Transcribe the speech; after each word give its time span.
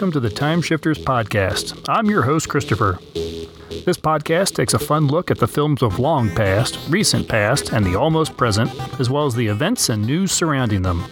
welcome 0.00 0.12
to 0.12 0.20
the 0.20 0.34
Time 0.34 0.62
Shifters 0.62 0.96
Podcast. 0.96 1.86
I'm 1.86 2.06
your 2.06 2.22
host, 2.22 2.48
Christopher. 2.48 2.98
This 3.12 3.98
podcast 3.98 4.54
takes 4.54 4.72
a 4.72 4.78
fun 4.78 5.08
look 5.08 5.30
at 5.30 5.36
the 5.36 5.46
films 5.46 5.82
of 5.82 5.98
long 5.98 6.34
past, 6.34 6.78
recent 6.88 7.28
past, 7.28 7.74
and 7.74 7.84
the 7.84 7.96
almost 7.96 8.34
present, 8.38 8.70
as 8.98 9.10
well 9.10 9.26
as 9.26 9.34
the 9.34 9.46
events 9.46 9.90
and 9.90 10.06
news 10.06 10.32
surrounding 10.32 10.80
them. 10.80 11.04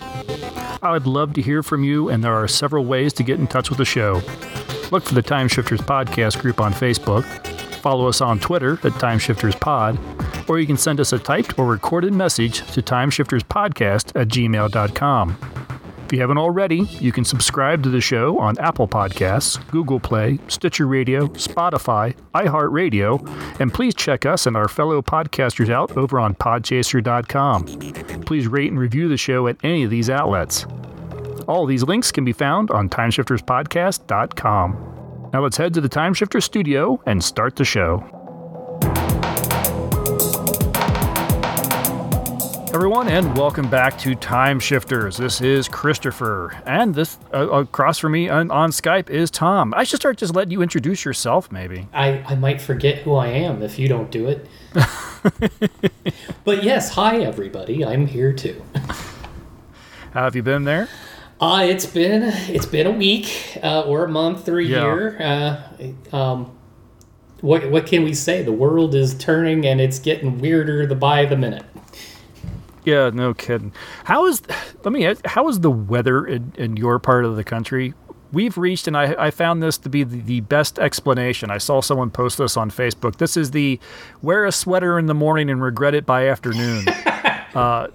I 0.83 0.91
would 0.93 1.07
love 1.07 1.35
to 1.35 1.43
hear 1.43 1.63
from 1.63 1.85
you, 1.85 2.09
and 2.09 2.25
there 2.25 2.33
are 2.33 2.49
several 2.49 2.87
ways 2.87 3.13
to 3.15 3.23
get 3.23 3.39
in 3.39 3.47
touch 3.47 3.69
with 3.69 3.77
the 3.77 3.85
show. 3.85 4.23
Look 4.91 5.05
for 5.05 5.15
the 5.15 5.21
Time 5.21 5.49
Shifters 5.49 5.83
Podcast 5.83 6.41
group 6.41 6.59
on 6.59 6.73
Facebook, 6.73 7.27
follow 7.83 8.09
us 8.09 8.23
on 8.23 8.41
Twitter 8.41 8.73
at 8.85 8.93
TimeshiftersPod, 8.93 10.49
or 10.49 10.59
you 10.59 10.67
can 10.67 10.79
send 10.79 10.99
us 10.99 11.13
a 11.13 11.19
typed 11.19 11.59
or 11.59 11.67
recorded 11.67 12.15
message 12.15 12.67
to 12.73 12.81
timeshifterspodcast 12.81 14.19
at 14.19 14.29
gmail.com. 14.29 15.58
If 16.09 16.15
you 16.15 16.21
haven't 16.21 16.39
already, 16.39 16.85
you 17.01 17.13
can 17.13 17.27
subscribe 17.27 17.83
to 17.83 17.91
the 17.91 18.01
show 18.01 18.39
on 18.39 18.59
Apple 18.61 18.89
Podcasts, 18.89 19.61
Google 19.71 20.01
Play, 20.01 20.39
Stitcher 20.49 20.87
Radio, 20.87 21.27
Spotify, 21.27 22.15
iHeartRadio, 22.35 23.61
and 23.61 23.75
please 23.75 23.95
check 23.95 24.25
us 24.25 24.47
and 24.47 24.57
our 24.57 24.69
fellow 24.69 25.03
podcasters 25.03 25.69
out 25.69 25.95
over 25.99 26.19
on 26.19 26.35
podchaser.com. 26.35 28.23
Please 28.23 28.49
rate 28.49 28.71
and 28.71 28.81
review 28.81 29.09
the 29.09 29.19
show 29.19 29.49
at 29.49 29.59
any 29.63 29.85
of 29.85 29.91
these 29.91 30.09
outlets. 30.09 30.65
All 31.47 31.67
these 31.67 31.83
links 31.83 32.11
can 32.11 32.25
be 32.25 32.33
found 32.33 32.71
on 32.71 32.89
timeshifterspodcast.com. 32.89 35.31
Now 35.35 35.43
let's 35.43 35.59
head 35.59 35.75
to 35.75 35.83
the 35.83 35.91
Timeshifter 35.91 36.43
studio 36.43 37.03
and 37.05 37.23
start 37.23 37.57
the 37.57 37.67
show. 37.67 38.18
Everyone, 42.75 43.09
and 43.09 43.35
welcome 43.35 43.71
back 43.71 43.97
to 44.01 44.15
Time 44.15 44.61
Shifters. 44.61 45.17
This 45.17 45.41
is 45.41 45.69
Christopher, 45.69 46.55
and 46.67 46.95
this 46.95 47.19
uh, 47.33 47.49
across 47.49 47.99
from 47.99 48.13
me 48.13 48.29
on, 48.29 48.51
on, 48.51 48.73
Skype 48.73 49.09
is 49.09 49.31
Tom. 49.31 49.73
I 49.75 49.85
should 49.85 50.01
start 50.01 50.19
just 50.19 50.35
letting 50.35 50.51
you 50.53 50.61
introduce 50.61 51.03
yourself, 51.03 51.51
maybe. 51.51 51.89
I, 51.95 52.19
I 52.27 52.35
might 52.35 52.61
forget 52.61 52.99
who 52.99 53.15
I 53.15 53.29
am 53.29 53.63
if 53.63 53.79
you 53.79 53.89
don't 53.89 54.11
do 54.11 54.29
it. 54.29 54.47
but 56.45 56.63
yes, 56.63 56.91
hi 56.91 57.21
everybody. 57.21 57.87
I'm 57.87 58.07
here 58.07 58.35
too. 58.35 58.63
How 60.13 60.25
have 60.25 60.37
you 60.37 60.43
been 60.43 60.65
there? 60.65 60.89
Uh, 61.41 61.65
it's 61.67 61.87
been 61.87 62.25
it's 62.53 62.67
been 62.67 62.87
a 62.87 62.93
week 62.93 63.59
uh, 63.63 63.83
or 63.83 64.05
a 64.05 64.09
month 64.09 64.47
or 64.47 64.59
a 64.59 64.65
yeah. 64.65 64.83
year. 64.83 65.23
Uh, 66.13 66.17
um, 66.17 66.59
what 67.41 67.71
what 67.71 67.87
can 67.87 68.05
we 68.05 68.13
say? 68.13 68.43
The 68.43 68.53
world 68.53 68.95
is 68.95 69.17
turning 69.17 69.65
and 69.67 69.81
it's 69.81 69.99
getting 69.99 70.39
weirder 70.39 70.87
the 70.87 70.97
by 70.97 71.25
the 71.25 71.37
minute. 71.37 71.65
Yeah, 72.89 73.11
no 73.11 73.35
kidding. 73.35 73.75
How 74.05 74.25
is 74.25 74.41
let 74.83 74.93
me 74.93 75.15
how 75.27 75.47
is 75.49 75.61
the 75.61 75.71
weather 75.71 76.25
in, 76.25 76.55
in 76.57 76.79
your 76.79 76.99
part 76.99 77.27
of 77.27 77.37
the 77.37 77.45
country? 77.45 77.93
We've 78.33 78.57
reached, 78.57 78.87
and 78.87 78.97
I, 78.97 79.27
I 79.27 79.31
found 79.31 79.63
this 79.63 79.77
to 79.79 79.91
be 79.91 80.05
the, 80.05 80.21
the 80.23 80.41
best 80.41 80.79
explanation. 80.79 81.51
I 81.51 81.59
saw 81.59 81.83
someone 81.83 82.11
post 82.11 82.39
this 82.39 82.57
on 82.57 82.71
Facebook. 82.71 83.17
This 83.17 83.37
is 83.37 83.51
the 83.51 83.79
wear 84.23 84.47
a 84.47 84.53
sweater 84.53 84.99
in 84.99 85.05
the 85.05 85.13
morning 85.13 85.51
and 85.51 85.63
regret 85.63 85.95
it 85.95 86.07
by 86.07 86.29
afternoon. 86.29 86.89
uh, 87.55 87.89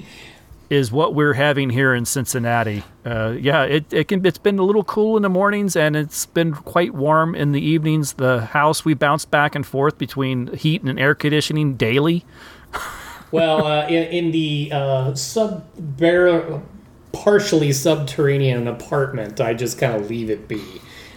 is 0.69 0.91
what 0.91 1.15
we're 1.15 1.33
having 1.33 1.71
here 1.71 1.95
in 1.95 2.05
Cincinnati. 2.05 2.83
Uh, 3.03 3.35
yeah, 3.39 3.63
it, 3.63 3.91
it 3.91 4.07
can. 4.09 4.23
It's 4.23 4.37
been 4.37 4.59
a 4.59 4.63
little 4.63 4.83
cool 4.83 5.17
in 5.17 5.23
the 5.23 5.29
mornings, 5.29 5.75
and 5.75 5.95
it's 5.95 6.27
been 6.27 6.53
quite 6.53 6.93
warm 6.93 7.33
in 7.33 7.51
the 7.51 7.61
evenings. 7.61 8.13
The 8.13 8.41
house 8.41 8.85
we 8.85 8.93
bounce 8.93 9.25
back 9.25 9.55
and 9.55 9.65
forth 9.65 9.97
between 9.97 10.53
heat 10.53 10.83
and 10.83 10.99
air 10.99 11.15
conditioning 11.15 11.77
daily. 11.77 12.25
well, 13.33 13.65
uh, 13.65 13.87
in, 13.87 14.03
in, 14.25 14.31
the 14.31 14.69
uh, 14.71 15.15
sub 15.15 15.65
partially 17.11 17.73
subterranean 17.73 18.67
apartment, 18.67 19.41
I 19.41 19.55
just 19.55 19.79
kind 19.79 19.95
of 19.95 20.07
leave 20.07 20.29
it 20.29 20.47
be. 20.47 20.63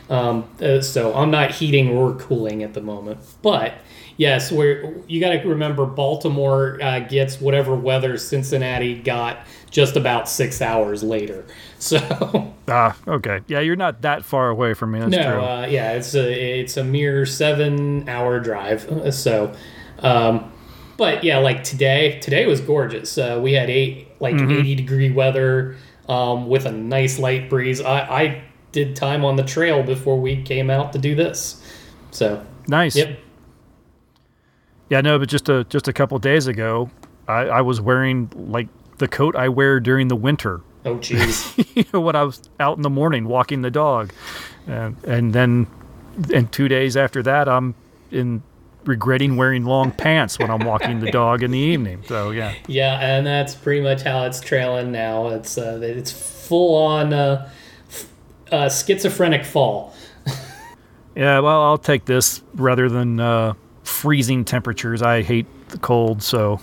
Um, 0.09 0.49
uh, 0.62 0.81
so 0.81 1.15
I'm 1.15 1.31
not 1.31 1.50
heating 1.50 1.91
or 1.91 2.15
cooling 2.15 2.62
at 2.62 2.72
the 2.72 2.81
moment, 2.81 3.21
but 3.43 3.75
yes, 4.16 4.50
we're 4.50 4.94
you 5.06 5.21
got 5.21 5.31
to 5.31 5.49
remember 5.49 5.84
Baltimore 5.84 6.78
uh, 6.82 7.00
gets 7.00 7.38
whatever 7.38 7.75
weather 7.75 8.16
Cincinnati 8.16 8.94
got 8.94 9.47
just 9.71 9.97
about 9.97 10.28
six 10.28 10.62
hours 10.62 11.03
later. 11.03 11.44
So 11.78 12.55
ah, 12.69 12.97
okay, 13.06 13.43
yeah, 13.49 13.60
you're 13.60 13.76
not 13.76 14.00
that 14.00 14.25
far 14.25 14.49
away 14.49 14.72
from 14.72 14.93
me. 14.93 15.00
That's 15.00 15.12
no, 15.12 15.44
uh, 15.44 15.66
yeah, 15.69 15.93
it's 15.93 16.15
a 16.15 16.60
it's 16.60 16.78
a 16.78 16.82
mere 16.82 17.26
seven 17.26 18.09
hour 18.09 18.41
drive. 18.41 19.12
So. 19.12 19.55
Um, 19.99 20.53
but 20.97 21.25
yeah, 21.25 21.39
like 21.39 21.65
today, 21.65 22.19
today 22.21 22.47
was 22.47 22.61
gorgeous. 22.61 23.19
Uh, 23.19 23.41
we 23.43 23.53
had 23.53 23.71
eight 23.71 24.09
like 24.21 24.34
mm-hmm. 24.34 24.61
80 24.61 24.75
degree 24.75 25.11
weather 25.11 25.77
um, 26.09 26.49
with 26.49 26.67
a 26.67 26.73
nice 26.73 27.19
light 27.19 27.51
breeze. 27.51 27.81
I, 27.81 28.01
I 28.01 28.43
did 28.73 28.97
time 28.97 29.25
on 29.25 29.37
the 29.37 29.43
trail 29.43 29.83
before 29.83 30.21
we 30.21 30.43
came 30.43 30.71
out 30.71 30.93
to 30.93 30.99
do 30.99 31.15
this. 31.15 31.62
So 32.11 32.45
nice. 32.69 32.97
Yep. 32.97 33.19
Yeah, 34.89 35.01
no, 35.01 35.19
but 35.19 35.29
just 35.29 35.49
a 35.49 35.65
just 35.65 35.89
a 35.89 35.93
couple 35.93 36.19
days 36.19 36.47
ago, 36.47 36.91
I, 37.27 37.47
I 37.47 37.61
was 37.61 37.81
wearing 37.81 38.31
like 38.35 38.69
the 38.99 39.09
coat 39.09 39.35
I 39.35 39.49
wear 39.49 39.81
during 39.81 40.09
the 40.09 40.17
winter. 40.17 40.61
Oh, 40.85 40.97
jeez. 40.97 41.75
you 41.75 41.85
know, 41.93 42.01
when 42.01 42.15
I 42.15 42.23
was 42.23 42.49
out 42.61 42.77
in 42.77 42.83
the 42.83 42.91
morning 42.91 43.27
walking 43.27 43.62
the 43.62 43.71
dog, 43.71 44.12
and 44.67 44.97
and 45.05 45.33
then, 45.33 45.67
and 46.33 46.51
two 46.53 46.69
days 46.69 46.97
after 46.97 47.23
that, 47.25 47.49
I'm 47.49 47.75
in 48.12 48.43
regretting 48.87 49.37
wearing 49.37 49.65
long 49.65 49.91
pants 49.91 50.39
when 50.39 50.51
I'm 50.51 50.65
walking 50.65 51.01
the 51.01 51.11
dog 51.11 51.43
in 51.43 51.51
the 51.51 51.59
evening. 51.59 52.03
So 52.07 52.31
yeah. 52.31 52.55
Yeah, 52.67 52.99
and 53.01 53.27
that's 53.27 53.55
pretty 53.55 53.83
much 53.83 54.03
how 54.03 54.25
it's 54.25 54.41
trailing 54.41 54.93
now. 54.93 55.29
It's 55.29 55.59
uh, 55.59 55.81
it's 55.83 56.13
full 56.47 56.77
on 56.77 57.13
uh, 57.13 57.51
uh, 58.51 58.69
schizophrenic 58.69 59.45
fall. 59.45 59.95
yeah, 61.17 61.41
well, 61.41 61.63
I'll 61.63 61.79
take 61.79 62.05
this 62.05 62.43
rather 62.55 62.89
than 62.89 63.21
uh, 63.21 63.55
freezing 63.83 64.45
temperatures. 64.45 65.03
I 65.03 65.23
hate 65.23 65.47
the 65.69 65.79
cold, 65.79 66.23
so 66.23 66.61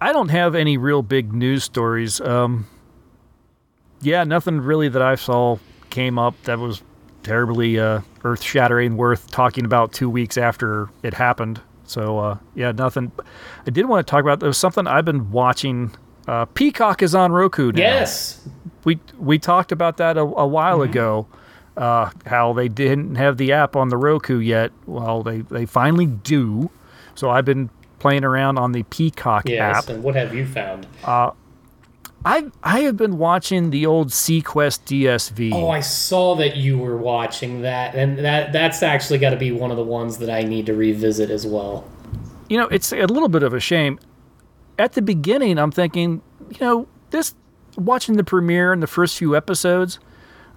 I 0.00 0.12
don't 0.12 0.28
have 0.28 0.54
any 0.54 0.76
real 0.76 1.02
big 1.02 1.32
news 1.32 1.64
stories. 1.64 2.20
Um, 2.20 2.66
yeah, 4.00 4.24
nothing 4.24 4.60
really 4.60 4.88
that 4.88 5.02
I 5.02 5.16
saw 5.16 5.58
came 5.90 6.18
up 6.18 6.40
that 6.44 6.58
was 6.58 6.82
terribly 7.22 7.78
uh, 7.78 8.00
earth 8.24 8.42
shattering, 8.42 8.96
worth 8.96 9.30
talking 9.30 9.64
about 9.64 9.92
two 9.92 10.10
weeks 10.10 10.36
after 10.36 10.88
it 11.02 11.14
happened. 11.14 11.60
So 11.84 12.18
uh, 12.18 12.38
yeah, 12.54 12.72
nothing. 12.72 13.12
I 13.66 13.70
did 13.70 13.86
want 13.86 14.06
to 14.06 14.10
talk 14.10 14.22
about. 14.22 14.40
There 14.40 14.48
was 14.48 14.58
something 14.58 14.86
I've 14.86 15.04
been 15.04 15.30
watching. 15.30 15.94
Uh, 16.26 16.44
Peacock 16.46 17.02
is 17.02 17.14
on 17.14 17.32
Roku 17.32 17.72
now. 17.72 17.80
Yes, 17.80 18.46
we 18.84 19.00
we 19.18 19.38
talked 19.38 19.72
about 19.72 19.96
that 19.96 20.16
a, 20.16 20.20
a 20.20 20.46
while 20.46 20.78
mm-hmm. 20.78 20.90
ago. 20.90 21.26
Uh, 21.76 22.10
how 22.26 22.52
they 22.52 22.68
didn't 22.68 23.14
have 23.14 23.36
the 23.36 23.52
app 23.52 23.76
on 23.76 23.88
the 23.88 23.96
Roku 23.96 24.38
yet. 24.38 24.72
Well, 24.86 25.22
they 25.22 25.40
they 25.40 25.64
finally 25.64 26.06
do. 26.06 26.70
So 27.14 27.30
I've 27.30 27.44
been 27.44 27.70
playing 27.98 28.24
around 28.24 28.58
on 28.58 28.72
the 28.72 28.82
Peacock 28.84 29.48
yes, 29.48 29.76
app. 29.76 29.88
And 29.88 30.02
what 30.02 30.14
have 30.14 30.34
you 30.34 30.46
found? 30.46 30.86
Uh, 31.04 31.32
I 32.24 32.50
I 32.62 32.80
have 32.80 32.96
been 32.96 33.18
watching 33.18 33.70
the 33.70 33.86
old 33.86 34.08
seaQuest 34.08 34.84
DSV. 34.84 35.52
Oh, 35.52 35.68
I 35.68 35.80
saw 35.80 36.34
that 36.36 36.56
you 36.56 36.78
were 36.78 36.96
watching 36.96 37.62
that, 37.62 37.94
and 37.94 38.18
that 38.18 38.52
that's 38.52 38.82
actually 38.82 39.18
got 39.18 39.30
to 39.30 39.36
be 39.36 39.52
one 39.52 39.70
of 39.70 39.76
the 39.76 39.84
ones 39.84 40.18
that 40.18 40.30
I 40.30 40.42
need 40.42 40.66
to 40.66 40.74
revisit 40.74 41.30
as 41.30 41.46
well. 41.46 41.88
You 42.48 42.58
know, 42.58 42.66
it's 42.68 42.92
a 42.92 43.06
little 43.06 43.28
bit 43.28 43.42
of 43.42 43.54
a 43.54 43.60
shame. 43.60 43.98
At 44.78 44.92
the 44.92 45.02
beginning, 45.02 45.58
I'm 45.58 45.70
thinking, 45.70 46.22
you 46.50 46.58
know, 46.60 46.88
this 47.10 47.34
watching 47.76 48.16
the 48.16 48.24
premiere 48.24 48.72
and 48.72 48.82
the 48.82 48.86
first 48.86 49.16
few 49.16 49.36
episodes, 49.36 49.98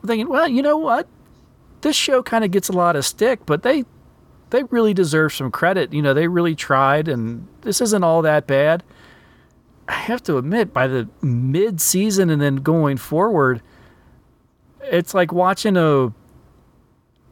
I'm 0.01 0.07
thinking, 0.07 0.29
well, 0.29 0.47
you 0.47 0.61
know 0.61 0.77
what, 0.77 1.07
this 1.81 1.95
show 1.95 2.23
kind 2.23 2.43
of 2.43 2.51
gets 2.51 2.69
a 2.69 2.73
lot 2.73 2.95
of 2.95 3.05
stick, 3.05 3.45
but 3.45 3.63
they 3.63 3.85
they 4.49 4.63
really 4.63 4.93
deserve 4.93 5.33
some 5.33 5.51
credit. 5.51 5.93
You 5.93 6.01
know, 6.01 6.13
they 6.13 6.27
really 6.27 6.55
tried, 6.55 7.07
and 7.07 7.47
this 7.61 7.81
isn't 7.81 8.03
all 8.03 8.21
that 8.23 8.47
bad. 8.47 8.83
I 9.91 9.95
have 9.95 10.23
to 10.23 10.37
admit, 10.37 10.71
by 10.71 10.87
the 10.87 11.09
mid 11.21 11.81
season 11.81 12.29
and 12.29 12.41
then 12.41 12.57
going 12.57 12.95
forward, 12.95 13.61
it's 14.83 15.13
like 15.13 15.33
watching 15.33 15.75
a, 15.75 16.13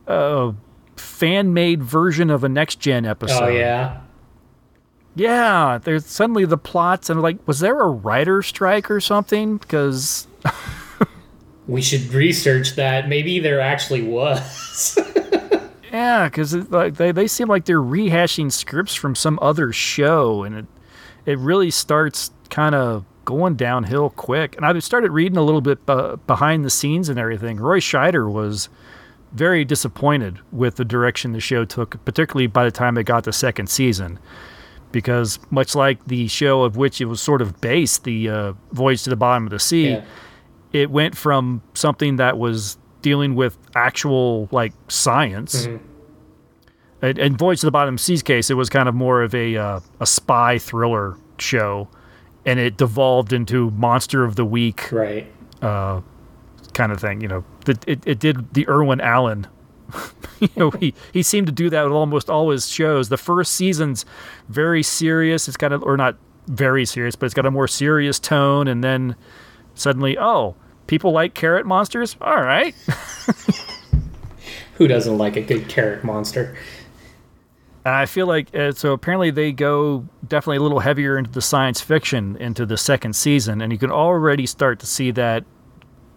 a 0.07 0.53
fan 0.97 1.53
made 1.53 1.81
version 1.81 2.29
of 2.29 2.43
a 2.43 2.49
next 2.49 2.81
gen 2.81 3.05
oh, 3.05 3.11
episode. 3.11 3.43
Oh, 3.45 3.47
yeah. 3.47 4.01
Yeah, 5.15 5.79
there's 5.81 6.05
suddenly 6.05 6.43
the 6.43 6.57
plots, 6.57 7.09
and 7.09 7.21
like, 7.21 7.37
was 7.47 7.61
there 7.61 7.79
a 7.79 7.87
writer 7.87 8.41
strike 8.41 8.91
or 8.91 8.99
something? 8.99 9.55
Because. 9.55 10.27
we 11.67 11.81
should 11.81 12.13
research 12.13 12.75
that. 12.75 13.07
Maybe 13.07 13.39
there 13.39 13.61
actually 13.61 14.01
was. 14.01 14.99
yeah, 15.93 16.27
because 16.27 16.53
like 16.69 16.95
they, 16.95 17.13
they 17.13 17.27
seem 17.27 17.47
like 17.47 17.63
they're 17.63 17.81
rehashing 17.81 18.51
scripts 18.51 18.95
from 18.95 19.15
some 19.15 19.39
other 19.41 19.71
show, 19.71 20.43
and 20.43 20.55
it 20.55 20.65
it 21.25 21.37
really 21.39 21.71
starts 21.71 22.31
kind 22.49 22.75
of 22.75 23.05
going 23.25 23.55
downhill 23.55 24.09
quick. 24.09 24.55
And 24.55 24.65
I 24.65 24.77
started 24.79 25.11
reading 25.11 25.37
a 25.37 25.43
little 25.43 25.61
bit 25.61 25.79
uh, 25.87 26.15
behind 26.27 26.65
the 26.65 26.69
scenes 26.69 27.09
and 27.09 27.19
everything. 27.19 27.57
Roy 27.57 27.79
Scheider 27.79 28.31
was 28.31 28.69
very 29.31 29.63
disappointed 29.63 30.39
with 30.51 30.75
the 30.75 30.85
direction 30.85 31.33
the 31.33 31.39
show 31.39 31.65
took, 31.65 32.03
particularly 32.05 32.47
by 32.47 32.63
the 32.65 32.71
time 32.71 32.97
it 32.97 33.03
got 33.03 33.23
to 33.25 33.33
second 33.33 33.69
season. 33.69 34.19
Because 34.91 35.39
much 35.51 35.75
like 35.75 36.03
the 36.05 36.27
show 36.27 36.63
of 36.63 36.75
which 36.75 36.99
it 36.99 37.05
was 37.05 37.21
sort 37.21 37.43
of 37.43 37.61
based, 37.61 38.03
the 38.03 38.29
uh, 38.29 38.53
Voyage 38.71 39.03
to 39.03 39.11
the 39.11 39.15
Bottom 39.15 39.45
of 39.45 39.51
the 39.51 39.59
Sea, 39.59 39.89
yeah. 39.89 40.05
it 40.73 40.89
went 40.89 41.15
from 41.15 41.61
something 41.75 42.15
that 42.15 42.39
was 42.39 42.79
dealing 43.03 43.35
with 43.35 43.57
actual 43.75 44.49
like 44.51 44.73
science. 44.87 45.67
Mm-hmm. 45.67 45.85
And, 47.01 47.19
and 47.19 47.37
Voyage 47.37 47.59
to 47.59 47.67
the 47.67 47.71
Bottom 47.71 47.93
of 47.93 47.99
the 47.99 48.03
Seas 48.03 48.23
case, 48.23 48.49
it 48.49 48.55
was 48.55 48.69
kind 48.69 48.89
of 48.89 48.95
more 48.95 49.21
of 49.21 49.35
a 49.35 49.55
uh, 49.55 49.79
a 49.99 50.07
spy 50.07 50.57
thriller 50.57 51.15
show, 51.37 51.87
and 52.49 52.59
it 52.59 52.77
devolved 52.77 53.31
into 53.31 53.69
Monster 53.71 54.23
of 54.23 54.35
the 54.35 54.43
Week 54.43 54.91
Right. 54.91 55.31
Uh, 55.61 56.01
kind 56.73 56.91
of 56.91 56.99
thing. 56.99 57.21
You 57.21 57.27
know, 57.27 57.43
the, 57.65 57.77
it 57.85 58.01
it 58.07 58.19
did 58.19 58.53
the 58.53 58.67
Irwin 58.67 59.01
Allen. 59.01 59.45
you 60.39 60.49
know, 60.55 60.71
he 60.71 60.95
he 61.13 61.21
seemed 61.21 61.45
to 61.47 61.53
do 61.53 61.69
that 61.69 61.83
with 61.83 61.93
almost 61.93 62.29
all 62.29 62.49
his 62.49 62.67
shows. 62.67 63.09
The 63.09 63.17
first 63.17 63.53
season's 63.53 64.03
very 64.47 64.81
serious. 64.81 65.47
It's 65.47 65.57
kind 65.57 65.73
of, 65.73 65.83
or 65.83 65.95
not 65.95 66.17
very 66.47 66.85
serious, 66.85 67.15
but 67.15 67.27
it's 67.27 67.35
got 67.35 67.45
a 67.45 67.51
more 67.51 67.67
serious 67.67 68.19
tone, 68.19 68.67
and 68.67 68.83
then 68.83 69.15
suddenly, 69.75 70.17
oh, 70.17 70.55
people 70.87 71.11
like 71.11 71.35
carrot 71.35 71.67
monsters. 71.67 72.15
All 72.19 72.41
right. 72.41 72.73
Who 74.75 74.87
doesn't 74.87 75.17
like 75.17 75.35
a 75.35 75.41
good 75.41 75.67
carrot 75.67 76.03
monster? 76.03 76.57
And 77.85 77.95
I 77.95 78.05
feel 78.05 78.27
like 78.27 78.53
uh, 78.55 78.71
so 78.73 78.91
apparently 78.93 79.31
they 79.31 79.51
go 79.51 80.05
definitely 80.27 80.57
a 80.57 80.61
little 80.61 80.79
heavier 80.79 81.17
into 81.17 81.31
the 81.31 81.41
science 81.41 81.79
fiction 81.79 82.35
into 82.37 82.65
the 82.65 82.77
second 82.77 83.15
season, 83.15 83.61
and 83.61 83.71
you 83.71 83.79
can 83.79 83.91
already 83.91 84.45
start 84.45 84.79
to 84.79 84.85
see 84.85 85.11
that 85.11 85.45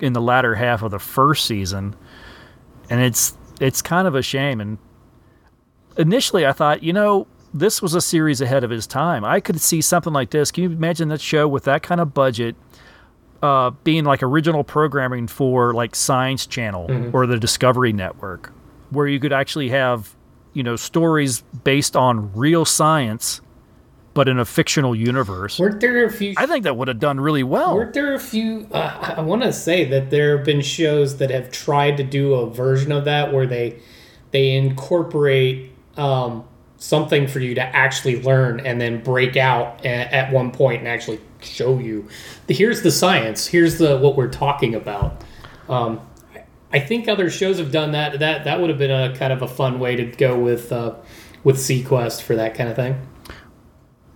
in 0.01 0.13
the 0.13 0.21
latter 0.21 0.57
half 0.57 0.83
of 0.83 0.91
the 0.91 0.99
first 0.99 1.47
season, 1.47 1.95
and 2.91 3.01
it's 3.01 3.37
it's 3.61 3.81
kind 3.81 4.09
of 4.09 4.15
a 4.15 4.23
shame. 4.23 4.61
And 4.61 4.79
initially, 5.97 6.45
I 6.45 6.53
thought, 6.53 6.83
you 6.83 6.93
know, 6.93 7.29
this 7.55 7.81
was 7.81 7.95
a 7.95 8.01
series 8.01 8.41
ahead 8.41 8.65
of 8.65 8.73
its 8.73 8.87
time. 8.87 9.25
I 9.25 9.39
could 9.39 9.61
see 9.61 9.81
something 9.81 10.13
like 10.13 10.31
this. 10.31 10.51
Can 10.51 10.65
you 10.65 10.71
imagine 10.71 11.09
that 11.09 11.21
show 11.21 11.47
with 11.47 11.65
that 11.65 11.83
kind 11.83 12.01
of 12.01 12.13
budget? 12.13 12.57
Uh, 13.41 13.71
being 13.83 14.05
like 14.05 14.23
original 14.23 14.63
programming 14.63 15.27
for 15.27 15.75
like 15.75 15.97
Science 15.97 16.47
Channel 16.47 17.11
or 17.13 17.27
the 17.27 17.39
Discovery 17.39 17.93
Network, 17.93 18.53
where 18.91 19.09
you 19.09 19.19
could 19.19 19.33
actually 19.33 19.69
have 19.71 20.15
you 20.53 20.63
know 20.63 20.77
stories 20.77 21.43
based 21.65 21.97
on 21.97 22.33
real 22.35 22.65
science 22.65 23.41
but 24.15 24.29
in 24.29 24.39
a 24.39 24.45
fictional 24.45 24.95
universe 24.95 25.59
Weren't 25.59 25.81
there 25.81 26.05
a 26.05 26.11
few? 26.13 26.35
i 26.37 26.47
think 26.47 26.65
that 26.65 26.77
would 26.77 26.89
have 26.89 26.99
done 26.99 27.19
really 27.21 27.43
well 27.43 27.75
Weren't 27.75 27.95
there 27.95 28.15
a 28.15 28.19
few? 28.21 28.67
Uh, 28.73 29.15
I 29.17 29.21
want 29.23 29.43
to 29.43 29.53
say 29.53 29.85
that 29.87 30.11
there 30.11 30.37
have 30.37 30.45
been 30.47 30.61
shows 30.61 31.17
that 31.17 31.31
have 31.31 31.51
tried 31.51 31.97
to 31.97 32.03
do 32.05 32.35
a 32.35 32.51
version 32.51 32.93
of 32.93 33.05
that 33.07 33.33
where 33.33 33.47
they 33.47 33.79
they 34.33 34.53
incorporate 34.57 35.73
um, 35.97 36.45
something 36.77 37.27
for 37.27 37.39
you 37.41 37.55
to 37.55 37.63
actually 37.63 38.21
learn 38.23 38.61
and 38.61 38.81
then 38.81 39.03
break 39.03 39.37
out 39.37 39.81
a- 39.85 39.89
at 40.15 40.33
one 40.33 40.51
point 40.51 40.81
and 40.81 40.89
actually 40.89 41.21
show 41.41 41.79
you. 41.79 42.07
Here's 42.49 42.83
the 42.83 42.91
science. 42.91 43.47
Here's 43.47 43.79
the 43.79 43.99
what 43.99 44.17
we're 44.17 44.29
talking 44.31 44.75
about. 44.75 45.23
Um, 45.69 46.01
I 46.73 46.81
think 46.81 47.09
other 47.09 47.29
shows 47.31 47.59
have 47.59 47.71
done 47.71 47.93
that. 47.93 48.19
That 48.19 48.45
that 48.45 48.61
would 48.61 48.71
have 48.71 48.79
been 48.79 48.91
a 48.91 49.15
kind 49.17 49.33
of 49.33 49.43
a 49.43 49.49
fun 49.49 49.79
way 49.79 49.97
to 49.97 50.05
go 50.05 50.39
with 50.39 50.73
uh, 50.73 50.95
with 51.45 51.57
seaQuest 51.57 52.23
for 52.23 52.35
that 52.37 52.55
kind 52.55 52.69
of 52.71 52.77
thing. 52.77 53.07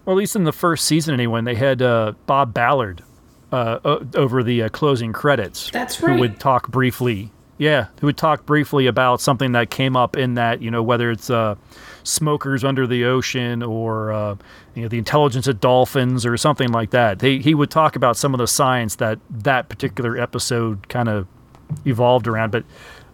or 0.06 0.12
at 0.14 0.16
least 0.16 0.36
in 0.36 0.44
the 0.44 0.52
first 0.52 0.84
season 0.86 1.12
anyway 1.14 1.40
they 1.42 1.54
had 1.56 1.82
uh, 1.82 2.12
bob 2.26 2.54
ballard 2.54 3.02
uh, 3.52 3.78
o- 3.84 4.06
over 4.14 4.42
the 4.42 4.62
uh, 4.62 4.68
closing 4.68 5.12
credits 5.12 5.70
That's 5.72 6.00
right. 6.00 6.14
who 6.14 6.20
would 6.20 6.38
talk 6.38 6.68
briefly 6.68 7.32
yeah 7.58 7.86
who 8.00 8.06
would 8.06 8.16
talk 8.16 8.46
briefly 8.46 8.86
about 8.86 9.20
something 9.20 9.52
that 9.52 9.70
came 9.70 9.96
up 9.96 10.16
in 10.16 10.34
that 10.34 10.62
you 10.62 10.70
know 10.70 10.82
whether 10.82 11.10
it's 11.10 11.28
uh, 11.30 11.56
smokers 12.04 12.62
under 12.62 12.86
the 12.86 13.04
ocean 13.04 13.62
or 13.62 14.12
uh, 14.12 14.36
you 14.74 14.82
know 14.82 14.88
the 14.88 14.98
intelligence 14.98 15.48
of 15.48 15.58
dolphins 15.60 16.24
or 16.24 16.36
something 16.36 16.70
like 16.70 16.90
that 16.90 17.20
he, 17.20 17.40
he 17.40 17.54
would 17.54 17.70
talk 17.70 17.96
about 17.96 18.16
some 18.16 18.32
of 18.34 18.38
the 18.38 18.46
science 18.46 18.94
that 18.96 19.18
that 19.28 19.68
particular 19.68 20.16
episode 20.16 20.88
kind 20.88 21.08
of 21.08 21.26
evolved 21.84 22.26
around 22.26 22.50
but 22.50 22.64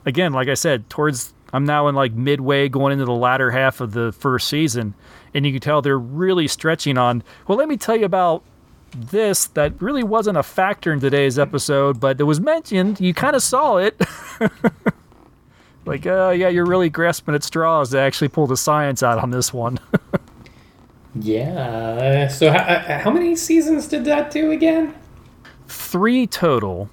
again 0.07 0.33
like 0.33 0.49
i 0.49 0.55
said 0.55 0.89
towards 0.91 1.33
i'm 1.53 1.65
now 1.65 1.89
in 1.89 1.95
like 1.95 2.13
midway 2.13 2.69
going 2.69 2.93
into 2.93 3.05
the 3.05 3.13
latter 3.13 3.51
half 3.51 3.81
of 3.81 3.93
the 3.93 4.13
first 4.13 4.49
season 4.49 4.95
and 5.35 5.47
you 5.47 5.53
can 5.53 5.61
tell 5.61 5.83
they're 5.83 5.99
really 5.99 6.47
stretching 6.47 6.99
on 6.99 7.23
well 7.47 7.59
let 7.59 7.69
me 7.69 7.77
tell 7.77 7.97
you 7.97 8.05
about 8.05 8.43
this 8.95 9.47
that 9.49 9.81
really 9.81 10.03
wasn't 10.03 10.37
a 10.37 10.43
factor 10.43 10.93
in 10.93 11.01
today's 11.01 11.39
episode, 11.39 11.99
but 11.99 12.21
it 12.21 12.25
was 12.25 12.41
mentioned. 12.41 13.01
You 13.01 13.15
kind 13.15 13.35
of 13.35 13.43
saw 13.43 13.79
it. 13.79 13.99
like, 15.87 16.07
uh, 16.07 16.35
yeah, 16.37 16.49
you're 16.49 16.67
really 16.67 16.91
grasping 16.91 17.35
at 17.35 17.43
straws 17.43 17.91
to 17.91 17.99
actually 17.99 18.29
pull 18.29 18.47
the 18.47 18.57
science 18.57 19.03
out 19.03 19.19
on 19.19 19.31
this 19.31 19.53
one. 19.53 19.79
Yeah. 21.15 22.29
So 22.29 22.51
how, 22.51 22.99
how 22.99 23.11
many 23.11 23.37
seasons 23.37 23.87
did 23.87 24.07
that 24.07 24.31
do 24.31 24.51
again? 24.51 24.95
Three 25.69 26.27
total, 26.27 26.89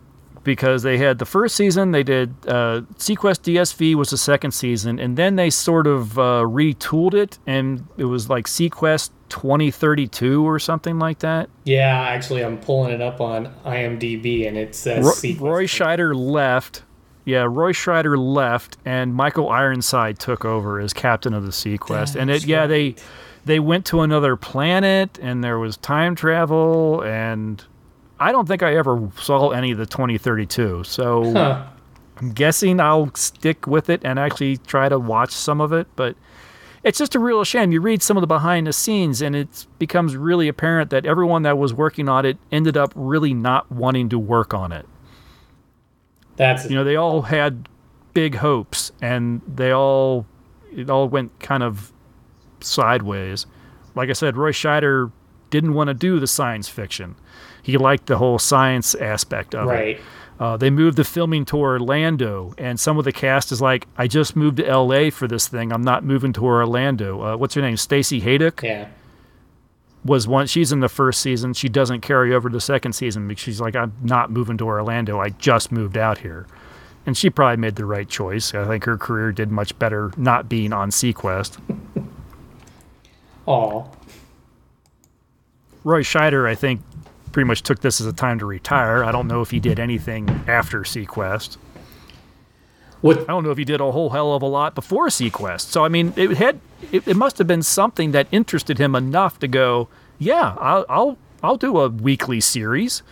because 0.50 0.82
they 0.82 0.98
had 0.98 1.20
the 1.20 1.28
first 1.28 1.56
season, 1.56 1.92
they 1.92 2.02
did 2.02 2.34
uh, 2.48 2.82
seaQuest 2.98 3.54
DSV 3.54 3.94
was 3.94 4.10
the 4.10 4.18
second 4.18 4.50
season, 4.50 4.98
and 4.98 5.16
then 5.16 5.36
they 5.36 5.52
sort 5.52 5.86
of 5.86 6.18
uh, 6.18 6.42
retooled 6.42 7.14
it, 7.14 7.38
and 7.46 7.86
it 7.98 8.06
was 8.06 8.32
like 8.32 8.48
seaQuest 8.48 9.12
2032 9.30 10.44
or 10.44 10.58
something 10.58 10.98
like 10.98 11.20
that. 11.20 11.52
Yeah, 11.66 12.02
actually, 12.02 12.44
I'm 12.44 12.58
pulling 12.58 12.92
it 12.92 13.00
up 13.00 13.22
on 13.22 13.54
IMDb, 13.64 14.48
and 14.48 14.58
it 14.58 14.74
says 14.74 15.06
Roy, 15.06 15.12
sequence. 15.12 15.42
Roy 15.52 15.66
Scheider 15.66 16.16
left. 16.16 16.82
Yeah, 17.26 17.46
Roy 17.48 17.72
Scheider 17.72 18.18
left, 18.18 18.78
and 18.84 19.14
Michael 19.14 19.50
Ironside 19.52 20.18
took 20.18 20.46
over 20.46 20.80
as 20.80 20.94
captain 20.94 21.36
of 21.36 21.46
the 21.46 21.52
seaQuest. 21.52 22.16
and 22.16 22.32
it, 22.32 22.44
yeah, 22.44 22.66
they 22.66 22.96
they 23.46 23.60
went 23.60 23.86
to 23.86 24.02
another 24.02 24.36
planet, 24.36 25.20
and 25.22 25.44
there 25.44 25.60
was 25.60 25.78
time 25.78 26.16
travel, 26.16 27.04
and 27.04 27.64
I 28.20 28.32
don't 28.32 28.48
think 28.48 28.64
I 28.64 28.76
ever 28.76 29.10
saw 29.20 29.50
any 29.52 29.72
of 29.72 29.78
the 29.78 29.86
2032. 29.86 30.84
So 30.84 31.32
Huh. 31.34 31.66
I'm 32.22 32.32
guessing 32.34 32.80
I'll 32.80 33.14
stick 33.16 33.66
with 33.66 33.90
it 33.90 34.02
and 34.04 34.20
actually 34.20 34.58
try 34.58 34.90
to 34.90 35.00
watch 35.00 35.32
some 35.32 35.62
of 35.62 35.72
it, 35.72 35.88
but 35.96 36.18
it's 36.84 36.98
just 36.98 37.16
a 37.16 37.20
real 37.20 37.44
shame. 37.44 37.72
You 37.72 37.82
read 37.82 38.02
some 38.02 38.18
of 38.18 38.22
the 38.22 38.28
behind 38.28 38.68
the 38.68 38.74
scenes, 38.74 39.22
and 39.22 39.36
it 39.36 39.68
becomes 39.80 40.16
really 40.16 40.48
apparent 40.48 40.90
that 40.90 41.06
everyone 41.06 41.44
that 41.44 41.58
was 41.58 41.74
working 41.74 42.10
on 42.10 42.26
it 42.26 42.38
ended 42.52 42.78
up 42.78 42.92
really 42.96 43.34
not 43.34 43.72
wanting 43.72 44.10
to 44.10 44.20
work 44.20 44.54
on 44.54 44.72
it. 44.72 44.86
That's 46.36 46.70
You 46.70 46.76
know, 46.76 46.84
they 46.84 46.96
all 46.96 47.24
had 47.24 47.68
big 48.14 48.36
hopes, 48.36 48.92
and 49.02 49.42
they 49.48 49.72
all 49.72 50.26
it 50.74 50.90
all 50.90 51.08
went 51.08 51.40
kind 51.40 51.64
of 51.64 51.92
sideways. 52.62 53.46
Like 53.96 54.10
I 54.10 54.14
said, 54.14 54.38
Roy 54.38 54.52
Scheider 54.52 55.12
didn't 55.50 55.74
want 55.74 55.88
to 55.88 55.94
do 55.94 56.20
the 56.20 56.28
science 56.28 56.70
fiction. 56.70 57.16
He 57.62 57.78
liked 57.78 58.06
the 58.08 58.18
whole 58.18 58.40
science 58.40 58.96
aspect 58.96 59.54
of 59.56 59.68
it. 59.68 59.72
right. 59.72 60.02
Uh, 60.40 60.56
they 60.56 60.70
moved 60.70 60.96
the 60.98 61.04
filming 61.04 61.44
to 61.44 61.58
Orlando, 61.58 62.54
and 62.58 62.80
some 62.80 62.98
of 62.98 63.04
the 63.04 63.12
cast 63.12 63.52
is 63.52 63.62
like, 63.62 63.88
"I 63.98 64.08
just 64.08 64.38
moved 64.38 64.56
to 64.58 64.66
L.A. 64.66 65.10
for 65.10 65.28
this 65.28 65.50
thing. 65.50 65.74
I'm 65.74 65.82
not 65.82 66.06
moving 66.06 66.32
to 66.34 66.46
Orlando." 66.46 67.22
Uh, 67.22 67.36
what's 67.38 67.56
her 67.56 67.62
name? 67.62 67.76
Stacy 67.76 68.22
Haiduk 68.22 68.64
Yeah. 68.64 68.88
was 70.06 70.30
one. 70.30 70.48
She's 70.48 70.72
in 70.72 70.80
the 70.80 70.88
first 70.88 71.20
season. 71.20 71.54
She 71.54 71.68
doesn't 71.68 72.00
carry 72.00 72.34
over 72.34 72.48
to 72.48 72.54
the 72.54 72.62
second 72.62 72.94
season 72.94 73.28
because 73.28 73.44
she's 73.44 73.60
like, 73.60 73.76
"I'm 73.76 73.92
not 74.02 74.32
moving 74.32 74.58
to 74.60 74.66
Orlando. 74.66 75.20
I 75.20 75.28
just 75.32 75.74
moved 75.74 75.98
out 75.98 76.20
here," 76.20 76.48
and 77.06 77.18
she 77.18 77.30
probably 77.30 77.58
made 77.58 77.76
the 77.76 77.84
right 77.86 78.08
choice. 78.08 78.56
I 78.56 78.64
think 78.66 78.86
her 78.86 78.98
career 78.98 79.34
did 79.34 79.52
much 79.52 79.78
better 79.78 80.12
not 80.16 80.48
being 80.48 80.72
on 80.72 80.90
seaQuest. 80.92 81.58
Aw. 83.46 83.84
Roy 85.84 86.02
Scheider, 86.04 86.48
I 86.48 86.56
think, 86.56 86.82
pretty 87.32 87.48
much 87.48 87.64
took 87.64 87.82
this 87.82 88.02
as 88.02 88.08
a 88.08 88.14
time 88.14 88.40
to 88.40 88.46
retire. 88.46 89.04
I 89.04 89.12
don't 89.12 89.28
know 89.28 89.42
if 89.42 89.52
he 89.52 89.60
did 89.60 89.80
anything 89.80 90.30
after 90.48 90.82
seaQuest. 90.82 91.58
What? 93.02 93.22
I 93.22 93.24
don't 93.26 93.44
know 93.44 93.52
if 93.52 93.58
he 93.58 93.66
did 93.66 93.80
a 93.80 93.92
whole 93.92 94.10
hell 94.10 94.34
of 94.34 94.42
a 94.42 94.46
lot 94.46 94.76
before 94.76 95.08
seaQuest. 95.08 95.62
So 95.62 95.86
I 95.86 95.90
mean, 95.90 96.14
it 96.16 96.32
had 96.38 96.60
it, 96.92 97.08
it 97.08 97.16
must 97.16 97.38
have 97.38 97.48
been 97.48 97.64
something 97.64 98.12
that 98.12 98.28
interested 98.32 98.78
him 98.78 98.96
enough 98.96 99.40
to 99.40 99.48
go, 99.48 99.88
yeah, 100.18 100.56
I'll 100.60 100.86
I'll, 100.90 101.18
I'll 101.42 101.58
do 101.58 101.80
a 101.80 101.90
weekly 101.90 102.42
series. 102.42 103.04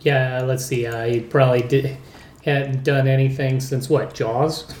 Yeah. 0.00 0.42
Let's 0.42 0.66
see. 0.66 0.86
Uh, 0.86 1.06
he 1.06 1.20
probably 1.20 1.62
did 1.62 1.96
hadn't 2.44 2.84
done 2.84 3.06
anything 3.06 3.60
since 3.60 3.88
what? 3.88 4.14
Jaws. 4.14 4.74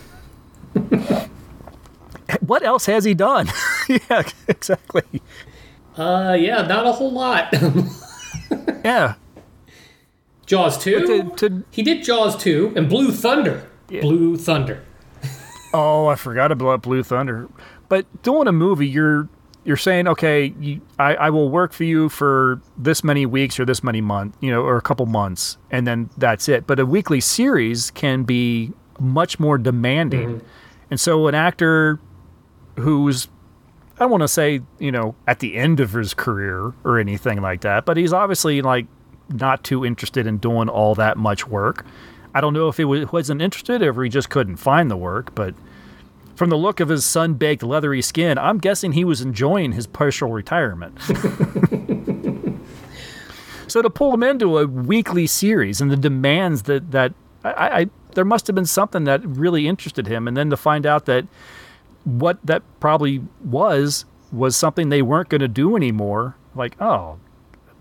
What 2.40 2.62
else 2.62 2.86
has 2.86 3.04
he 3.04 3.14
done? 3.14 3.48
yeah, 3.88 4.22
exactly. 4.48 5.22
Uh, 6.00 6.32
yeah, 6.32 6.62
not 6.62 6.86
a 6.86 6.92
whole 6.92 7.12
lot. 7.12 7.54
Yeah, 8.82 9.14
Jaws 10.46 10.78
two. 10.78 11.06
to, 11.06 11.36
to 11.36 11.64
He 11.70 11.82
did 11.82 12.02
Jaws 12.02 12.34
two 12.34 12.72
and 12.74 12.88
Blue 12.88 13.12
Thunder. 13.12 13.68
Blue 13.88 14.36
Thunder. 14.36 14.82
oh, 15.74 16.06
I 16.06 16.16
forgot 16.16 16.50
about 16.50 16.80
Blue 16.80 17.02
Thunder. 17.02 17.48
But 17.90 18.06
doing 18.22 18.48
a 18.48 18.52
movie, 18.52 18.88
you're 18.88 19.28
you're 19.64 19.76
saying, 19.76 20.08
okay, 20.08 20.54
you, 20.58 20.80
I, 20.98 21.14
I 21.14 21.30
will 21.30 21.50
work 21.50 21.72
for 21.74 21.84
you 21.84 22.08
for 22.08 22.62
this 22.78 23.04
many 23.04 23.26
weeks 23.26 23.60
or 23.60 23.66
this 23.66 23.84
many 23.84 24.00
months, 24.00 24.36
you 24.40 24.50
know, 24.50 24.62
or 24.62 24.78
a 24.78 24.82
couple 24.82 25.04
months, 25.04 25.58
and 25.70 25.86
then 25.86 26.08
that's 26.16 26.48
it. 26.48 26.66
But 26.66 26.80
a 26.80 26.86
weekly 26.86 27.20
series 27.20 27.90
can 27.90 28.24
be 28.24 28.72
much 28.98 29.38
more 29.38 29.58
demanding. 29.58 30.40
And 30.90 30.98
so 30.98 31.26
an 31.26 31.34
actor 31.34 32.00
who's 32.76 33.28
I 34.00 34.06
want 34.06 34.22
to 34.22 34.28
say, 34.28 34.62
you 34.78 34.90
know, 34.90 35.14
at 35.26 35.40
the 35.40 35.56
end 35.56 35.78
of 35.78 35.92
his 35.92 36.14
career 36.14 36.72
or 36.84 36.98
anything 36.98 37.42
like 37.42 37.60
that, 37.60 37.84
but 37.84 37.98
he's 37.98 38.14
obviously 38.14 38.62
like 38.62 38.86
not 39.28 39.62
too 39.62 39.84
interested 39.84 40.26
in 40.26 40.38
doing 40.38 40.70
all 40.70 40.94
that 40.94 41.18
much 41.18 41.46
work. 41.46 41.84
I 42.34 42.40
don't 42.40 42.54
know 42.54 42.68
if 42.68 42.78
he 42.78 42.84
wasn't 42.84 43.42
interested 43.42 43.82
or 43.82 43.90
if 43.90 43.96
he 44.04 44.08
just 44.08 44.30
couldn't 44.30 44.56
find 44.56 44.90
the 44.90 44.96
work, 44.96 45.34
but 45.34 45.54
from 46.34 46.48
the 46.48 46.56
look 46.56 46.80
of 46.80 46.88
his 46.88 47.04
sun 47.04 47.34
baked 47.34 47.62
leathery 47.62 48.00
skin, 48.00 48.38
I'm 48.38 48.56
guessing 48.56 48.92
he 48.92 49.04
was 49.04 49.20
enjoying 49.20 49.72
his 49.72 49.86
partial 49.86 50.32
retirement. 50.32 50.98
so 53.66 53.82
to 53.82 53.90
pull 53.90 54.14
him 54.14 54.22
into 54.22 54.56
a 54.58 54.66
weekly 54.66 55.26
series 55.26 55.82
and 55.82 55.90
the 55.90 55.96
demands 55.96 56.62
that, 56.62 56.92
that 56.92 57.12
I, 57.44 57.80
I, 57.80 57.86
there 58.14 58.24
must 58.24 58.46
have 58.46 58.56
been 58.56 58.64
something 58.64 59.04
that 59.04 59.22
really 59.26 59.68
interested 59.68 60.06
him. 60.06 60.26
And 60.26 60.34
then 60.36 60.48
to 60.48 60.56
find 60.56 60.86
out 60.86 61.04
that 61.04 61.26
what 62.04 62.38
that 62.44 62.62
probably 62.80 63.22
was 63.44 64.04
was 64.32 64.56
something 64.56 64.88
they 64.88 65.02
weren't 65.02 65.28
going 65.28 65.40
to 65.40 65.48
do 65.48 65.76
anymore. 65.76 66.36
Like, 66.54 66.80
oh, 66.80 67.18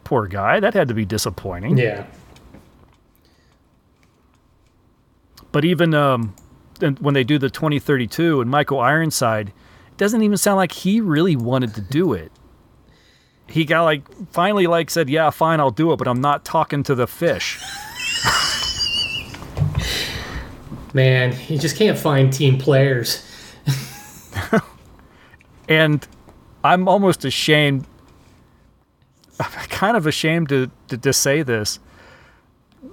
poor 0.03 0.27
guy. 0.27 0.59
That 0.59 0.73
had 0.73 0.87
to 0.87 0.93
be 0.93 1.05
disappointing. 1.05 1.77
Yeah. 1.77 2.05
But 5.51 5.65
even 5.65 5.93
um, 5.93 6.35
when 6.99 7.13
they 7.13 7.23
do 7.23 7.37
the 7.37 7.49
2032 7.49 8.41
and 8.41 8.49
Michael 8.49 8.79
Ironside, 8.79 9.49
it 9.49 9.97
doesn't 9.97 10.21
even 10.21 10.37
sound 10.37 10.57
like 10.57 10.71
he 10.71 11.01
really 11.01 11.35
wanted 11.35 11.73
to 11.75 11.81
do 11.81 12.13
it. 12.13 12.31
He 13.47 13.65
got 13.65 13.83
like 13.83 14.03
finally 14.31 14.67
like 14.67 14.91
said, 14.91 15.09
"Yeah, 15.09 15.31
fine, 15.31 15.59
I'll 15.59 15.71
do 15.71 15.91
it, 15.91 15.97
but 15.97 16.07
I'm 16.07 16.21
not 16.21 16.45
talking 16.45 16.83
to 16.83 16.93
the 16.93 17.07
fish." 17.07 17.59
Man, 20.93 21.35
you 21.47 21.57
just 21.57 21.75
can't 21.75 21.97
find 21.97 22.31
team 22.31 22.59
players. 22.59 23.23
And 25.69 26.07
I'm 26.63 26.87
almost 26.87 27.23
ashamed 27.23 27.85
I'm 29.39 29.51
kind 29.69 29.95
of 29.95 30.05
ashamed 30.05 30.49
to, 30.49 30.69
to, 30.89 30.97
to 30.97 31.13
say 31.13 31.43
this. 31.43 31.79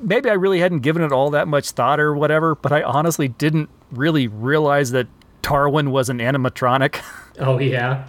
Maybe 0.00 0.30
I 0.30 0.34
really 0.34 0.60
hadn't 0.60 0.80
given 0.80 1.02
it 1.02 1.12
all 1.12 1.30
that 1.30 1.48
much 1.48 1.70
thought 1.70 1.98
or 1.98 2.14
whatever, 2.14 2.54
but 2.54 2.72
I 2.72 2.82
honestly 2.82 3.28
didn't 3.28 3.68
really 3.90 4.28
realize 4.28 4.92
that 4.92 5.08
Darwin 5.42 5.90
was 5.90 6.08
an 6.08 6.18
animatronic. 6.18 7.02
Oh 7.38 7.58
yeah. 7.58 8.06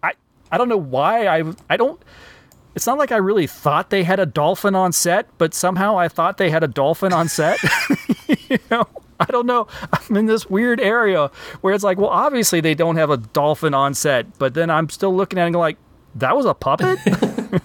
I 0.00 0.12
I 0.52 0.58
don't 0.58 0.68
know 0.68 0.76
why 0.76 1.26
I 1.26 1.42
I 1.68 1.76
don't 1.76 2.00
it's 2.76 2.86
not 2.86 2.98
like 2.98 3.10
I 3.10 3.16
really 3.16 3.48
thought 3.48 3.90
they 3.90 4.04
had 4.04 4.20
a 4.20 4.26
dolphin 4.26 4.76
on 4.76 4.92
set, 4.92 5.26
but 5.38 5.54
somehow 5.54 5.98
I 5.98 6.06
thought 6.06 6.36
they 6.36 6.50
had 6.50 6.62
a 6.62 6.68
dolphin 6.68 7.12
on 7.12 7.26
set. 7.26 7.58
you 8.48 8.58
know, 8.70 8.86
I 9.20 9.26
don't 9.26 9.46
know. 9.46 9.66
I'm 9.92 10.16
in 10.16 10.26
this 10.26 10.48
weird 10.50 10.80
area 10.80 11.30
where 11.60 11.72
it's 11.74 11.84
like, 11.84 11.98
well, 11.98 12.10
obviously 12.10 12.60
they 12.60 12.74
don't 12.74 12.96
have 12.96 13.10
a 13.10 13.16
dolphin 13.18 13.74
on 13.74 13.94
set, 13.94 14.38
but 14.38 14.54
then 14.54 14.70
I'm 14.70 14.88
still 14.88 15.14
looking 15.14 15.38
at 15.38 15.48
it 15.48 15.56
like, 15.56 15.76
that 16.16 16.36
was 16.36 16.46
a 16.46 16.54
puppet? 16.54 16.98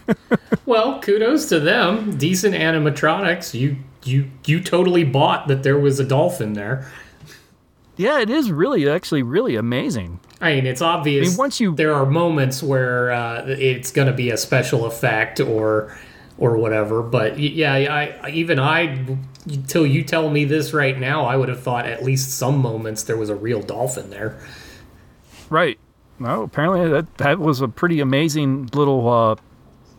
Well, 0.65 1.01
kudos 1.01 1.49
to 1.49 1.59
them. 1.59 2.15
Decent 2.17 2.53
animatronics. 2.53 3.59
You 3.59 3.77
you 4.03 4.29
you 4.45 4.61
totally 4.61 5.03
bought 5.03 5.47
that 5.47 5.63
there 5.63 5.79
was 5.79 5.99
a 5.99 6.03
dolphin 6.05 6.53
there. 6.53 6.87
yeah, 7.97 8.19
it 8.19 8.29
is 8.29 8.51
really 8.51 8.87
actually 8.87 9.23
really 9.23 9.55
amazing. 9.55 10.19
I 10.41 10.53
mean, 10.55 10.67
it's 10.67 10.81
obvious. 10.81 11.27
I 11.27 11.29
mean, 11.31 11.37
once 11.37 11.59
you- 11.59 11.73
there 11.75 11.93
are 11.95 12.05
moments 12.05 12.61
where 12.61 13.11
uh, 13.11 13.45
it's 13.47 13.91
going 13.91 14.07
to 14.07 14.13
be 14.13 14.29
a 14.29 14.37
special 14.37 14.85
effect 14.85 15.39
or 15.39 15.97
or 16.39 16.57
whatever, 16.57 17.03
but 17.03 17.37
yeah, 17.37 17.73
I 18.23 18.29
even 18.29 18.59
I 18.59 19.05
till 19.67 19.85
you 19.85 20.03
tell 20.03 20.29
me 20.29 20.45
this 20.45 20.73
right 20.73 20.97
now, 20.97 21.25
I 21.25 21.35
would 21.35 21.49
have 21.49 21.61
thought 21.61 21.85
at 21.85 22.03
least 22.03 22.37
some 22.37 22.57
moments 22.57 23.03
there 23.03 23.17
was 23.17 23.29
a 23.29 23.35
real 23.35 23.61
dolphin 23.61 24.09
there. 24.09 24.39
Right. 25.49 25.77
No, 26.17 26.43
apparently 26.43 26.89
that 26.89 27.17
that 27.17 27.39
was 27.39 27.61
a 27.61 27.67
pretty 27.67 27.99
amazing 27.99 28.69
little 28.73 29.07
uh, 29.09 29.35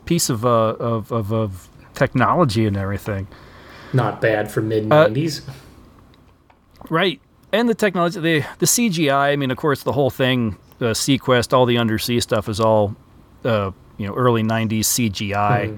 piece 0.05 0.29
of, 0.29 0.45
uh, 0.45 0.75
of, 0.79 1.11
of 1.11 1.31
of 1.31 1.69
technology 1.93 2.65
and 2.65 2.75
everything. 2.75 3.27
Not 3.93 4.19
bad 4.19 4.51
for 4.51 4.61
mid 4.61 4.91
Uh, 4.91 5.03
nineties. 5.03 5.41
Right. 6.89 7.21
And 7.53 7.69
the 7.69 7.75
technology, 7.75 8.19
the 8.19 8.45
the 8.59 8.65
CGI. 8.65 9.31
I 9.31 9.35
mean, 9.35 9.51
of 9.51 9.57
course, 9.57 9.83
the 9.83 9.91
whole 9.91 10.09
thing, 10.09 10.57
the 10.79 10.91
seaQuest, 10.91 11.53
all 11.53 11.65
the 11.65 11.77
undersea 11.77 12.19
stuff 12.19 12.47
is 12.49 12.59
all, 12.59 12.95
uh, 13.43 13.71
you 13.97 14.07
know, 14.07 14.13
early 14.15 14.41
'90s 14.41 14.85
CGI, 14.85 15.77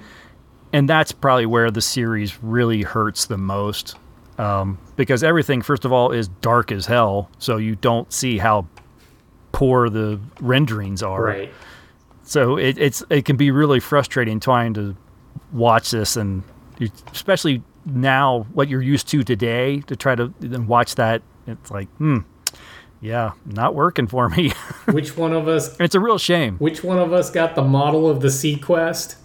and 0.73 0.89
that's 0.89 1.11
probably 1.11 1.45
where 1.45 1.71
the 1.71 1.81
series 1.81 2.43
really 2.43 2.81
hurts 2.81 3.25
the 3.25 3.37
most, 3.37 3.95
um, 4.37 4.77
because 4.95 5.23
everything, 5.23 5.61
first 5.61 5.85
of 5.85 5.93
all, 5.93 6.11
is 6.11 6.27
dark 6.27 6.71
as 6.71 6.85
hell, 6.87 7.29
so 7.37 7.57
you 7.57 7.75
don't 7.75 8.11
see 8.11 8.39
how 8.39 8.67
poor 9.51 9.89
the 9.89 10.19
renderings 10.41 11.01
are. 11.03 11.23
right. 11.23 11.53
So 12.25 12.57
it, 12.57 12.77
it's 12.77 13.03
it 13.09 13.25
can 13.25 13.35
be 13.35 13.51
really 13.51 13.79
frustrating 13.81 14.39
trying 14.39 14.73
to 14.75 14.95
watch 15.51 15.91
this, 15.91 16.15
and 16.15 16.43
you, 16.79 16.89
especially 17.11 17.61
now 17.85 18.47
what 18.53 18.69
you're 18.69 18.81
used 18.81 19.09
to 19.09 19.23
today 19.23 19.81
to 19.81 19.95
try 19.95 20.15
to 20.15 20.33
then 20.39 20.65
watch 20.67 20.95
that. 20.95 21.21
It's 21.45 21.69
like, 21.69 21.89
hmm, 21.97 22.19
yeah, 23.01 23.33
not 23.45 23.75
working 23.75 24.07
for 24.07 24.29
me. 24.29 24.53
Which 24.85 25.17
one 25.17 25.33
of 25.33 25.49
us? 25.49 25.77
it's 25.81 25.95
a 25.95 25.99
real 25.99 26.17
shame. 26.17 26.57
Which 26.59 26.81
one 26.81 26.97
of 26.97 27.11
us 27.11 27.29
got 27.29 27.55
the 27.55 27.61
model 27.61 28.09
of 28.09 28.21
the 28.21 28.29
seaQuest? 28.29 29.17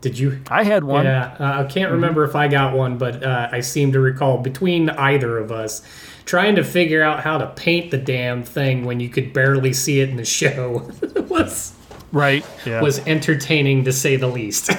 Did 0.00 0.18
you? 0.18 0.40
I 0.50 0.62
had 0.62 0.84
one. 0.84 1.04
Yeah, 1.04 1.36
uh, 1.40 1.62
I 1.62 1.64
can't 1.64 1.90
remember 1.90 2.24
if 2.24 2.36
I 2.36 2.48
got 2.48 2.74
one, 2.76 2.98
but 2.98 3.22
uh, 3.22 3.48
I 3.50 3.60
seem 3.60 3.92
to 3.92 4.00
recall 4.00 4.38
between 4.38 4.90
either 4.90 5.38
of 5.38 5.50
us 5.50 5.82
trying 6.26 6.56
to 6.56 6.64
figure 6.64 7.02
out 7.02 7.20
how 7.20 7.38
to 7.38 7.46
paint 7.48 7.90
the 7.90 7.98
damn 7.98 8.42
thing 8.42 8.84
when 8.84 9.00
you 9.00 9.08
could 9.08 9.32
barely 9.32 9.72
see 9.72 10.00
it 10.00 10.10
in 10.10 10.16
the 10.16 10.24
show 10.24 10.90
was 11.28 11.72
Right. 12.12 12.44
Yeah. 12.64 12.80
was 12.82 12.98
entertaining 13.06 13.84
to 13.84 13.92
say 13.92 14.16
the 14.16 14.26
least. 14.26 14.70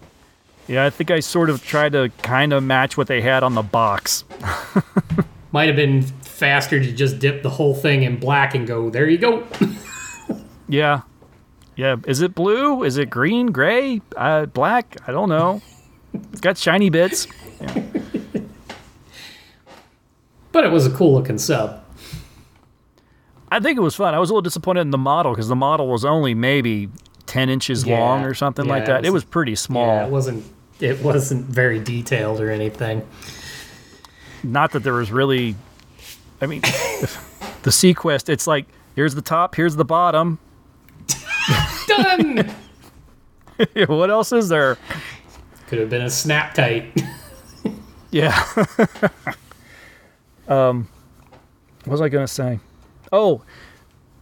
yeah. 0.66 0.84
I 0.86 0.90
think 0.90 1.10
I 1.10 1.20
sort 1.20 1.50
of 1.50 1.64
tried 1.64 1.92
to 1.92 2.10
kind 2.22 2.52
of 2.52 2.62
match 2.62 2.96
what 2.96 3.06
they 3.06 3.20
had 3.20 3.42
on 3.42 3.54
the 3.54 3.62
box. 3.62 4.24
Might 5.52 5.66
have 5.68 5.76
been 5.76 6.02
faster 6.02 6.78
to 6.78 6.92
just 6.92 7.18
dip 7.18 7.42
the 7.42 7.50
whole 7.50 7.74
thing 7.74 8.02
in 8.02 8.18
black 8.18 8.54
and 8.54 8.66
go, 8.66 8.90
there 8.90 9.08
you 9.08 9.18
go. 9.18 9.44
Yeah. 10.68 11.02
Yeah. 11.78 11.94
Is 12.08 12.20
it 12.22 12.34
blue? 12.34 12.82
Is 12.82 12.96
it 12.98 13.08
green? 13.08 13.52
Gray? 13.52 14.02
Uh, 14.16 14.46
black? 14.46 14.96
I 15.06 15.12
don't 15.12 15.28
know. 15.28 15.62
It's 16.32 16.40
got 16.40 16.58
shiny 16.58 16.90
bits. 16.90 17.26
But 20.50 20.64
it 20.64 20.72
was 20.72 20.86
a 20.86 20.90
cool 20.90 21.12
looking 21.14 21.38
sub. 21.38 21.84
I 23.52 23.60
think 23.60 23.78
it 23.78 23.80
was 23.82 23.94
fun. 23.94 24.14
I 24.14 24.18
was 24.18 24.30
a 24.30 24.32
little 24.32 24.42
disappointed 24.42 24.80
in 24.80 24.90
the 24.90 24.98
model 24.98 25.32
because 25.32 25.46
the 25.46 25.54
model 25.54 25.86
was 25.88 26.04
only 26.04 26.34
maybe 26.34 26.88
ten 27.26 27.48
inches 27.48 27.84
Yeah. 27.84 28.00
long 28.00 28.24
or 28.24 28.34
something 28.34 28.64
Yeah, 28.66 28.72
like 28.72 28.86
that. 28.86 29.04
It 29.04 29.12
was- 29.12 29.22
was 29.22 29.30
pretty 29.30 29.54
small. 29.54 29.86
Yeah, 29.86 30.06
it 30.06 30.10
wasn't 30.10 30.44
it 30.80 31.02
wasn't 31.02 31.44
very 31.44 31.78
detailed 31.78 32.40
or 32.40 32.50
anything. 32.50 33.02
Not 34.42 34.72
that 34.72 34.82
there 34.82 34.94
was 34.94 35.12
really. 35.12 35.54
I 36.40 36.46
mean, 36.46 36.60
the 37.62 37.70
seaQuest. 37.70 38.28
It's 38.28 38.46
like 38.46 38.66
here's 38.96 39.14
the 39.14 39.22
top, 39.22 39.54
here's 39.54 39.76
the 39.76 39.84
bottom. 39.84 40.38
Done. 41.86 42.54
what 43.86 44.10
else 44.10 44.32
is 44.32 44.48
there? 44.48 44.78
Could 45.66 45.78
have 45.80 45.90
been 45.90 46.02
a 46.02 46.10
snap 46.10 46.54
tight. 46.54 47.00
Yeah. 48.10 48.42
um, 50.48 50.88
what 51.84 51.92
was 51.92 52.00
I 52.00 52.08
going 52.08 52.26
to 52.26 52.32
say? 52.32 52.58
Oh, 53.12 53.42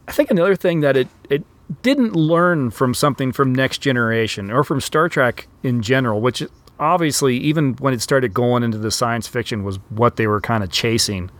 I 0.08 0.12
think 0.12 0.28
another 0.32 0.56
thing 0.56 0.80
that 0.80 0.96
it 0.96 1.06
it 1.30 1.44
didn't 1.82 2.16
learn 2.16 2.72
from 2.72 2.94
something 2.94 3.30
from 3.30 3.54
Next 3.54 3.78
Generation 3.78 4.50
or 4.50 4.64
from 4.64 4.80
Star 4.80 5.08
Trek 5.08 5.46
in 5.62 5.82
general, 5.82 6.20
which 6.20 6.42
obviously 6.80 7.36
even 7.36 7.74
when 7.74 7.94
it 7.94 8.00
started 8.02 8.34
going 8.34 8.64
into 8.64 8.78
the 8.78 8.90
science 8.90 9.28
fiction 9.28 9.62
was 9.62 9.76
what 9.90 10.16
they 10.16 10.26
were 10.26 10.40
kind 10.40 10.64
of 10.64 10.70
chasing. 10.70 11.30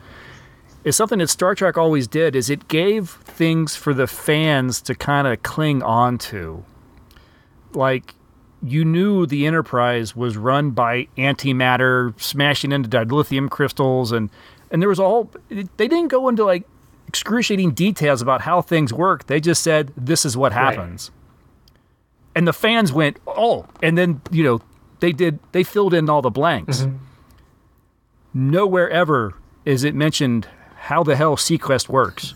Is 0.87 0.95
something 0.95 1.19
that 1.19 1.29
Star 1.29 1.57
Trek 1.57 1.77
always 1.77 2.07
did 2.07 2.37
is 2.37 2.49
it 2.49 2.69
gave 2.69 3.11
things 3.11 3.75
for 3.75 3.93
the 3.93 4.07
fans 4.07 4.81
to 4.83 4.95
kind 4.95 5.27
of 5.27 5.43
cling 5.43 5.83
on 5.83 6.17
to. 6.19 6.65
Like 7.73 8.15
you 8.63 8.85
knew 8.85 9.27
the 9.27 9.47
Enterprise 9.49 10.15
was 10.15 10.37
run 10.37 10.71
by 10.71 11.09
antimatter 11.19 12.19
smashing 12.21 12.71
into 12.71 12.89
dilithium 12.89 13.51
crystals, 13.51 14.13
and 14.13 14.31
and 14.71 14.81
there 14.81 14.89
was 14.89 15.01
all 15.01 15.29
they 15.51 15.89
didn't 15.89 16.07
go 16.07 16.29
into 16.29 16.45
like 16.45 16.63
excruciating 17.09 17.73
details 17.73 18.23
about 18.23 18.43
how 18.43 18.63
things 18.63 18.93
work. 18.93 19.27
They 19.27 19.41
just 19.41 19.65
said 19.65 19.93
this 19.97 20.25
is 20.25 20.37
what 20.37 20.53
happens, 20.53 21.11
and 22.37 22.47
the 22.47 22.53
fans 22.53 22.93
went 22.93 23.19
oh, 23.27 23.67
and 23.83 23.99
then 23.99 24.21
you 24.31 24.45
know 24.45 24.61
they 25.01 25.11
did 25.11 25.41
they 25.51 25.65
filled 25.65 25.95
in 25.95 26.09
all 26.09 26.23
the 26.23 26.31
blanks. 26.31 26.83
Mm-hmm. 26.83 28.51
Nowhere 28.53 28.89
ever 28.89 29.35
is 29.65 29.83
it 29.83 29.93
mentioned 29.93 30.47
how 30.87 31.03
the 31.03 31.17
hell 31.17 31.35
seaQuest 31.37 31.89
works. 31.89 32.35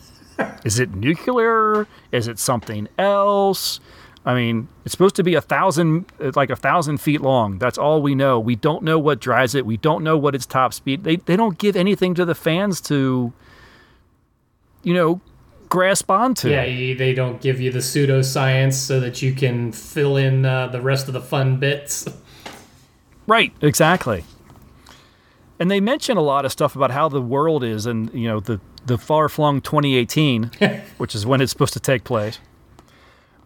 is 0.64 0.80
it 0.80 0.92
nuclear? 0.92 1.86
Is 2.10 2.26
it 2.26 2.40
something 2.40 2.88
else? 2.98 3.78
I 4.26 4.34
mean, 4.34 4.66
it's 4.84 4.90
supposed 4.90 5.14
to 5.16 5.22
be 5.22 5.36
a 5.36 5.40
thousand, 5.40 6.06
like 6.34 6.50
a 6.50 6.56
thousand 6.56 6.98
feet 6.98 7.20
long. 7.20 7.58
That's 7.58 7.78
all 7.78 8.02
we 8.02 8.16
know. 8.16 8.40
We 8.40 8.56
don't 8.56 8.82
know 8.82 8.98
what 8.98 9.20
drives 9.20 9.54
it. 9.54 9.64
We 9.64 9.76
don't 9.76 10.02
know 10.02 10.18
what 10.18 10.34
its 10.34 10.46
top 10.46 10.74
speed. 10.74 11.04
They 11.04 11.16
they 11.16 11.36
don't 11.36 11.58
give 11.58 11.76
anything 11.76 12.12
to 12.14 12.24
the 12.24 12.34
fans 12.34 12.80
to, 12.82 13.32
you 14.82 14.94
know, 14.94 15.20
grasp 15.68 16.10
onto. 16.10 16.50
Yeah, 16.50 16.64
they 16.64 17.14
don't 17.14 17.40
give 17.40 17.60
you 17.60 17.70
the 17.70 17.78
pseudoscience 17.78 18.74
so 18.74 18.98
that 18.98 19.22
you 19.22 19.32
can 19.32 19.70
fill 19.70 20.16
in 20.16 20.44
uh, 20.44 20.66
the 20.66 20.80
rest 20.80 21.06
of 21.06 21.14
the 21.14 21.22
fun 21.22 21.58
bits. 21.58 22.08
Right, 23.26 23.52
exactly. 23.60 24.24
And 25.60 25.70
they 25.70 25.78
mention 25.78 26.16
a 26.16 26.22
lot 26.22 26.46
of 26.46 26.52
stuff 26.52 26.74
about 26.74 26.90
how 26.90 27.10
the 27.10 27.20
world 27.20 27.62
is 27.62 27.84
and, 27.84 28.12
you 28.14 28.26
know, 28.26 28.40
the, 28.40 28.60
the 28.86 28.96
far 28.96 29.28
flung 29.28 29.60
2018, 29.60 30.50
which 30.96 31.14
is 31.14 31.26
when 31.26 31.42
it's 31.42 31.52
supposed 31.52 31.74
to 31.74 31.80
take 31.80 32.02
place. 32.02 32.38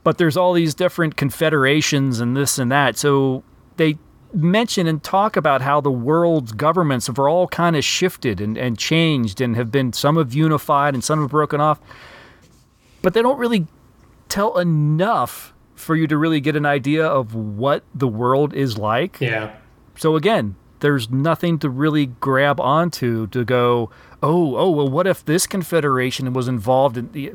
But 0.05 0.19
there's 0.19 0.37
all 0.37 0.53
these 0.53 0.75
different 0.75 1.17
confederations 1.17 2.21
and 2.21 2.37
this 2.37 2.57
and 2.57 2.71
that. 2.71 2.97
So 2.97 3.43
they 3.79 3.99
mention 4.33 4.87
and 4.87 5.03
talk 5.03 5.37
about 5.37 5.61
how 5.61 5.81
the 5.81 5.91
world's 5.91 6.53
governments 6.53 7.09
have 7.09 7.19
all 7.19 7.49
kind 7.49 7.75
of 7.75 7.83
shifted 7.83 8.41
and, 8.41 8.57
and 8.57 8.79
changed 8.79 9.41
and 9.41 9.57
have 9.57 9.73
been, 9.73 9.93
some 9.93 10.17
have 10.17 10.33
unified 10.33 10.95
and 10.95 11.03
some 11.03 11.21
have 11.21 11.31
broken 11.31 11.61
off. 11.61 11.81
But 13.03 13.15
they 13.15 13.23
don't 13.23 13.39
really 13.39 13.67
tell 14.29 14.57
enough 14.59 15.53
for 15.75 15.97
you 15.97 16.07
to 16.07 16.17
really 16.17 16.41
get 16.41 16.55
an 16.55 16.65
idea 16.65 17.05
of 17.05 17.35
what 17.35 17.83
the 17.93 18.07
world 18.07 18.55
is 18.55 18.79
like. 18.79 19.21
Yeah. 19.21 19.57
So 19.97 20.15
again, 20.15 20.55
there's 20.85 21.09
nothing 21.09 21.59
to 21.59 21.71
really 21.71 22.05
grab 22.05 22.61
onto 22.61 23.27
to 23.29 23.43
go, 23.43 23.89
oh, 24.23 24.55
oh, 24.55 24.69
well, 24.69 24.87
what 24.87 25.07
if 25.07 25.25
this 25.25 25.47
confederation 25.47 26.31
was 26.35 26.47
involved 26.47 26.99
in 26.99 27.11
the? 27.13 27.33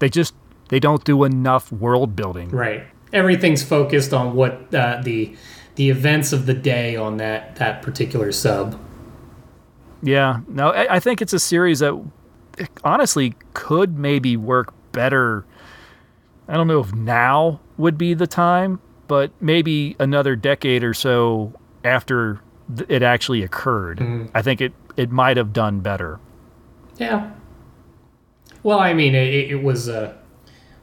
They 0.00 0.10
just 0.10 0.34
they 0.68 0.78
don't 0.78 1.02
do 1.02 1.24
enough 1.24 1.72
world 1.72 2.14
building. 2.14 2.50
Right. 2.50 2.84
Everything's 3.10 3.64
focused 3.64 4.12
on 4.12 4.34
what 4.34 4.74
uh, 4.74 5.00
the 5.02 5.34
the 5.76 5.88
events 5.88 6.34
of 6.34 6.44
the 6.44 6.52
day 6.52 6.94
on 6.94 7.16
that 7.16 7.56
that 7.56 7.80
particular 7.80 8.32
sub. 8.32 8.78
Yeah. 10.02 10.40
No, 10.46 10.68
I, 10.68 10.96
I 10.96 11.00
think 11.00 11.22
it's 11.22 11.32
a 11.32 11.38
series 11.38 11.78
that 11.78 11.98
honestly 12.84 13.34
could 13.54 13.98
maybe 13.98 14.36
work 14.36 14.74
better. 14.92 15.46
I 16.46 16.58
don't 16.58 16.66
know 16.66 16.80
if 16.80 16.94
now 16.94 17.60
would 17.78 17.96
be 17.96 18.12
the 18.12 18.26
time, 18.26 18.78
but 19.06 19.32
maybe 19.40 19.96
another 19.98 20.36
decade 20.36 20.84
or 20.84 20.92
so 20.92 21.54
after 21.82 22.42
th- 22.76 22.88
it 22.90 23.02
actually 23.02 23.42
occurred. 23.42 24.00
I 24.34 24.42
think 24.42 24.60
it 24.60 24.72
it 24.96 25.10
might 25.10 25.36
have 25.36 25.52
done 25.52 25.80
better. 25.80 26.18
Yeah. 26.96 27.30
Well, 28.62 28.80
I 28.80 28.92
mean, 28.92 29.14
it, 29.14 29.50
it 29.50 29.62
was 29.62 29.88
uh, 29.88 30.14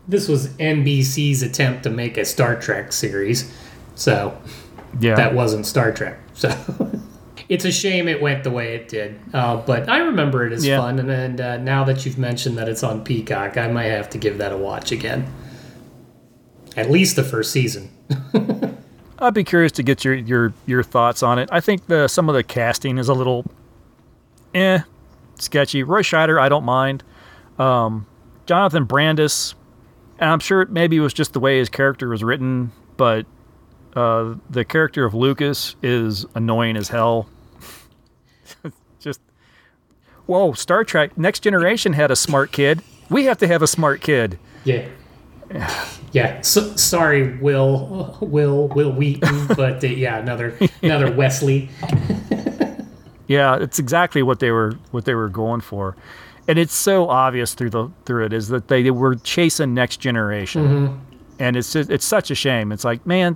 this 0.07 0.27
was 0.27 0.49
NBC's 0.57 1.41
attempt 1.43 1.83
to 1.83 1.89
make 1.89 2.17
a 2.17 2.25
Star 2.25 2.55
Trek 2.59 2.93
series, 2.93 3.51
so 3.95 4.37
Yeah. 4.99 5.15
that 5.15 5.33
wasn't 5.33 5.65
Star 5.65 5.91
Trek. 5.91 6.17
So 6.33 6.49
it's 7.49 7.65
a 7.65 7.71
shame 7.71 8.07
it 8.07 8.21
went 8.21 8.43
the 8.43 8.51
way 8.51 8.75
it 8.75 8.87
did. 8.87 9.19
Uh, 9.33 9.57
but 9.57 9.89
I 9.89 9.97
remember 9.99 10.45
it 10.47 10.53
as 10.53 10.65
Yeah. 10.65 10.77
fun, 10.79 10.99
and, 10.99 11.09
and 11.11 11.41
uh, 11.41 11.57
now 11.57 11.83
that 11.83 12.05
you've 12.05 12.17
mentioned 12.17 12.57
that 12.57 12.69
it's 12.69 12.83
on 12.83 13.03
Peacock, 13.03 13.57
I 13.57 13.67
might 13.67 13.85
have 13.85 14.09
to 14.11 14.17
give 14.17 14.37
that 14.37 14.53
a 14.53 14.57
watch 14.57 14.91
again. 14.93 15.25
At 16.77 16.89
least 16.89 17.15
the 17.17 17.23
first 17.23 17.51
season. 17.51 17.89
I'd 19.19 19.33
be 19.33 19.43
curious 19.43 19.71
to 19.73 19.83
get 19.83 20.03
your 20.03 20.13
your 20.13 20.53
your 20.65 20.83
thoughts 20.83 21.23
on 21.23 21.39
it. 21.39 21.49
I 21.51 21.61
think 21.61 21.87
the 21.87 22.07
some 22.07 22.29
of 22.29 22.35
the 22.35 22.43
casting 22.43 22.97
is 22.97 23.07
a 23.07 23.13
little, 23.13 23.45
eh, 24.53 24.79
sketchy. 25.35 25.83
Roy 25.83 26.01
Scheider, 26.01 26.39
I 26.39 26.49
don't 26.49 26.65
mind. 26.65 27.03
Um, 27.57 28.05
Jonathan 28.45 28.83
Brandis, 28.83 29.55
and 30.19 30.29
I'm 30.29 30.39
sure 30.39 30.65
maybe 30.65 30.97
it 30.97 31.01
was 31.01 31.13
just 31.13 31.33
the 31.33 31.39
way 31.39 31.59
his 31.59 31.69
character 31.69 32.09
was 32.09 32.23
written, 32.23 32.71
but 32.97 33.25
uh, 33.95 34.35
the 34.49 34.65
character 34.65 35.05
of 35.05 35.13
Lucas 35.13 35.75
is 35.81 36.25
annoying 36.35 36.75
as 36.75 36.89
hell. 36.89 37.29
just, 38.99 39.21
whoa! 40.25 40.51
Star 40.53 40.83
Trek 40.83 41.17
Next 41.17 41.39
Generation 41.39 41.93
had 41.93 42.11
a 42.11 42.15
smart 42.15 42.51
kid. 42.51 42.81
We 43.09 43.25
have 43.25 43.37
to 43.37 43.47
have 43.47 43.61
a 43.61 43.67
smart 43.67 44.01
kid. 44.01 44.37
Yeah. 44.65 44.87
Yeah. 46.11 46.41
So, 46.41 46.75
sorry, 46.75 47.37
Will, 47.37 48.17
Will, 48.21 48.67
Wil 48.69 48.91
Wheaton, 48.91 49.47
but 49.55 49.83
uh, 49.83 49.87
yeah, 49.87 50.17
another 50.17 50.57
another 50.81 51.11
Wesley. 51.11 51.69
Yeah, 53.27 53.57
it's 53.57 53.79
exactly 53.79 54.21
what 54.21 54.39
they 54.39 54.51
were 54.51 54.73
what 54.91 55.05
they 55.05 55.15
were 55.15 55.29
going 55.29 55.61
for, 55.61 55.95
and 56.47 56.59
it's 56.59 56.75
so 56.75 57.09
obvious 57.09 57.53
through 57.55 57.71
the 57.71 57.89
through 58.05 58.25
it 58.25 58.33
is 58.33 58.49
that 58.49 58.67
they 58.67 58.89
were 58.91 59.15
chasing 59.15 59.73
next 59.73 59.97
generation, 59.97 61.01
and 61.39 61.57
it's 61.57 61.73
just, 61.73 61.89
it's 61.89 62.05
such 62.05 62.29
a 62.29 62.35
shame. 62.35 62.71
It's 62.71 62.83
like, 62.83 63.03
man, 63.05 63.35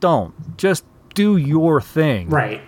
don't 0.00 0.34
just 0.58 0.84
do 1.14 1.38
your 1.38 1.80
thing, 1.80 2.28
Right. 2.28 2.60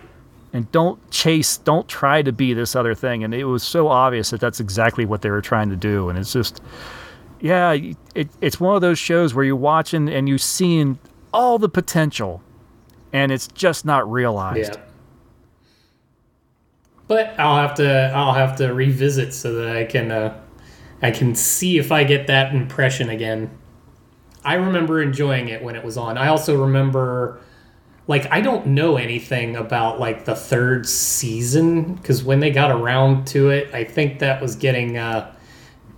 and 0.51 0.69
don't 0.71 0.99
chase, 1.11 1.57
don't 1.57 1.87
try 1.87 2.23
to 2.23 2.31
be 2.31 2.53
this 2.55 2.75
other 2.75 2.95
thing. 2.95 3.23
And 3.23 3.33
it 3.35 3.45
was 3.45 3.61
so 3.63 3.87
obvious 3.87 4.31
that 4.31 4.41
that's 4.41 4.59
exactly 4.59 5.05
what 5.05 5.21
they 5.21 5.29
were 5.29 5.41
trying 5.41 5.69
to 5.69 5.75
do, 5.75 6.09
and 6.09 6.17
it's 6.17 6.33
just, 6.33 6.59
yeah, 7.43 7.75
it, 8.15 8.29
it's 8.39 8.57
one 8.57 8.73
of 8.73 8.81
those 8.81 8.97
shows 8.97 9.33
where 9.33 9.43
you're 9.43 9.57
watching 9.57 10.07
and 10.07 10.29
you're 10.29 10.37
seeing 10.37 10.97
all 11.33 11.59
the 11.59 11.67
potential, 11.67 12.41
and 13.11 13.33
it's 13.33 13.49
just 13.49 13.83
not 13.83 14.09
realized. 14.09 14.75
Yeah. 14.75 14.81
But 17.07 17.37
I'll 17.37 17.57
have 17.57 17.73
to 17.75 18.13
I'll 18.15 18.31
have 18.31 18.55
to 18.57 18.73
revisit 18.73 19.33
so 19.33 19.55
that 19.55 19.75
I 19.75 19.83
can 19.83 20.09
uh, 20.09 20.39
I 21.01 21.11
can 21.11 21.35
see 21.35 21.77
if 21.77 21.91
I 21.91 22.05
get 22.05 22.27
that 22.27 22.55
impression 22.55 23.09
again. 23.09 23.51
I 24.45 24.53
remember 24.53 25.01
enjoying 25.01 25.49
it 25.49 25.61
when 25.61 25.75
it 25.75 25.83
was 25.83 25.97
on. 25.97 26.17
I 26.17 26.29
also 26.29 26.55
remember 26.55 27.41
like 28.07 28.25
I 28.31 28.39
don't 28.39 28.67
know 28.67 28.95
anything 28.95 29.57
about 29.57 29.99
like 29.99 30.23
the 30.23 30.35
third 30.35 30.87
season 30.87 31.95
because 31.95 32.23
when 32.23 32.39
they 32.39 32.51
got 32.51 32.71
around 32.71 33.27
to 33.27 33.49
it, 33.49 33.73
I 33.73 33.83
think 33.83 34.19
that 34.19 34.41
was 34.41 34.55
getting 34.55 34.97
uh, 34.97 35.35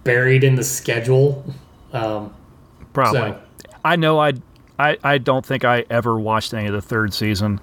buried 0.06 0.46
in 0.46 0.56
the 0.56 0.64
schedule. 0.64 1.44
Um, 1.92 2.34
Probably. 2.94 3.20
So- 3.32 3.42
I 3.84 3.98
know 3.98 4.20
I, 4.20 4.32
I 4.80 4.98
I 5.04 5.18
don't 5.20 5.46
think 5.46 5.64
I 5.66 5.86
ever 5.90 6.18
watched 6.18 6.54
any 6.54 6.68
of 6.68 6.74
the 6.74 6.82
third 6.82 7.14
season. 7.14 7.60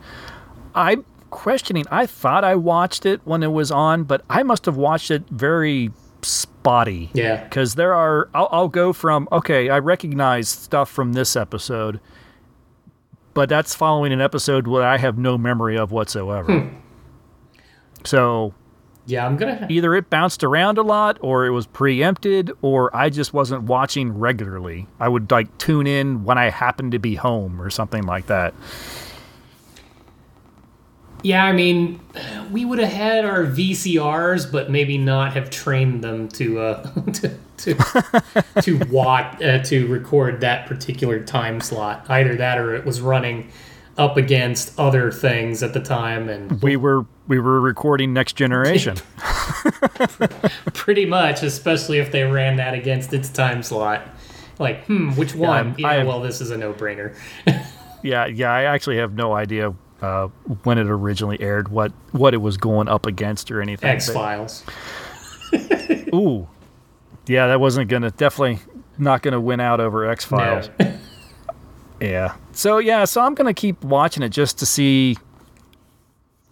I'm 0.74 1.04
questioning. 1.30 1.84
I 1.90 2.06
thought 2.06 2.44
I 2.44 2.54
watched 2.54 3.06
it 3.06 3.20
when 3.24 3.42
it 3.42 3.50
was 3.50 3.72
on, 3.72 4.04
but 4.04 4.22
I 4.30 4.42
must 4.44 4.66
have 4.66 4.76
watched 4.76 5.10
it 5.10 5.24
very 5.30 5.90
spotty. 6.22 7.10
yeah, 7.14 7.42
Because 7.42 7.74
there 7.74 7.92
are, 7.94 8.28
I'll, 8.34 8.48
I'll 8.52 8.68
go 8.68 8.92
from 8.92 9.26
okay, 9.32 9.68
I 9.68 9.78
recognize 9.80 10.48
stuff 10.48 10.88
from 10.88 11.14
this 11.14 11.34
episode, 11.34 11.98
but 13.34 13.48
that's 13.48 13.74
following 13.74 14.12
an 14.12 14.20
episode 14.20 14.68
where 14.68 14.84
I 14.84 14.98
have 14.98 15.18
no 15.18 15.36
memory 15.36 15.76
of 15.76 15.90
whatsoever. 15.90 16.70
So 18.04 18.54
yeah. 19.06 19.26
I'm 19.26 19.36
gonna 19.36 19.66
either 19.68 19.94
it 19.94 20.10
bounced 20.10 20.44
around 20.44 20.78
a 20.78 20.82
lot 20.82 21.18
or 21.20 21.46
it 21.46 21.50
was 21.50 21.66
preempted 21.66 22.50
or 22.62 22.94
I 22.94 23.10
just 23.10 23.32
wasn't 23.32 23.64
watching 23.64 24.18
regularly. 24.18 24.86
I 25.00 25.08
would 25.08 25.30
like 25.30 25.56
tune 25.58 25.86
in 25.86 26.24
when 26.24 26.38
I 26.38 26.50
happened 26.50 26.92
to 26.92 26.98
be 26.98 27.14
home 27.14 27.60
or 27.60 27.70
something 27.70 28.04
like 28.04 28.26
that. 28.26 28.54
Yeah, 31.22 31.44
I 31.44 31.52
mean, 31.52 32.00
we 32.50 32.64
would 32.64 32.80
have 32.80 32.90
had 32.90 33.24
our 33.24 33.44
VCRs, 33.44 34.50
but 34.50 34.70
maybe 34.70 34.98
not 34.98 35.34
have 35.34 35.50
trained 35.50 36.02
them 36.02 36.28
to 36.30 36.58
uh, 36.58 36.82
to 37.12 37.38
to, 37.58 38.22
to 38.62 38.78
watch 38.90 39.40
uh, 39.40 39.62
to 39.64 39.86
record 39.86 40.40
that 40.40 40.66
particular 40.66 41.22
time 41.22 41.60
slot. 41.60 42.06
Either 42.08 42.34
that, 42.36 42.58
or 42.58 42.74
it 42.74 42.84
was 42.84 43.00
running 43.00 43.50
up 43.98 44.16
against 44.16 44.78
other 44.78 45.10
things 45.12 45.62
at 45.62 45.72
the 45.74 45.80
time, 45.80 46.28
and 46.28 46.62
We 46.62 46.76
were 46.76 47.04
we 47.28 47.38
were 47.38 47.60
recording 47.60 48.12
Next 48.12 48.34
Generation. 48.34 48.96
pretty 50.74 51.06
much, 51.06 51.42
especially 51.42 51.98
if 51.98 52.10
they 52.12 52.24
ran 52.24 52.56
that 52.56 52.74
against 52.74 53.12
its 53.12 53.28
time 53.28 53.62
slot. 53.62 54.02
Like, 54.58 54.84
hmm, 54.86 55.10
which 55.12 55.34
one? 55.34 55.74
Yeah, 55.78 55.88
I 55.88 56.04
well, 56.04 56.20
this 56.20 56.40
is 56.40 56.50
a 56.50 56.56
no-brainer. 56.56 57.14
yeah, 58.02 58.26
yeah, 58.26 58.52
I 58.52 58.64
actually 58.64 58.96
have 58.98 59.12
no 59.14 59.32
idea 59.32 59.74
uh, 60.00 60.28
when 60.64 60.78
it 60.78 60.86
originally 60.88 61.40
aired, 61.40 61.68
what 61.68 61.92
what 62.12 62.34
it 62.34 62.38
was 62.38 62.56
going 62.56 62.88
up 62.88 63.06
against 63.06 63.50
or 63.50 63.60
anything. 63.62 63.88
X 63.88 64.10
Files. 64.10 64.62
But- 65.50 66.14
Ooh. 66.14 66.48
Yeah, 67.26 67.46
that 67.48 67.60
wasn't 67.60 67.88
gonna 67.88 68.10
definitely 68.10 68.58
not 68.98 69.22
gonna 69.22 69.40
win 69.40 69.60
out 69.60 69.80
over 69.80 70.06
X 70.08 70.24
Files. 70.24 70.70
Yeah. 72.02 72.34
So 72.52 72.78
yeah, 72.78 73.04
so 73.04 73.20
I'm 73.20 73.34
gonna 73.34 73.54
keep 73.54 73.82
watching 73.84 74.22
it 74.22 74.30
just 74.30 74.58
to 74.58 74.66
see 74.66 75.16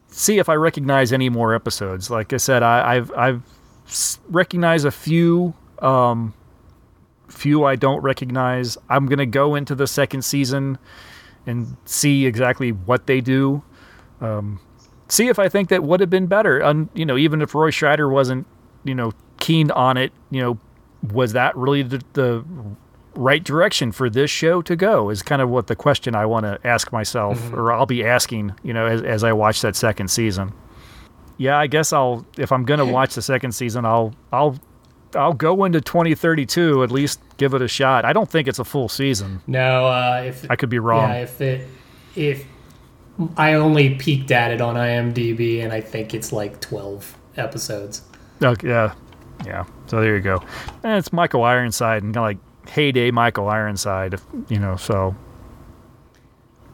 see 0.06 0.38
if 0.38 0.48
I 0.48 0.54
recognize 0.54 1.12
any 1.12 1.28
more 1.28 1.54
episodes. 1.54 2.10
Like 2.10 2.32
I 2.32 2.36
said, 2.36 2.62
I, 2.62 2.96
I've 2.96 3.12
I've 3.16 3.42
recognized 4.28 4.86
a 4.86 4.90
few, 4.92 5.54
um, 5.80 6.34
few 7.28 7.64
I 7.64 7.74
don't 7.74 8.00
recognize. 8.00 8.78
I'm 8.88 9.06
gonna 9.06 9.26
go 9.26 9.56
into 9.56 9.74
the 9.74 9.88
second 9.88 10.22
season 10.22 10.78
and 11.46 11.76
see 11.84 12.26
exactly 12.26 12.70
what 12.70 13.06
they 13.06 13.20
do. 13.20 13.62
Um, 14.20 14.60
see 15.08 15.28
if 15.28 15.40
I 15.40 15.48
think 15.48 15.68
that 15.70 15.82
would 15.82 15.98
have 15.98 16.10
been 16.10 16.26
better. 16.26 16.60
And 16.60 16.88
you 16.94 17.04
know, 17.04 17.16
even 17.16 17.42
if 17.42 17.56
Roy 17.56 17.70
Scheider 17.70 18.08
wasn't, 18.08 18.46
you 18.84 18.94
know, 18.94 19.12
keen 19.40 19.72
on 19.72 19.96
it, 19.96 20.12
you 20.30 20.40
know, 20.40 20.58
was 21.12 21.32
that 21.32 21.56
really 21.56 21.82
the, 21.82 22.02
the 22.12 22.44
right 23.14 23.42
direction 23.42 23.92
for 23.92 24.08
this 24.08 24.30
show 24.30 24.62
to 24.62 24.76
go? 24.76 25.10
Is 25.10 25.22
kind 25.22 25.42
of 25.42 25.48
what 25.48 25.66
the 25.66 25.76
question 25.76 26.14
I 26.14 26.26
want 26.26 26.44
to 26.44 26.58
ask 26.64 26.92
myself, 26.92 27.52
or 27.52 27.72
I'll 27.72 27.86
be 27.86 28.04
asking, 28.04 28.54
you 28.62 28.72
know, 28.72 28.86
as, 28.86 29.02
as 29.02 29.24
I 29.24 29.32
watch 29.32 29.60
that 29.62 29.76
second 29.76 30.08
season. 30.08 30.52
Yeah, 31.36 31.58
I 31.58 31.66
guess 31.66 31.92
I'll 31.92 32.26
if 32.36 32.52
I'm 32.52 32.64
gonna 32.64 32.84
watch 32.92 33.14
the 33.14 33.22
second 33.22 33.52
season, 33.52 33.84
I'll 33.84 34.14
I'll 34.32 34.58
I'll 35.14 35.32
go 35.32 35.64
into 35.64 35.80
2032 35.80 36.84
at 36.84 36.90
least 36.90 37.20
give 37.36 37.54
it 37.54 37.62
a 37.62 37.68
shot. 37.68 38.04
I 38.04 38.12
don't 38.12 38.30
think 38.30 38.46
it's 38.46 38.58
a 38.58 38.64
full 38.64 38.88
season. 38.88 39.40
No, 39.46 39.86
uh, 39.86 40.22
if 40.26 40.48
I 40.50 40.56
could 40.56 40.68
be 40.68 40.78
wrong. 40.78 41.08
Yeah, 41.08 41.22
if 41.22 41.40
it 41.40 41.68
if 42.14 42.44
I 43.36 43.54
only 43.54 43.94
peeked 43.96 44.30
at 44.30 44.50
it 44.50 44.60
on 44.60 44.76
IMDb, 44.76 45.62
and 45.62 45.72
I 45.72 45.80
think 45.80 46.14
it's 46.14 46.32
like 46.32 46.60
twelve 46.60 47.16
episodes. 47.36 48.02
Okay, 48.42 48.68
yeah, 48.68 48.94
yeah. 49.44 49.64
So 49.86 50.00
there 50.00 50.16
you 50.16 50.22
go. 50.22 50.42
And 50.82 50.98
it's 50.98 51.12
Michael 51.12 51.44
Ironside 51.44 52.02
and 52.02 52.14
kind 52.14 52.36
of 52.36 52.42
like 52.42 52.49
heyday 52.70 53.10
Michael 53.10 53.48
Ironside, 53.48 54.14
if- 54.14 54.24
you 54.48 54.58
know. 54.58 54.76
So 54.76 55.14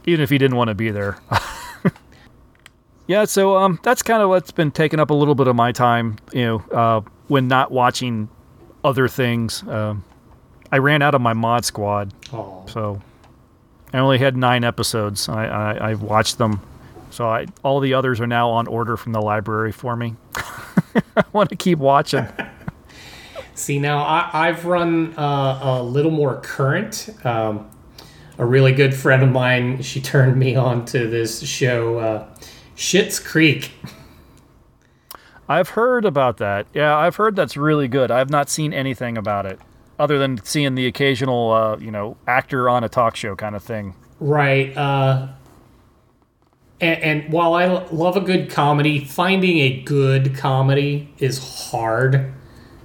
even 0.04 0.20
if 0.22 0.30
he 0.30 0.38
didn't 0.38 0.56
want 0.56 0.68
to 0.68 0.74
be 0.74 0.90
there. 0.90 1.18
yeah. 3.06 3.24
So 3.24 3.56
um, 3.56 3.78
that's 3.82 4.02
kind 4.02 4.22
of 4.22 4.28
what's 4.28 4.50
been 4.50 4.70
taking 4.70 5.00
up 5.00 5.11
a 5.11 5.14
little 5.14 5.35
bit 5.35 5.48
of 5.48 5.56
my 5.56 5.72
time. 5.72 6.16
You 6.32 6.44
know, 6.44 6.64
uh, 6.72 7.00
when 7.28 7.48
not 7.48 7.70
watching 7.70 8.28
other 8.85 9.09
things. 9.09 9.62
Um, 9.64 10.04
I 10.72 10.78
ran 10.78 11.00
out 11.02 11.14
of 11.14 11.20
my 11.20 11.32
mod 11.32 11.64
squad, 11.64 12.12
Oh, 12.32 12.64
so 12.68 13.00
I 13.92 13.98
only 13.98 14.18
had 14.18 14.37
nine 14.37 14.64
episodes. 14.64 15.28
I 15.28 15.46
I, 15.46 15.90
I 15.90 15.94
watched 15.94 16.38
them. 16.38 16.61
So 17.11 17.28
I, 17.28 17.46
all 17.62 17.78
the 17.80 17.94
others 17.94 18.20
are 18.20 18.26
now 18.26 18.50
on 18.50 18.66
order 18.66 18.96
from 18.96 19.12
the 19.12 19.20
library 19.20 19.70
for 19.72 19.94
me. 19.96 20.16
I 21.16 21.22
want 21.32 21.50
to 21.50 21.56
keep 21.56 21.78
watching. 21.78 22.26
See, 23.57 23.79
now 23.79 24.03
I, 24.05 24.49
I've 24.49 24.66
run 24.66 25.14
uh, 25.16 25.59
a 25.62 25.83
little 25.83 26.11
more 26.11 26.40
current. 26.42 27.09
Um, 27.25 27.71
a 28.38 28.45
really 28.45 28.73
good 28.73 28.95
friend 28.95 29.23
of 29.23 29.31
mine, 29.31 29.81
she 29.83 30.01
turned 30.01 30.37
me 30.37 30.55
on 30.55 30.85
to 30.87 31.07
this 31.09 31.42
show, 31.42 31.99
uh, 31.99 32.29
Schitt's 32.77 33.19
Creek. 33.19 33.73
I've 35.49 35.71
heard 35.71 36.05
about 36.05 36.37
that. 36.37 36.66
Yeah, 36.75 36.97
I've 36.97 37.16
heard 37.16 37.35
that's 37.35 37.57
really 37.57 37.88
good. 37.88 38.11
I've 38.11 38.29
not 38.29 38.51
seen 38.51 38.75
anything 38.75 39.16
about 39.16 39.47
it 39.47 39.59
other 39.99 40.19
than 40.19 40.45
seeing 40.45 40.75
the 40.75 40.87
occasional, 40.87 41.53
uh, 41.53 41.79
you 41.79 41.90
know, 41.90 42.19
actor 42.27 42.69
on 42.69 42.85
a 42.85 42.90
talk 42.90 43.16
show 43.16 43.35
kind 43.35 43.57
of 43.57 43.62
thing. 43.62 43.95
Right. 44.21 44.77
Uh, 44.77 45.29
and, 46.79 47.03
and 47.03 47.33
while 47.33 47.55
I 47.55 47.64
love 47.87 48.19
a 48.19 48.21
good 48.21 48.51
comedy, 48.51 49.03
finding 49.03 49.61
a 49.61 49.81
good 49.81 50.37
comedy 50.37 51.14
is 51.19 51.71
hard. 51.71 52.35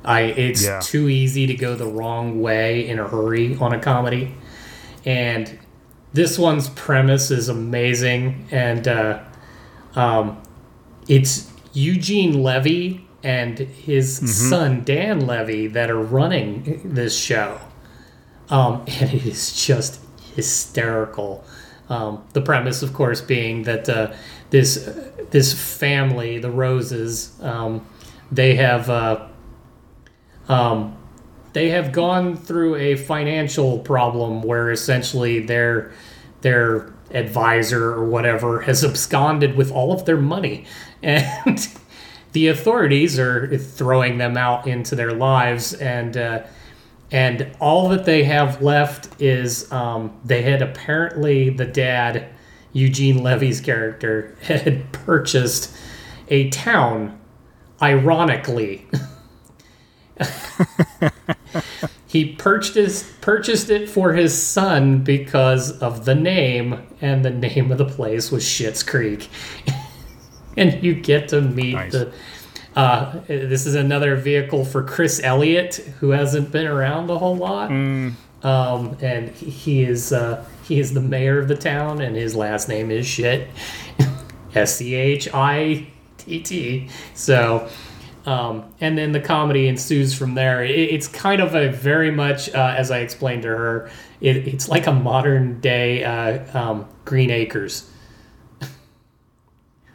I 0.03 0.21
it's 0.21 0.65
Yeah. 0.65 0.79
too 0.79 1.09
easy 1.09 1.47
to 1.47 1.53
go 1.53 1.75
the 1.75 1.85
wrong 1.85 2.41
way 2.41 2.87
in 2.87 2.99
a 2.99 3.07
hurry 3.07 3.57
on 3.59 3.73
a 3.73 3.79
comedy, 3.79 4.33
and 5.05 5.57
this 6.13 6.37
one's 6.39 6.69
premise 6.69 7.31
is 7.31 7.49
amazing, 7.49 8.45
and 8.51 8.87
uh, 8.87 9.19
um, 9.95 10.37
it's 11.07 11.49
Eugene 11.73 12.41
Levy 12.43 13.07
and 13.23 13.57
his 13.59 14.17
son 14.49 14.81
Dan 14.83 15.25
Levy 15.27 15.67
that 15.67 15.89
are 15.91 16.01
running 16.01 16.81
this 16.83 17.15
show 17.15 17.59
um, 18.51 18.81
and 18.99 19.13
it 19.13 19.25
is 19.25 19.65
just 19.65 19.99
hysterical. 20.35 21.43
Um, 21.89 22.23
the 22.33 22.41
premise, 22.41 22.83
of 22.83 22.93
course, 22.93 23.21
being 23.21 23.63
that 23.63 23.89
uh, 23.89 24.13
this 24.49 24.89
this 25.31 25.53
family, 25.53 26.37
the 26.39 26.51
Roses, 26.51 27.31
um, 27.41 27.85
they 28.31 28.55
have 28.55 28.89
uh, 28.89 29.27
um, 30.51 30.97
they 31.53 31.69
have 31.69 31.93
gone 31.93 32.35
through 32.35 32.75
a 32.75 32.95
financial 32.95 33.79
problem 33.79 34.41
where 34.41 34.69
essentially 34.69 35.39
their 35.39 35.93
their 36.41 36.93
advisor 37.11 37.93
or 37.93 38.05
whatever 38.05 38.61
has 38.61 38.83
absconded 38.89 39.55
with 39.55 39.71
all 39.71 39.93
of 39.93 40.05
their 40.05 40.17
money, 40.17 40.65
and 41.03 41.69
the 42.33 42.47
authorities 42.47 43.17
are 43.17 43.57
throwing 43.57 44.17
them 44.17 44.37
out 44.37 44.67
into 44.67 44.95
their 44.95 45.13
lives 45.13 45.73
and. 45.73 46.17
Uh, 46.17 46.43
and 47.13 47.53
all 47.59 47.89
that 47.89 48.05
they 48.05 48.23
have 48.23 48.61
left 48.61 49.21
is 49.21 49.69
um, 49.69 50.17
they 50.23 50.43
had 50.43 50.61
apparently 50.61 51.49
the 51.49 51.65
dad 51.65 52.29
eugene 52.71 53.21
levy's 53.21 53.59
character 53.59 54.33
had 54.43 54.89
purchased 54.93 55.75
a 56.29 56.49
town 56.51 57.19
ironically 57.81 58.87
he 62.07 62.33
purchased 62.35 63.21
purchased 63.21 63.69
it 63.69 63.89
for 63.89 64.13
his 64.13 64.39
son 64.39 65.03
because 65.03 65.71
of 65.79 66.05
the 66.05 66.15
name 66.15 66.87
and 67.01 67.23
the 67.23 67.29
name 67.29 67.71
of 67.71 67.77
the 67.77 67.85
place 67.85 68.31
was 68.31 68.43
Schitt's 68.43 68.83
Creek 68.83 69.29
and 70.57 70.83
you 70.83 70.93
get 70.93 71.29
to 71.29 71.41
meet 71.41 71.73
Nice. 71.73 71.91
the 71.91 72.13
uh, 72.75 73.19
this 73.27 73.65
is 73.65 73.75
another 73.75 74.15
vehicle 74.15 74.63
for 74.63 74.81
Chris 74.81 75.19
Elliott, 75.23 75.75
who 75.99 76.11
hasn't 76.11 76.51
been 76.51 76.65
around 76.67 77.09
a 77.09 77.17
whole 77.17 77.35
lot. 77.35 77.69
Um, 78.43 78.97
and 79.01 79.29
he, 79.29 79.49
he 79.49 79.83
is 79.83 80.13
uh, 80.13 80.45
he 80.63 80.79
is 80.79 80.93
the 80.93 81.01
mayor 81.01 81.37
of 81.37 81.47
the 81.47 81.55
town, 81.55 82.01
and 82.01 82.15
his 82.15 82.35
last 82.35 82.69
name 82.69 82.89
is 82.89 83.05
shit, 83.05 83.49
S 84.55 84.77
C 84.77 84.95
H 84.95 85.27
I 85.33 85.87
T 86.17 86.39
T. 86.41 86.89
So, 87.13 87.69
um, 88.25 88.73
and 88.79 88.97
then 88.97 89.11
the 89.11 89.19
comedy 89.19 89.67
ensues 89.67 90.13
from 90.13 90.35
there. 90.35 90.63
It, 90.63 90.71
it's 90.71 91.07
kind 91.07 91.41
of 91.41 91.55
a 91.55 91.69
very 91.69 92.11
much, 92.11 92.49
uh, 92.53 92.75
as 92.77 92.91
I 92.91 92.99
explained 92.99 93.43
to 93.43 93.49
her, 93.49 93.89
it, 94.19 94.47
it's 94.47 94.69
like 94.69 94.87
a 94.87 94.91
modern 94.91 95.59
day 95.59 96.03
uh, 96.03 96.59
um, 96.59 96.87
Green 97.05 97.31
Acres. 97.31 97.89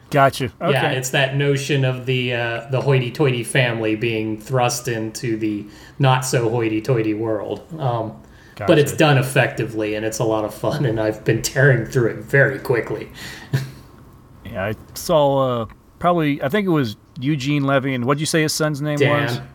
Gotcha. 0.09 0.45
Okay. 0.61 0.71
Yeah, 0.71 0.91
it's 0.91 1.09
that 1.09 1.35
notion 1.35 1.83
of 1.83 2.05
the 2.05 2.33
uh, 2.33 2.69
the 2.69 2.79
hoity-toity 2.79 3.43
family 3.43 3.95
being 3.95 4.39
thrust 4.39 4.87
into 4.87 5.35
the 5.35 5.65
not 5.99 6.23
so 6.25 6.49
hoity-toity 6.49 7.13
world. 7.13 7.61
Um, 7.77 8.21
But 8.67 8.79
it's 8.79 8.93
done 8.93 9.17
effectively, 9.17 9.95
and 9.95 10.05
it's 10.05 10.19
a 10.19 10.23
lot 10.23 10.43
of 10.45 10.53
fun. 10.53 10.85
And 10.85 10.99
I've 10.99 11.23
been 11.23 11.41
tearing 11.41 11.85
through 11.85 12.11
it 12.11 12.17
very 12.17 12.57
quickly. 12.57 13.11
yeah, 14.45 14.65
I 14.65 14.75
saw 14.95 15.61
uh, 15.61 15.65
probably, 15.99 16.41
I 16.41 16.49
think 16.49 16.67
it 16.67 16.71
was 16.71 16.97
Eugene 17.19 17.63
Levy, 17.63 17.93
and 17.93 18.05
what'd 18.05 18.19
you 18.19 18.25
say 18.25 18.41
his 18.41 18.53
son's 18.53 18.81
name 18.81 18.99
was? 18.99 19.37
Dan, 19.37 19.47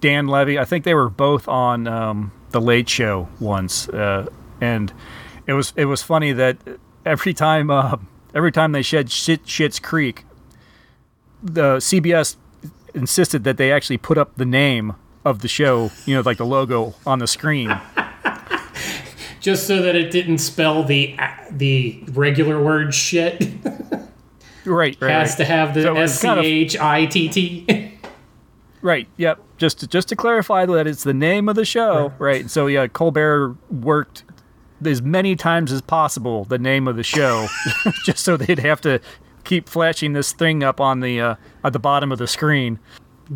Dan 0.00 0.26
Levy. 0.26 0.58
I 0.58 0.64
think 0.64 0.84
they 0.84 0.94
were 0.94 1.08
both 1.08 1.48
on 1.48 1.86
um, 1.86 2.32
the 2.50 2.60
Late 2.60 2.88
Show 2.88 3.28
once, 3.40 3.88
uh, 3.88 4.26
and 4.60 4.92
it 5.46 5.54
was 5.54 5.72
it 5.76 5.86
was 5.86 6.02
funny 6.02 6.32
that 6.32 6.58
every 7.04 7.34
time 7.34 7.70
uh, 7.70 7.96
every 8.34 8.52
time 8.52 8.72
they 8.72 8.82
shed 8.82 9.10
shit 9.10 9.44
Schitt's 9.44 9.78
Creek, 9.78 10.24
the 11.42 11.76
CBS 11.76 12.36
insisted 12.94 13.44
that 13.44 13.56
they 13.56 13.72
actually 13.72 13.98
put 13.98 14.18
up 14.18 14.36
the 14.36 14.44
name 14.44 14.94
of 15.24 15.40
the 15.40 15.48
show, 15.48 15.90
you 16.04 16.14
know, 16.14 16.20
like 16.20 16.36
the 16.36 16.46
logo 16.46 16.94
on 17.06 17.18
the 17.18 17.26
screen. 17.26 17.80
just 19.40 19.66
so 19.66 19.82
that 19.82 19.96
it 19.96 20.10
didn't 20.10 20.38
spell 20.38 20.84
the 20.84 21.16
the 21.50 22.02
regular 22.12 22.62
word 22.62 22.94
shit, 22.94 23.42
right, 24.64 24.96
right, 25.00 25.10
has 25.10 25.30
right. 25.30 25.36
to 25.36 25.44
have 25.44 25.74
the 25.74 25.82
So 25.82 25.96
it 25.96 26.00
was 26.00 26.12
S 26.12 26.20
C 26.20 26.28
H 26.28 26.76
I 26.78 27.06
T 27.06 27.28
T. 27.28 27.92
Right. 28.82 29.06
Yep. 29.16 29.40
Just 29.58 29.80
to, 29.80 29.86
just 29.86 30.08
to 30.08 30.16
clarify 30.16 30.66
that 30.66 30.88
it's 30.88 31.04
the 31.04 31.14
name 31.14 31.48
of 31.48 31.54
the 31.54 31.64
show. 31.64 32.12
Right. 32.18 32.50
So 32.50 32.66
yeah, 32.66 32.88
Colbert 32.88 33.56
worked 33.70 34.24
as 34.84 35.00
many 35.00 35.36
times 35.36 35.70
as 35.70 35.80
possible 35.80 36.44
the 36.44 36.58
name 36.58 36.88
of 36.88 36.96
the 36.96 37.04
show, 37.04 37.46
just 38.04 38.24
so 38.24 38.36
they'd 38.36 38.58
have 38.58 38.80
to 38.80 39.00
keep 39.44 39.68
flashing 39.68 40.12
this 40.12 40.32
thing 40.32 40.62
up 40.62 40.80
on 40.80 41.00
the 41.00 41.20
uh, 41.20 41.34
at 41.64 41.72
the 41.72 41.78
bottom 41.78 42.10
of 42.10 42.18
the 42.18 42.26
screen. 42.26 42.80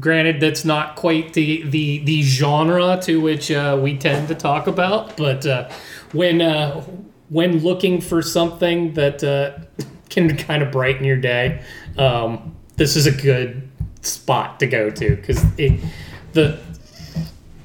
Granted, 0.00 0.40
that's 0.40 0.64
not 0.64 0.96
quite 0.96 1.34
the 1.34 1.62
the, 1.62 1.98
the 2.00 2.22
genre 2.22 2.98
to 3.02 3.20
which 3.20 3.50
uh, 3.50 3.78
we 3.80 3.96
tend 3.96 4.26
to 4.28 4.34
talk 4.34 4.66
about, 4.66 5.16
but 5.16 5.46
uh, 5.46 5.70
when 6.12 6.42
uh, 6.42 6.80
when 7.28 7.60
looking 7.60 8.00
for 8.00 8.20
something 8.22 8.94
that 8.94 9.22
uh, 9.22 9.84
can 10.08 10.36
kind 10.36 10.62
of 10.62 10.70
brighten 10.70 11.04
your 11.04 11.16
day, 11.16 11.62
um, 11.98 12.54
this 12.76 12.96
is 12.96 13.06
a 13.06 13.12
good 13.12 13.68
spot 14.02 14.60
to 14.60 14.66
go 14.66 14.90
to 14.90 15.16
because 15.16 15.42
the 15.54 16.58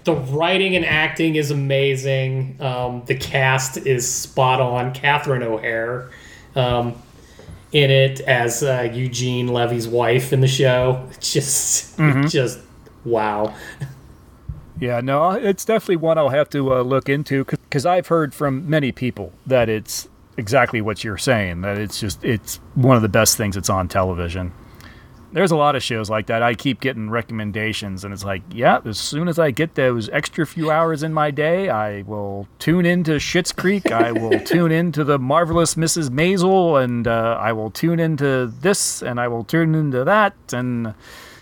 the 0.04 0.16
writing 0.16 0.76
and 0.76 0.86
acting 0.86 1.36
is 1.36 1.52
amazing. 1.52 2.58
Um, 2.60 3.04
the 3.06 3.16
cast 3.16 3.78
is 3.78 4.12
spot 4.12 4.60
on. 4.60 4.94
Catherine 4.94 5.44
O'Hara 5.44 6.10
um, 6.56 7.00
in 7.72 7.92
it 7.92 8.20
as 8.22 8.64
uh, 8.64 8.90
Eugene 8.92 9.48
Levy's 9.48 9.88
wife 9.88 10.34
in 10.34 10.42
the 10.42 10.48
show. 10.48 11.08
It's 11.12 11.32
just, 11.32 11.98
just 12.30 12.60
wow. 13.06 13.54
Yeah. 14.80 15.02
No, 15.02 15.32
it's 15.32 15.64
definitely 15.64 15.98
one 15.98 16.18
I'll 16.18 16.30
have 16.30 16.50
to 16.52 16.74
uh, 16.74 16.82
look 16.82 17.08
into 17.08 17.46
because 17.46 17.86
I've 17.86 18.08
heard 18.08 18.34
from 18.34 18.68
many 18.68 18.92
people 18.92 19.32
that 19.46 19.70
it's 19.70 20.08
exactly 20.38 20.82
what 20.82 21.04
you're 21.04 21.18
saying. 21.18 21.62
That 21.62 21.78
it's 21.78 22.00
just 22.00 22.24
it's 22.24 22.58
one 22.76 22.96
of 22.96 23.02
the 23.02 23.10
best 23.10 23.38
things 23.38 23.56
that's 23.56 23.70
on 23.70 23.88
television. 23.88 24.52
there's 25.34 25.52
a 25.52 25.56
lot 25.56 25.78
of 25.78 25.84
shows 25.84 26.10
like 26.10 26.28
that. 26.28 26.44
I 26.44 26.54
keep 26.56 26.82
getting 26.82 27.10
recommendations, 27.10 28.04
and 28.04 28.14
it's 28.14 28.26
like, 28.26 28.42
yeah, 28.52 28.80
as 28.84 28.98
soon 28.98 29.30
as 29.30 29.40
I 29.40 29.52
get 29.52 29.76
those 29.76 30.10
extra 30.10 30.46
few 30.46 30.70
hours 30.70 31.04
in 31.04 31.14
my 31.14 31.32
day, 31.32 31.70
I 31.70 32.02
will 32.02 32.48
tune 32.60 32.86
into 32.86 33.12
Schitt's 33.12 33.54
Creek. 33.54 33.92
I 33.92 34.12
will 34.12 34.40
tune 34.46 34.72
into 34.74 35.04
the 35.06 35.18
marvelous 35.18 35.76
Mrs. 35.76 36.10
Maisel, 36.10 36.84
and 36.84 37.08
uh, 37.08 37.38
I 37.40 37.54
will 37.54 37.72
tune 37.72 38.00
into 38.00 38.48
this, 38.48 39.02
and 39.02 39.20
I 39.22 39.30
will 39.30 39.46
tune 39.46 39.74
into 39.74 40.04
that, 40.04 40.34
and 40.52 40.94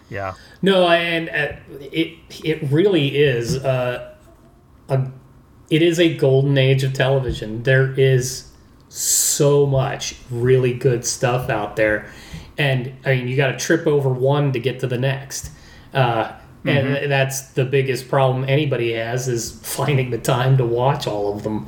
yeah, 0.10 0.34
No, 0.62 0.88
and 0.88 1.30
uh, 1.30 1.56
it 1.80 2.18
it 2.44 2.72
really 2.72 3.18
is 3.18 3.58
uh, 3.64 4.14
a 4.88 5.08
it 5.70 5.82
is 5.82 6.00
a 6.00 6.16
golden 6.16 6.58
age 6.58 6.84
of 6.84 6.94
television. 6.94 7.64
There 7.64 7.94
is 8.00 8.49
so 8.90 9.66
much 9.66 10.16
really 10.30 10.74
good 10.74 11.06
stuff 11.06 11.50
out 11.50 11.76
there, 11.76 12.12
and 12.58 12.94
I 13.06 13.16
mean, 13.16 13.28
you 13.28 13.38
got 13.38 13.52
to 13.52 13.58
trip 13.58 13.88
over 13.88 14.10
one 14.10 14.52
to 14.54 14.60
get 14.60 14.80
to 14.82 14.88
the 14.88 14.98
next. 14.98 15.52
Uh, 15.94 16.34
and 16.66 17.12
that's 17.12 17.52
the 17.52 17.66
biggest 17.66 18.10
problem 18.10 18.46
anybody 18.48 18.94
has 18.94 19.28
is 19.28 19.52
finding 19.64 20.10
the 20.10 20.18
time 20.18 20.58
to 20.58 20.66
watch 20.66 21.08
all 21.08 21.34
of 21.34 21.44
them. 21.44 21.68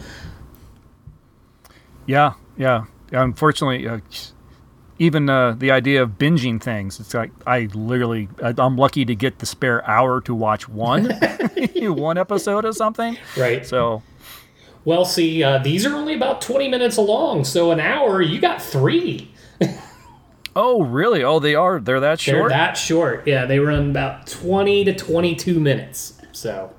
Yeah, 2.05 2.33
yeah. 2.57 2.85
Unfortunately, 3.11 3.87
uh, 3.87 3.99
even 4.99 5.29
uh, 5.29 5.53
the 5.53 5.71
idea 5.71 6.03
of 6.03 6.11
binging 6.11 6.61
things, 6.61 6.99
it's 6.99 7.13
like 7.13 7.31
I 7.47 7.69
literally, 7.73 8.27
I'm 8.41 8.75
lucky 8.75 9.05
to 9.05 9.15
get 9.15 9.39
the 9.39 9.45
spare 9.45 9.87
hour 9.87 10.21
to 10.21 10.35
watch 10.35 10.67
one, 10.67 11.09
one 11.75 12.17
episode 12.17 12.65
of 12.65 12.75
something. 12.75 13.17
Right. 13.37 13.65
So, 13.65 14.03
Well, 14.83 15.05
see, 15.05 15.43
uh, 15.43 15.59
these 15.59 15.85
are 15.85 15.95
only 15.95 16.15
about 16.15 16.41
20 16.41 16.67
minutes 16.67 16.97
long, 16.97 17.43
so 17.43 17.71
an 17.71 17.79
hour, 17.79 18.21
you 18.21 18.39
got 18.41 18.61
three. 18.61 19.31
oh, 20.55 20.81
really? 20.83 21.23
Oh, 21.23 21.39
they 21.39 21.53
are. 21.55 21.79
They're 21.79 21.99
that 21.99 22.19
short? 22.19 22.49
They're 22.49 22.49
that 22.49 22.73
short. 22.77 23.27
Yeah, 23.27 23.45
they 23.45 23.59
run 23.59 23.91
about 23.91 24.25
20 24.27 24.85
to 24.85 24.93
22 24.95 25.59
minutes. 25.59 26.19
So, 26.31 26.73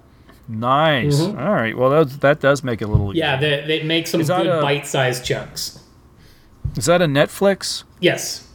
nice. 0.48 1.20
All 1.20 1.32
right. 1.34 1.76
Well, 1.76 1.90
that 1.90 2.20
that 2.22 2.40
does 2.40 2.64
make 2.64 2.82
it 2.82 2.86
a 2.86 2.88
little. 2.88 3.08
Mm-hmm. 3.08 3.18
yeah, 3.18 3.36
that, 3.36 3.66
that 3.68 3.84
makes 3.86 4.10
some 4.10 4.22
good 4.22 4.46
a- 4.46 4.60
bite 4.60 4.86
sized 4.86 5.24
chunks. 5.24 5.78
Is 6.76 6.86
that 6.86 7.02
a 7.02 7.06
Netflix 7.06 7.84
Yes. 8.00 8.48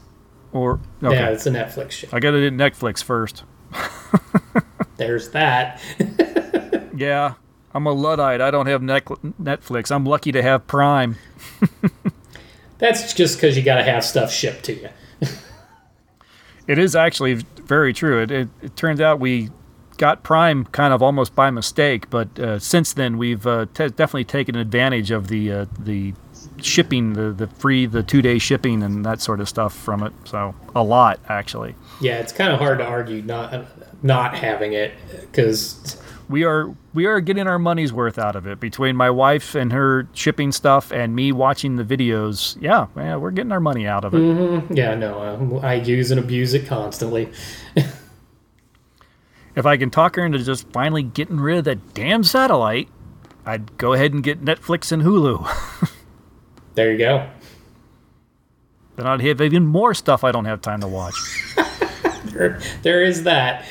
or? 0.51 0.79
Okay. 1.03 1.15
Yeah, 1.15 1.29
it's 1.29 1.45
a 1.45 1.51
Netflix 1.51 1.91
show. 1.91 2.07
I 2.11 2.19
got 2.19 2.31
to 2.31 2.49
do 2.49 2.55
Netflix 2.55 3.03
first. 3.03 3.43
There's 4.97 5.29
that. 5.29 5.81
Yeah, 6.97 7.35
I'm 7.73 7.85
a 7.85 7.91
luddite. 7.91 8.41
I 8.41 8.49
don't 8.51 8.67
have 8.67 8.81
Netflix. 8.81 9.91
I'm 9.91 10.05
lucky 10.05 10.31
to 10.31 10.41
have 10.41 10.67
Prime. 10.67 11.17
That's 12.77 13.13
just 13.13 13.37
because 13.37 13.57
you 13.57 13.63
got 13.63 13.75
to 13.75 13.83
have 13.83 14.03
stuff 14.03 14.31
shipped 14.31 14.63
to 14.65 14.73
you. 14.73 14.89
It 16.67 16.77
is 16.77 16.97
actually 16.97 17.35
very 17.35 17.93
true. 17.93 18.21
It, 18.21 18.29
it, 18.29 18.49
it 18.61 18.75
turns 18.75 18.99
out 18.99 19.21
we 19.21 19.49
got 19.97 20.23
Prime 20.23 20.65
kind 20.65 20.93
of 20.93 21.01
almost 21.01 21.33
by 21.33 21.49
mistake, 21.49 22.09
but 22.09 22.37
uh, 22.37 22.59
since 22.59 22.91
then 22.91 23.17
we've 23.17 23.47
uh, 23.47 23.67
te- 23.73 23.87
definitely 23.87 24.25
taken 24.25 24.55
advantage 24.55 25.09
of 25.09 25.29
the 25.29 25.49
uh, 25.51 25.65
the 25.79 26.13
shipping, 26.61 27.13
the 27.13 27.31
the 27.31 27.47
free, 27.47 27.85
the 27.85 28.03
two 28.03 28.21
day 28.21 28.37
shipping, 28.37 28.83
and 28.83 29.05
that 29.05 29.21
sort 29.21 29.39
of 29.39 29.47
stuff 29.47 29.73
from 29.73 30.03
it. 30.03 30.11
So 30.25 30.53
a 30.75 30.83
lot 30.83 31.21
actually. 31.29 31.75
Yeah, 32.01 32.19
it's 32.19 32.33
kind 32.33 32.51
of 32.51 32.59
hard 32.59 32.79
to 32.79 32.85
argue 32.85 33.21
not 33.21 33.65
not 34.03 34.35
having 34.35 34.73
it 34.73 34.93
because 35.21 36.01
We 36.29 36.43
are 36.43 36.75
we 36.93 37.05
are 37.05 37.21
getting 37.21 37.47
our 37.47 37.57
money's 37.59 37.93
worth 37.93 38.17
out 38.19 38.35
of 38.35 38.45
it 38.47 38.59
between 38.59 38.95
my 38.97 39.09
wife 39.09 39.55
and 39.55 39.71
her 39.71 40.07
shipping 40.13 40.51
stuff 40.51 40.91
and 40.91 41.15
me 41.15 41.31
watching 41.31 41.77
the 41.77 41.83
videos. 41.83 42.57
Yeah, 42.59 42.87
yeah, 42.97 43.15
we're 43.15 43.31
getting 43.31 43.51
our 43.53 43.61
money 43.61 43.87
out 43.87 44.03
of 44.03 44.13
it. 44.13 44.75
yeah, 44.77 44.93
no, 44.95 45.21
um, 45.21 45.59
I 45.63 45.75
use 45.75 46.11
and 46.11 46.19
abuse 46.19 46.53
it 46.53 46.65
constantly. 46.67 47.29
If 49.55 49.65
I 49.65 49.75
can 49.75 49.89
talk 49.89 50.17
her 50.17 50.23
into 50.23 50.37
just 50.43 50.71
finally 50.71 51.01
getting 51.01 51.39
rid 51.39 51.57
of 51.57 51.63
that 51.63 51.95
damn 51.95 52.23
satellite, 52.23 52.89
I'd 53.43 53.75
go 53.79 53.93
ahead 53.93 54.13
and 54.13 54.21
get 54.21 54.45
Netflix 54.45 54.91
and 54.91 55.01
Hulu. 55.03 55.47
There 56.75 56.91
you 56.91 56.99
go. 56.99 57.27
then 58.97 59.07
I'd 59.07 59.19
have 59.21 59.41
even 59.41 59.65
more 59.65 59.95
stuff 59.95 60.23
I 60.23 60.31
don't 60.31 60.45
have 60.45 60.61
time 60.61 60.81
to 60.81 60.87
watch. 60.87 61.15
There, 62.25 62.59
there 62.83 63.03
is 63.03 63.23
that. 63.23 63.65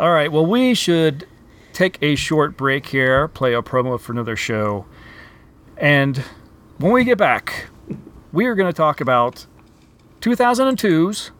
All 0.00 0.12
right, 0.12 0.32
well, 0.32 0.46
we 0.46 0.72
should 0.72 1.28
take 1.74 1.98
a 2.00 2.14
short 2.14 2.56
break 2.56 2.86
here, 2.86 3.28
play 3.28 3.52
a 3.52 3.60
promo 3.60 4.00
for 4.00 4.12
another 4.12 4.34
show. 4.34 4.86
And 5.76 6.16
when 6.78 6.92
we 6.92 7.04
get 7.04 7.18
back, 7.18 7.66
we 8.32 8.46
are 8.46 8.54
going 8.54 8.72
to 8.72 8.74
talk 8.74 9.02
about 9.02 9.44
2002's 10.22 11.32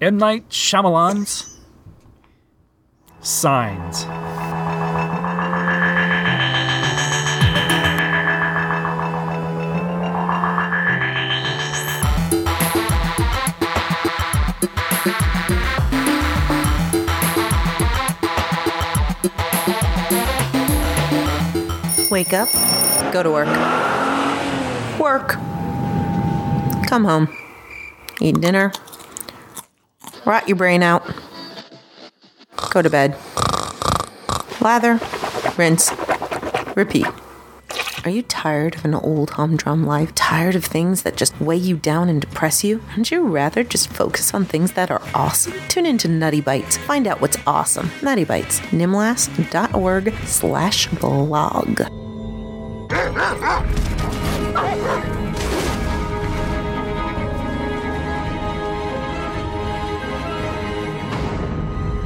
M. 0.00 0.18
Night 0.18 0.50
Shyamalan's 0.50 1.58
Signs. 3.18 4.04
Wake 22.10 22.32
up, 22.32 22.50
go 23.12 23.22
to 23.22 23.30
work. 23.30 23.46
Work. 24.98 25.28
Come 26.88 27.04
home. 27.04 27.28
Eat 28.20 28.40
dinner. 28.40 28.72
Rot 30.24 30.48
your 30.48 30.56
brain 30.56 30.82
out. 30.82 31.08
Go 32.72 32.82
to 32.82 32.90
bed. 32.90 33.16
Lather. 34.60 34.98
Rinse. 35.56 35.92
Repeat. 36.74 37.06
Are 38.02 38.10
you 38.10 38.22
tired 38.22 38.76
of 38.76 38.86
an 38.86 38.94
old 38.94 39.28
humdrum 39.28 39.84
life? 39.84 40.14
Tired 40.14 40.56
of 40.56 40.64
things 40.64 41.02
that 41.02 41.18
just 41.18 41.38
weigh 41.38 41.56
you 41.56 41.76
down 41.76 42.08
and 42.08 42.18
depress 42.18 42.64
you? 42.64 42.78
Wouldn't 42.88 43.10
you 43.10 43.26
rather 43.26 43.62
just 43.62 43.90
focus 43.92 44.32
on 44.32 44.46
things 44.46 44.72
that 44.72 44.90
are 44.90 45.02
awesome? 45.14 45.52
Tune 45.68 45.84
into 45.84 46.08
Nutty 46.08 46.40
Bites. 46.40 46.78
Find 46.78 47.06
out 47.06 47.20
what's 47.20 47.36
awesome. 47.46 47.90
Nutty 48.02 48.24
Bites. 48.24 48.60
nimlas.org 48.70 50.14
slash 50.24 50.86
blog. 50.86 51.80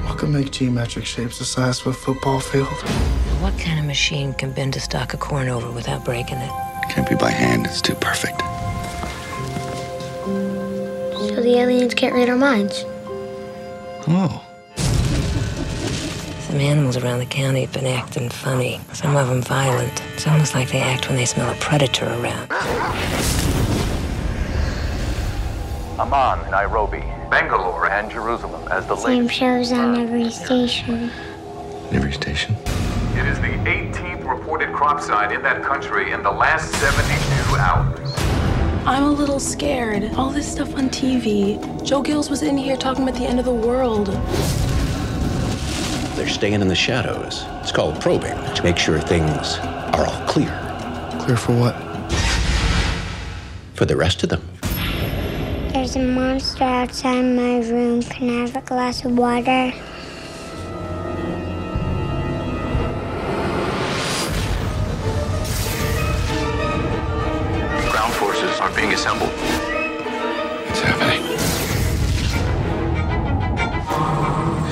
What 0.05 0.19
can 0.19 0.33
make 0.33 0.51
geometric 0.51 1.05
shapes 1.05 1.39
the 1.39 1.45
size 1.45 1.81
of 1.83 1.87
a 1.87 1.93
football 1.93 2.41
field? 2.41 3.24
What 3.55 3.63
kind 3.63 3.79
of 3.79 3.87
machine 3.87 4.35
can 4.35 4.51
bend 4.51 4.75
a 4.75 4.81
stalk 4.81 5.15
of 5.15 5.21
corn 5.21 5.49
over 5.49 5.71
without 5.71 6.05
breaking 6.05 6.39
it? 6.39 6.51
Can't 6.91 7.09
be 7.09 7.15
by 7.15 7.31
hand, 7.31 7.67
it's 7.67 7.81
too 7.81 7.95
perfect. 7.95 8.41
So 11.29 11.41
the 11.41 11.55
aliens 11.59 11.95
can't 11.95 12.15
read 12.15 12.29
our 12.29 12.37
minds. 12.37 12.85
Oh. 14.09 14.45
Some 16.41 16.57
animals 16.61 16.97
around 16.97 17.21
the 17.21 17.27
county 17.27 17.61
have 17.61 17.73
been 17.73 17.87
acting 17.87 18.29
funny. 18.29 18.81
Some 18.93 19.17
of 19.17 19.29
them 19.29 19.41
violent. 19.41 20.03
It's 20.15 20.27
almost 20.27 20.53
like 20.55 20.71
they 20.71 20.81
act 20.81 21.07
when 21.09 21.17
they 21.17 21.25
smell 21.25 21.49
a 21.49 21.55
predator 21.55 22.07
around. 22.07 22.51
Amman, 26.01 26.51
Nairobi, 26.51 27.05
Bangalore, 27.31 27.89
and 27.89 28.11
Jerusalem 28.11 28.67
as 28.73 28.85
the 28.87 28.97
Same 28.97 29.23
latest. 29.27 29.39
shows 29.39 29.71
on 29.73 29.97
every 29.97 30.29
station. 30.31 31.13
Every 31.93 32.13
station. 32.13 32.57
It 33.17 33.27
is 33.27 33.39
the 33.41 33.47
18th 33.47 34.29
reported 34.29 34.73
crop 34.75 35.01
site 35.01 35.31
in 35.31 35.41
that 35.43 35.63
country 35.63 36.11
in 36.11 36.23
the 36.25 36.31
last 36.33 36.73
72 36.81 37.57
hours. 37.57 38.13
I'm 38.87 39.05
a 39.05 39.11
little 39.11 39.39
scared. 39.39 40.13
All 40.17 40.31
this 40.31 40.51
stuff 40.51 40.75
on 40.75 40.91
TV. 40.91 41.59
Joe 41.85 42.03
Gills 42.03 42.29
was 42.29 42.43
in 42.43 42.57
here 42.59 42.77
talking 42.77 43.05
about 43.09 43.19
the 43.19 43.25
end 43.27 43.39
of 43.39 43.45
the 43.45 43.55
world. 43.55 44.09
They're 46.17 46.29
staying 46.29 46.55
in 46.55 46.67
the 46.67 46.75
shadows. 46.75 47.45
It's 47.63 47.71
called 47.71 48.01
probing 48.01 48.37
to 48.55 48.63
make 48.65 48.77
sure 48.79 48.99
things 48.99 49.59
are 49.95 50.07
all 50.07 50.27
clear 50.27 50.51
Clear 51.21 51.37
for 51.37 51.53
what? 51.59 51.77
for 53.75 53.85
the 53.85 53.97
rest 53.97 54.23
of 54.25 54.29
them. 54.29 54.43
There's 55.73 55.95
a 55.97 56.01
monster 56.01 56.65
outside 56.65 57.23
my 57.23 57.59
room. 57.59 58.03
Can 58.03 58.29
I 58.31 58.41
have 58.43 58.57
a 58.57 58.61
glass 58.61 59.05
of 59.05 59.17
water? 59.17 59.73
Are 68.75 68.81
being 68.81 68.93
assembled. 68.93 69.31
It's 70.69 70.81
happening. 70.81 71.23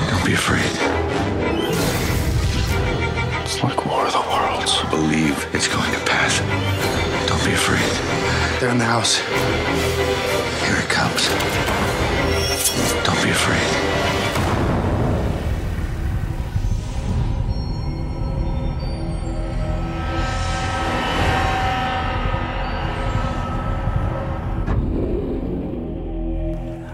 Don't 0.09 0.25
be 0.25 0.33
afraid. 0.33 0.63
It's 3.43 3.63
like 3.63 3.85
War 3.85 4.05
of 4.05 4.13
the 4.13 4.19
Worlds. 4.19 4.81
Believe 4.89 5.47
it's 5.53 5.67
going 5.67 5.91
to 5.91 5.99
pass. 6.05 6.39
Don't 7.27 7.45
be 7.45 7.53
afraid. 7.53 8.59
They're 8.59 8.71
in 8.71 8.77
the 8.77 8.85
house. 8.85 9.21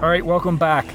All 0.10 0.14
right, 0.14 0.26
welcome 0.26 0.58
back. 0.58 0.88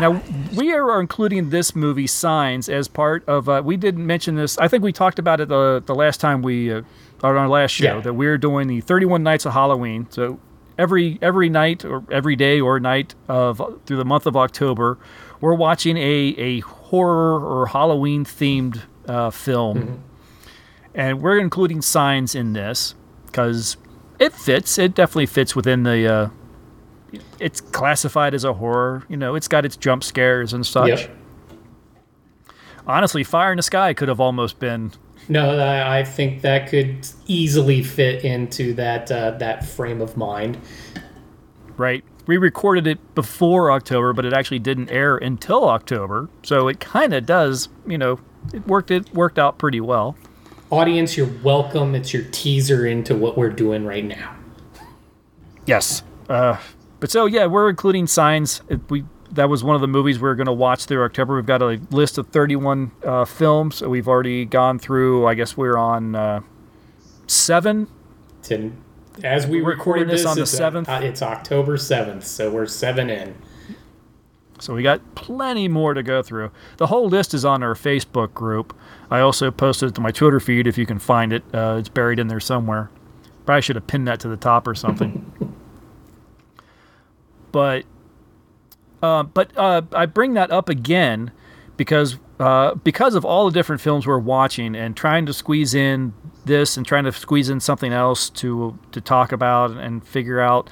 Now 0.00 0.22
we 0.56 0.72
are 0.72 0.98
including 0.98 1.50
this 1.50 1.76
movie 1.76 2.06
Signs 2.06 2.70
as 2.70 2.88
part 2.88 3.22
of. 3.28 3.50
Uh, 3.50 3.60
we 3.62 3.76
didn't 3.76 4.06
mention 4.06 4.34
this. 4.34 4.56
I 4.56 4.66
think 4.66 4.82
we 4.82 4.94
talked 4.94 5.18
about 5.18 5.42
it 5.42 5.50
the 5.50 5.82
the 5.84 5.94
last 5.94 6.22
time 6.22 6.40
we 6.40 6.72
uh, 6.72 6.80
on 7.22 7.36
our 7.36 7.50
last 7.50 7.72
show 7.72 7.96
Yeah. 7.96 8.00
that 8.00 8.14
we're 8.14 8.38
doing 8.38 8.66
the 8.66 8.80
31 8.80 9.22
nights 9.22 9.44
of 9.44 9.52
Halloween. 9.52 10.06
So 10.08 10.40
every 10.78 11.18
every 11.20 11.50
night 11.50 11.84
or 11.84 12.02
every 12.10 12.34
day 12.34 12.58
or 12.58 12.80
night 12.80 13.14
of 13.28 13.60
through 13.84 13.98
the 13.98 14.06
month 14.06 14.24
of 14.24 14.38
October, 14.38 14.96
we're 15.42 15.52
watching 15.52 15.98
a 15.98 16.34
a 16.38 16.60
horror 16.60 17.38
or 17.38 17.66
Halloween 17.66 18.24
themed 18.24 18.84
uh, 19.06 19.28
film, 19.28 20.02
and 20.94 21.20
we're 21.20 21.36
including 21.38 21.82
signs 21.82 22.34
in 22.34 22.54
this 22.54 22.94
because 23.26 23.76
it 24.18 24.32
fits. 24.32 24.78
It 24.78 24.94
definitely 24.94 25.26
fits 25.26 25.54
within 25.54 25.82
the. 25.82 26.30
It's 27.38 27.60
classified 27.60 28.34
as 28.34 28.44
a 28.44 28.52
horror. 28.54 29.04
You 29.08 29.16
know, 29.16 29.34
it's 29.34 29.48
got 29.48 29.64
its 29.64 29.76
jump 29.76 30.04
scares 30.04 30.52
and 30.52 30.64
such. 30.66 30.88
Yep. 30.88 31.16
Honestly, 32.86 33.24
Fire 33.24 33.52
in 33.52 33.56
the 33.56 33.62
Sky 33.62 33.94
could 33.94 34.08
have 34.08 34.20
almost 34.20 34.58
been 34.58 34.92
No, 35.28 35.58
I 35.58 35.98
I 36.00 36.04
think 36.04 36.42
that 36.42 36.68
could 36.68 37.06
easily 37.26 37.82
fit 37.82 38.24
into 38.24 38.74
that 38.74 39.10
uh, 39.10 39.32
that 39.32 39.64
frame 39.64 40.00
of 40.00 40.16
mind. 40.16 40.58
right? 41.76 42.04
We 42.26 42.38
recorded 42.38 42.86
it 42.88 43.14
before 43.14 43.70
October, 43.70 44.12
but 44.12 44.24
it 44.24 44.32
actually 44.32 44.58
didn't 44.58 44.90
air 44.90 45.16
until 45.16 45.68
October. 45.68 46.28
So 46.42 46.66
it 46.68 46.80
kind 46.80 47.14
of 47.14 47.24
does, 47.24 47.68
you 47.86 47.98
know, 47.98 48.18
it 48.52 48.66
worked 48.66 48.90
it 48.90 49.12
worked 49.14 49.38
out 49.38 49.58
pretty 49.58 49.80
well. 49.80 50.16
Audience, 50.70 51.16
you're 51.16 51.30
welcome. 51.44 51.94
It's 51.94 52.12
your 52.12 52.24
teaser 52.32 52.86
into 52.86 53.14
what 53.14 53.36
we're 53.38 53.50
doing 53.50 53.84
right 53.84 54.04
now. 54.04 54.34
Yes. 55.66 56.02
Uh, 56.28 56.56
but 57.00 57.10
so 57.10 57.26
yeah, 57.26 57.46
we're 57.46 57.68
including 57.68 58.06
signs. 58.06 58.62
We 58.88 59.04
that 59.32 59.48
was 59.48 59.64
one 59.64 59.74
of 59.74 59.80
the 59.80 59.88
movies 59.88 60.18
we 60.18 60.28
are 60.28 60.34
going 60.34 60.46
to 60.46 60.52
watch 60.52 60.84
through 60.84 61.04
October. 61.04 61.36
We've 61.36 61.46
got 61.46 61.62
a 61.62 61.80
list 61.90 62.18
of 62.18 62.28
31 62.28 62.92
uh, 63.04 63.24
films. 63.24 63.76
So 63.76 63.88
we've 63.88 64.08
already 64.08 64.44
gone 64.44 64.78
through. 64.78 65.26
I 65.26 65.34
guess 65.34 65.56
we're 65.56 65.76
on 65.76 66.14
uh, 66.14 66.40
seven. 67.26 67.88
To, 68.44 68.72
as 69.24 69.46
we 69.46 69.62
We're 69.62 69.70
record 69.70 69.78
recording 70.00 70.08
this, 70.08 70.22
this 70.22 70.60
on 70.60 70.72
the 70.72 70.80
7th? 70.80 70.88
Uh, 70.88 71.04
it's 71.04 71.22
October 71.22 71.76
seventh, 71.76 72.24
so 72.24 72.50
we're 72.50 72.66
seven 72.66 73.10
in. 73.10 73.34
So 74.58 74.74
we 74.74 74.82
got 74.82 75.14
plenty 75.14 75.68
more 75.68 75.92
to 75.94 76.02
go 76.02 76.22
through. 76.22 76.50
The 76.78 76.86
whole 76.86 77.08
list 77.08 77.34
is 77.34 77.44
on 77.44 77.62
our 77.62 77.74
Facebook 77.74 78.32
group. 78.32 78.74
I 79.10 79.20
also 79.20 79.50
posted 79.50 79.90
it 79.90 79.94
to 79.96 80.00
my 80.00 80.10
Twitter 80.10 80.40
feed 80.40 80.66
if 80.66 80.78
you 80.78 80.86
can 80.86 80.98
find 80.98 81.32
it. 81.32 81.42
Uh, 81.52 81.76
it's 81.78 81.88
buried 81.88 82.18
in 82.18 82.28
there 82.28 82.40
somewhere. 82.40 82.90
Probably 83.44 83.62
should 83.62 83.76
have 83.76 83.86
pinned 83.86 84.08
that 84.08 84.20
to 84.20 84.28
the 84.28 84.36
top 84.36 84.66
or 84.66 84.74
something. 84.74 85.32
but 87.56 87.86
uh, 89.00 89.22
but 89.22 89.50
uh, 89.56 89.80
I 89.94 90.04
bring 90.04 90.34
that 90.34 90.50
up 90.50 90.68
again 90.68 91.32
because 91.78 92.18
uh, 92.38 92.74
because 92.74 93.14
of 93.14 93.24
all 93.24 93.46
the 93.46 93.50
different 93.50 93.80
films 93.80 94.06
we're 94.06 94.18
watching 94.18 94.76
and 94.76 94.94
trying 94.94 95.24
to 95.24 95.32
squeeze 95.32 95.72
in 95.72 96.12
this 96.44 96.76
and 96.76 96.86
trying 96.86 97.04
to 97.04 97.12
squeeze 97.12 97.48
in 97.48 97.60
something 97.60 97.94
else 97.94 98.28
to 98.28 98.78
to 98.92 99.00
talk 99.00 99.32
about 99.32 99.70
and 99.70 100.06
figure 100.06 100.38
out. 100.38 100.68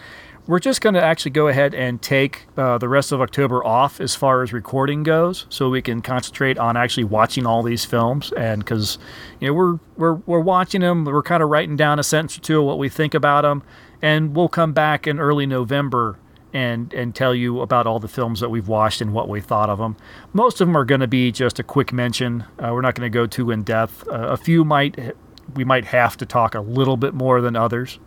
We're 0.47 0.59
just 0.59 0.83
going 0.83 0.93
to 0.93 1.03
actually 1.03 1.31
go 1.31 1.49
ahead 1.49 1.73
and 1.75 2.03
take 2.03 2.49
uh, 2.59 2.77
the 2.77 2.87
rest 2.91 3.13
of 3.13 3.23
October 3.23 3.65
off 3.65 3.99
as 3.99 4.15
far 4.15 4.43
as 4.43 4.53
recording 4.53 5.05
goes, 5.05 5.47
so 5.49 5.71
we 5.71 5.81
can 5.81 6.03
concentrate 6.03 6.59
on 6.59 6.77
actually 6.77 7.05
watching 7.05 7.47
all 7.47 7.63
these 7.63 7.87
films. 7.87 8.31
And 8.37 8.63
because 8.63 8.99
you 9.41 9.49
know 9.49 9.55
we're 9.55 9.79
we're 9.97 10.15
we're 10.27 10.41
watching 10.41 10.83
them, 10.83 11.07
we're 11.07 11.23
kind 11.23 11.43
of 11.43 11.49
writing 11.49 11.77
down 11.77 11.99
a 11.99 12.03
sentence 12.03 12.37
or 12.37 12.43
two 12.43 12.61
of 12.61 12.67
what 12.67 12.77
we 12.77 12.91
think 12.91 13.15
about 13.15 13.41
them, 13.41 13.63
and 14.03 14.37
we'll 14.37 14.51
come 14.51 14.75
back 14.75 15.07
in 15.07 15.19
early 15.19 15.47
November 15.47 16.19
and 16.55 16.95
and 16.95 17.15
tell 17.15 17.35
you 17.35 17.61
about 17.61 17.87
all 17.87 17.99
the 17.99 18.09
films 18.09 18.41
that 18.41 18.49
we've 18.49 18.69
watched 18.69 19.01
and 19.03 19.13
what 19.13 19.29
we 19.29 19.41
thought 19.41 19.69
of 19.69 19.79
them. 19.79 19.97
Most 20.33 20.61
of 20.61 20.69
them 20.69 20.77
are 20.77 20.85
going 20.85 21.01
to 21.01 21.09
be 21.09 21.31
just 21.33 21.59
a 21.59 21.63
quick 21.63 21.93
mention. 21.93 22.45
Uh, 22.59 22.71
we're 22.73 22.81
not 22.81 22.95
going 22.95 23.11
to 23.11 23.15
go 23.15 23.27
too 23.27 23.51
in 23.51 23.65
depth. 23.65 24.07
Uh, 24.09 24.29
a 24.29 24.37
few 24.37 24.65
might 24.65 25.15
we 25.55 25.65
might 25.65 25.85
have 25.87 26.17
to 26.17 26.25
talk 26.25 26.55
a 26.55 26.61
little 26.61 26.97
bit 26.97 27.13
more 27.13 27.43
than 27.43 27.57
others. 27.57 27.99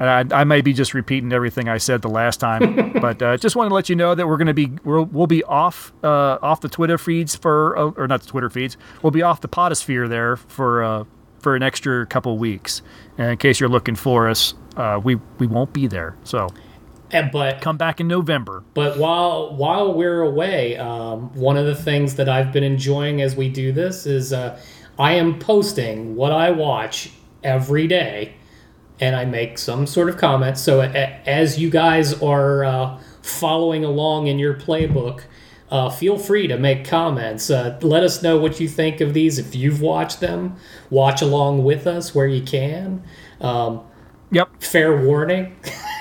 And 0.00 0.32
I, 0.32 0.40
I 0.40 0.44
may 0.44 0.60
be 0.60 0.72
just 0.72 0.92
repeating 0.92 1.32
everything 1.32 1.68
I 1.68 1.78
said 1.78 2.02
the 2.02 2.08
last 2.08 2.40
time, 2.40 2.92
but 3.00 3.22
uh, 3.22 3.36
just 3.36 3.54
want 3.54 3.70
to 3.70 3.74
let 3.74 3.88
you 3.88 3.94
know 3.94 4.14
that 4.14 4.26
we're 4.26 4.36
going 4.36 4.48
to 4.48 4.54
be 4.54 4.72
we'll, 4.84 5.04
we'll 5.04 5.26
be 5.26 5.42
off 5.44 5.92
uh, 6.02 6.38
off 6.42 6.60
the 6.60 6.68
Twitter 6.68 6.98
feeds 6.98 7.34
for 7.34 7.76
uh, 7.76 7.92
or 7.96 8.06
not 8.06 8.20
the 8.20 8.28
Twitter 8.28 8.50
feeds. 8.50 8.76
We'll 9.02 9.12
be 9.12 9.22
off 9.22 9.40
the 9.40 9.48
Podosphere 9.48 10.08
there 10.08 10.36
for 10.36 10.82
uh, 10.82 11.04
for 11.38 11.56
an 11.56 11.62
extra 11.62 12.04
couple 12.06 12.36
weeks. 12.36 12.82
And 13.16 13.30
in 13.30 13.38
case 13.38 13.60
you're 13.60 13.68
looking 13.68 13.94
for 13.94 14.28
us, 14.28 14.54
uh, 14.76 15.00
we 15.02 15.16
we 15.38 15.46
won't 15.46 15.72
be 15.72 15.86
there. 15.86 16.16
So 16.24 16.48
And, 17.10 17.30
but 17.30 17.60
come 17.60 17.76
back 17.76 18.00
in 18.00 18.08
November. 18.08 18.64
But 18.74 18.98
while 18.98 19.54
while 19.54 19.94
we're 19.94 20.22
away, 20.22 20.76
um, 20.76 21.34
one 21.34 21.56
of 21.56 21.66
the 21.66 21.74
things 21.74 22.16
that 22.16 22.28
I've 22.28 22.52
been 22.52 22.64
enjoying 22.64 23.20
as 23.20 23.36
we 23.36 23.48
do 23.48 23.72
this 23.72 24.06
is 24.06 24.32
uh, 24.32 24.60
I 24.98 25.12
am 25.12 25.38
posting 25.38 26.16
what 26.16 26.32
I 26.32 26.50
watch 26.50 27.10
every 27.42 27.86
day, 27.86 28.34
and 29.00 29.14
I 29.14 29.24
make 29.24 29.58
some 29.58 29.86
sort 29.86 30.08
of 30.08 30.16
comment. 30.16 30.58
So 30.58 30.80
a, 30.80 30.88
as 31.28 31.58
you 31.58 31.70
guys 31.70 32.20
are 32.22 32.64
uh, 32.64 33.00
following 33.22 33.84
along 33.84 34.26
in 34.26 34.38
your 34.38 34.54
playbook. 34.54 35.22
Uh, 35.70 35.88
feel 35.90 36.18
free 36.18 36.46
to 36.46 36.56
make 36.56 36.84
comments. 36.84 37.50
Uh, 37.50 37.76
let 37.82 38.04
us 38.04 38.22
know 38.22 38.38
what 38.38 38.60
you 38.60 38.68
think 38.68 39.00
of 39.00 39.14
these. 39.14 39.38
If 39.38 39.56
you've 39.56 39.80
watched 39.80 40.20
them, 40.20 40.56
watch 40.90 41.22
along 41.22 41.64
with 41.64 41.86
us 41.86 42.14
where 42.14 42.26
you 42.26 42.42
can. 42.42 43.02
Um, 43.40 43.80
yep. 44.30 44.50
Fair 44.62 45.04
warning. 45.04 45.56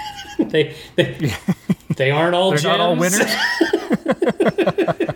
they 0.49 0.75
they, 0.95 1.33
they 1.95 2.11
aren't 2.11 2.35
all 2.35 2.51
They're 2.51 2.63
not 2.63 2.79
all 2.79 2.95
winners. 2.95 3.21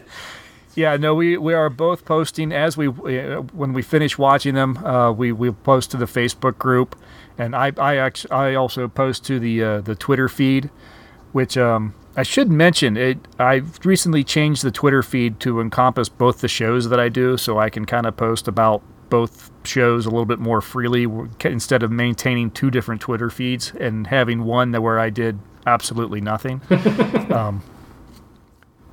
yeah, 0.76 0.98
no, 0.98 1.16
we, 1.16 1.38
we 1.38 1.54
are 1.54 1.70
both 1.70 2.06
posting 2.06 2.52
as 2.52 2.78
we 2.78 2.88
uh, 2.88 3.42
when 3.54 3.74
we 3.74 3.82
finish 3.82 4.18
watching 4.18 4.56
them. 4.56 4.78
Uh, 4.78 5.12
we 5.12 5.32
we 5.32 5.52
post 5.52 5.92
to 5.92 5.98
the 5.98 6.06
Facebook 6.06 6.58
group, 6.58 6.96
and 7.38 7.56
I 7.56 7.72
I 7.78 7.98
actually 7.98 8.32
I 8.32 8.56
also 8.56 8.88
post 8.88 9.26
to 9.26 9.40
the 9.40 9.63
uh, 9.63 9.82
the 9.82 9.96
Twitter 9.96 10.30
feed, 10.30 10.70
which 11.32 11.58
um 11.58 11.94
I 12.16 12.24
should 12.24 12.50
mention 12.52 12.98
it. 12.98 13.20
I've 13.38 13.80
recently 13.86 14.24
changed 14.24 14.63
the 14.63 14.72
Twitter 14.72 15.04
feed 15.04 15.40
to 15.42 15.62
encompass 15.62 16.10
both 16.10 16.42
the 16.42 16.48
shows 16.48 16.90
that 16.90 17.00
I 17.00 17.10
do, 17.10 17.38
so 17.38 17.60
I 17.60 17.70
can 17.70 17.86
kind 17.86 18.06
of 18.06 18.18
post 18.18 18.48
about 18.48 18.82
both 19.10 19.52
shows 19.63 20.06
a 20.06 20.10
little 20.10 20.26
bit 20.26 20.39
more 20.39 20.62
freely 20.62 21.08
instead 21.43 21.84
of 21.84 21.91
maintaining 21.91 22.52
two 22.52 22.72
different 22.72 23.02
Twitter 23.02 23.30
feeds 23.30 23.74
and 23.80 24.08
having 24.08 24.43
one 24.43 24.72
that 24.72 24.82
where 24.82 25.00
I 25.00 25.10
did 25.10 25.39
absolutely 25.65 26.22
nothing. 26.22 26.62
um, 27.32 27.62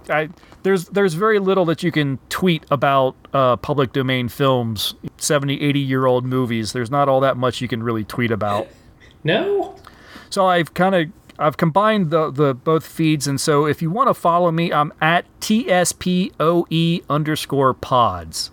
I 0.08 0.28
there's 0.62 0.86
there's 0.86 1.14
very 1.14 1.38
little 1.38 1.64
that 1.66 1.82
you 1.82 1.92
can 1.92 2.18
tweet 2.28 2.64
about 2.70 3.14
uh, 3.32 3.56
public 3.56 3.92
domain 3.92 4.28
films, 4.28 4.94
70, 5.18 5.60
80 5.60 5.78
year 5.78 6.06
old 6.06 6.24
movies. 6.24 6.72
There's 6.72 6.90
not 6.90 7.08
all 7.08 7.20
that 7.20 7.36
much 7.36 7.60
you 7.60 7.68
can 7.68 7.82
really 7.82 8.04
tweet 8.04 8.30
about. 8.30 8.66
No. 9.26 9.74
So 10.28 10.44
I've 10.44 10.74
kind 10.74 10.94
of 10.94 11.10
I've 11.38 11.56
combined 11.56 12.10
the 12.10 12.30
the 12.30 12.54
both 12.54 12.86
feeds, 12.86 13.26
and 13.26 13.40
so 13.40 13.64
if 13.64 13.80
you 13.80 13.90
want 13.90 14.08
to 14.08 14.14
follow 14.14 14.50
me, 14.50 14.70
I'm 14.70 14.92
at 15.00 15.24
tspoe 15.40 16.66
E 16.68 17.00
underscore 17.08 17.72
pods, 17.72 18.50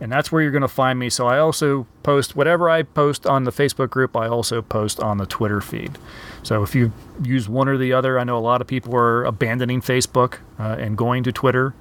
and 0.00 0.10
that's 0.12 0.30
where 0.30 0.40
you're 0.42 0.50
going 0.52 0.62
to 0.62 0.68
find 0.68 0.98
me. 0.98 1.10
So 1.10 1.26
I 1.26 1.38
also 1.38 1.86
post 2.02 2.36
whatever 2.36 2.68
I 2.70 2.82
post 2.82 3.26
on 3.26 3.44
the 3.44 3.50
Facebook 3.50 3.90
group. 3.90 4.16
I 4.16 4.28
also 4.28 4.62
post 4.62 5.00
on 5.00 5.18
the 5.18 5.26
Twitter 5.26 5.60
feed. 5.60 5.98
So 6.42 6.62
if 6.62 6.74
you 6.74 6.92
use 7.22 7.48
one 7.48 7.68
or 7.68 7.76
the 7.76 7.92
other, 7.92 8.18
I 8.18 8.24
know 8.24 8.38
a 8.38 8.40
lot 8.40 8.60
of 8.60 8.66
people 8.66 8.94
are 8.96 9.24
abandoning 9.24 9.80
Facebook 9.80 10.38
uh, 10.58 10.76
and 10.78 10.96
going 10.96 11.24
to 11.24 11.32
Twitter. 11.32 11.74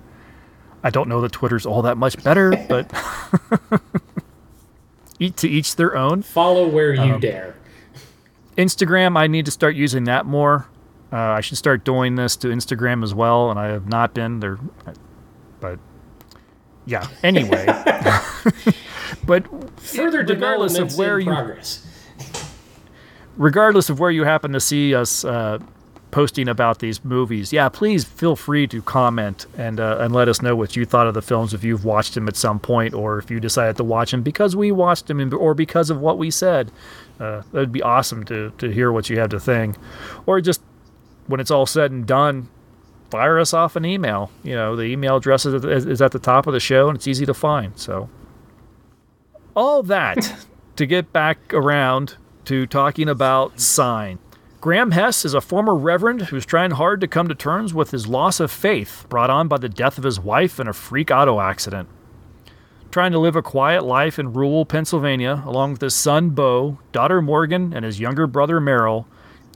I 0.84 0.90
don't 0.90 1.10
know 1.10 1.22
that 1.22 1.32
Twitter's 1.32 1.66
all 1.66 1.82
that 1.84 1.98
much 1.98 2.22
better, 2.24 2.52
but 2.70 2.92
each 5.20 5.36
to 5.38 5.50
each 5.50 5.76
their 5.76 5.96
own. 5.96 6.22
Follow 6.22 6.68
where 6.68 6.94
you 6.94 7.14
Um, 7.16 7.20
dare. 7.20 7.56
Instagram, 8.58 9.18
I 9.18 9.28
need 9.28 9.46
to 9.46 9.52
start 9.52 9.76
using 9.76 10.06
that 10.06 10.26
more. 10.26 10.68
Uh, 11.12 11.18
I 11.18 11.42
should 11.42 11.58
start 11.58 11.84
doing 11.84 12.16
this 12.16 12.36
to 12.38 12.48
Instagram 12.48 13.04
as 13.04 13.14
well, 13.14 13.50
and 13.50 13.60
I 13.60 13.68
have 13.68 13.88
not 13.88 14.14
been 14.14 14.40
there. 14.40 14.58
But 15.60 15.80
yeah, 16.88 17.08
anyway. 17.22 17.66
but 19.26 19.46
Further 19.82 20.20
regardless 20.24 20.78
of 20.78 20.98
where 20.98 21.20
you, 21.20 21.26
progress. 21.26 21.86
regardless 23.38 23.90
of 23.90 24.00
where 24.00 24.10
you 24.10 24.24
happen 24.24 24.54
to 24.54 24.60
see 24.60 24.96
us 24.96 25.24
uh, 25.26 25.60
posting 26.12 26.48
about 26.48 26.80
these 26.80 27.04
movies, 27.04 27.52
yeah, 27.52 27.68
please 27.70 28.06
feel 28.06 28.36
free 28.38 28.66
to 28.68 28.82
comment 28.82 29.46
and 29.58 29.80
uh, 29.80 29.98
and 30.00 30.14
let 30.14 30.30
us 30.30 30.42
know 30.42 30.56
what 30.56 30.76
you 30.78 30.86
thought 30.86 31.08
of 31.08 31.14
the 31.14 31.22
films 31.22 31.54
if 31.54 31.64
you've 31.64 31.84
watched 31.86 32.14
them 32.16 32.28
at 32.28 32.38
some 32.38 32.60
point, 32.60 32.94
or 32.94 33.20
if 33.20 33.30
you 33.30 33.40
decided 33.40 33.76
to 33.78 33.84
watch 33.84 34.12
them 34.12 34.24
because 34.24 34.56
we 34.56 34.72
watched 34.72 35.08
them, 35.08 35.34
or 35.34 35.54
because 35.54 35.90
of 35.90 36.00
what 36.00 36.18
we 36.18 36.32
said. 36.32 36.72
Uh, 37.20 37.42
that'd 37.52 37.72
be 37.72 37.82
awesome 37.82 38.24
to 38.24 38.52
to 38.60 38.70
hear 38.70 38.92
what 38.92 39.10
you 39.10 39.20
have 39.20 39.30
to 39.30 39.40
think, 39.40 39.76
or 40.26 40.40
just 40.40 40.62
when 41.28 41.40
it's 41.42 41.52
all 41.52 41.66
said 41.66 41.92
and 41.92 42.06
done, 42.08 42.48
fire 43.10 43.40
us 43.40 43.54
off 43.54 43.76
an 43.76 43.86
email. 43.86 44.32
You 44.44 44.56
know, 44.56 44.76
the 44.76 44.84
email 44.84 45.18
address 45.18 45.46
is, 45.46 45.64
is 45.64 46.02
at 46.02 46.12
the 46.12 46.20
top 46.20 46.48
of 46.48 46.54
the 46.54 46.60
show, 46.60 46.90
and 46.90 46.98
it's 46.98 47.08
easy 47.08 47.26
to 47.26 47.34
find. 47.34 47.78
So 47.78 48.10
all 49.56 49.84
that 49.84 50.36
to 50.76 50.86
get 50.86 51.12
back 51.12 51.54
around 51.54 52.16
to 52.46 52.66
talking 52.66 53.10
about 53.10 53.60
sign. 53.60 54.20
Graham 54.62 54.92
Hess 54.92 55.26
is 55.26 55.34
a 55.34 55.42
former 55.42 55.76
reverend 55.76 56.24
who's 56.24 56.46
trying 56.46 56.72
hard 56.72 57.00
to 57.02 57.08
come 57.08 57.28
to 57.28 57.36
terms 57.36 57.74
with 57.74 57.92
his 57.92 58.08
loss 58.08 58.40
of 58.40 58.52
faith 58.52 59.06
brought 59.10 59.30
on 59.30 59.48
by 59.48 59.58
the 59.58 59.70
death 59.70 59.98
of 59.98 60.04
his 60.04 60.20
wife 60.20 60.60
in 60.60 60.68
a 60.68 60.74
freak 60.74 61.12
auto 61.12 61.40
accident. 61.40 61.90
trying 62.90 63.12
to 63.12 63.20
live 63.20 63.36
a 63.36 63.42
quiet 63.42 63.84
life 63.84 64.18
in 64.18 64.34
rural 64.34 64.66
Pennsylvania, 64.66 65.44
along 65.46 65.74
with 65.74 65.82
his 65.82 65.94
son 65.94 66.30
Bo, 66.30 66.80
daughter 66.92 67.22
Morgan, 67.22 67.74
and 67.74 67.84
his 67.86 68.00
younger 68.00 68.26
brother 68.26 68.60
Merrill, 68.60 69.08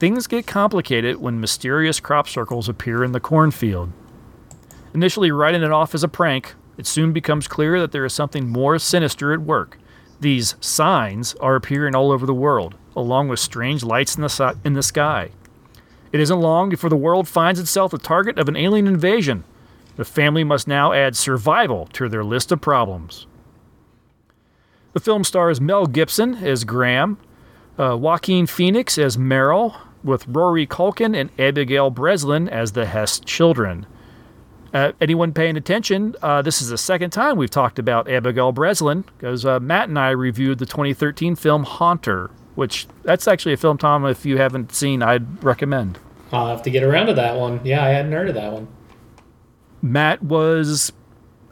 things 0.01 0.25
get 0.25 0.47
complicated 0.47 1.17
when 1.17 1.39
mysterious 1.39 1.99
crop 1.99 2.27
circles 2.27 2.67
appear 2.67 3.03
in 3.03 3.11
the 3.11 3.19
cornfield. 3.19 3.91
Initially 4.95 5.29
writing 5.29 5.61
it 5.61 5.71
off 5.71 5.93
as 5.93 6.03
a 6.03 6.07
prank, 6.07 6.55
it 6.75 6.87
soon 6.87 7.13
becomes 7.13 7.47
clear 7.47 7.79
that 7.79 7.91
there 7.91 8.03
is 8.03 8.11
something 8.11 8.49
more 8.49 8.79
sinister 8.79 9.31
at 9.31 9.41
work. 9.41 9.77
These 10.19 10.55
signs 10.59 11.35
are 11.35 11.55
appearing 11.55 11.93
all 11.93 12.11
over 12.11 12.25
the 12.25 12.33
world, 12.33 12.73
along 12.95 13.27
with 13.27 13.39
strange 13.39 13.83
lights 13.83 14.15
in 14.15 14.23
the, 14.23 14.57
in 14.65 14.73
the 14.73 14.81
sky. 14.81 15.29
It 16.11 16.19
isn't 16.19 16.41
long 16.41 16.69
before 16.69 16.89
the 16.89 16.95
world 16.95 17.27
finds 17.27 17.59
itself 17.59 17.91
the 17.91 17.99
target 17.99 18.39
of 18.39 18.49
an 18.49 18.57
alien 18.57 18.87
invasion. 18.87 19.43
The 19.97 20.03
family 20.03 20.43
must 20.43 20.67
now 20.67 20.93
add 20.93 21.15
survival 21.15 21.85
to 21.93 22.09
their 22.09 22.23
list 22.23 22.51
of 22.51 22.59
problems. 22.59 23.27
The 24.93 24.99
film 24.99 25.23
stars 25.23 25.61
Mel 25.61 25.85
Gibson 25.85 26.43
as 26.43 26.63
Graham, 26.63 27.19
uh, 27.77 27.95
Joaquin 27.95 28.47
Phoenix 28.47 28.97
as 28.97 29.15
Merrill, 29.15 29.75
with 30.03 30.27
Rory 30.27 30.65
Culkin 30.65 31.15
and 31.15 31.29
Abigail 31.39 31.89
Breslin 31.89 32.49
as 32.49 32.71
the 32.71 32.85
Hess 32.85 33.19
children. 33.19 33.85
Uh, 34.73 34.93
anyone 35.01 35.33
paying 35.33 35.57
attention, 35.57 36.15
uh, 36.21 36.41
this 36.41 36.61
is 36.61 36.69
the 36.69 36.77
second 36.77 37.09
time 37.09 37.37
we've 37.37 37.49
talked 37.49 37.77
about 37.77 38.09
Abigail 38.09 38.51
Breslin 38.51 39.03
because 39.17 39.45
uh, 39.45 39.59
Matt 39.59 39.89
and 39.89 39.99
I 39.99 40.11
reviewed 40.11 40.59
the 40.59 40.65
2013 40.65 41.35
film 41.35 41.63
Haunter, 41.63 42.31
which 42.55 42.87
that's 43.03 43.27
actually 43.27 43.53
a 43.53 43.57
film, 43.57 43.77
Tom, 43.77 44.05
if 44.05 44.25
you 44.25 44.37
haven't 44.37 44.73
seen, 44.73 45.03
I'd 45.03 45.43
recommend. 45.43 45.99
I'll 46.31 46.47
have 46.47 46.63
to 46.63 46.69
get 46.69 46.83
around 46.83 47.07
to 47.07 47.13
that 47.15 47.35
one. 47.35 47.59
Yeah, 47.65 47.83
I 47.83 47.89
hadn't 47.89 48.13
heard 48.13 48.29
of 48.29 48.35
that 48.35 48.53
one. 48.53 48.67
Matt 49.81 50.23
was 50.23 50.93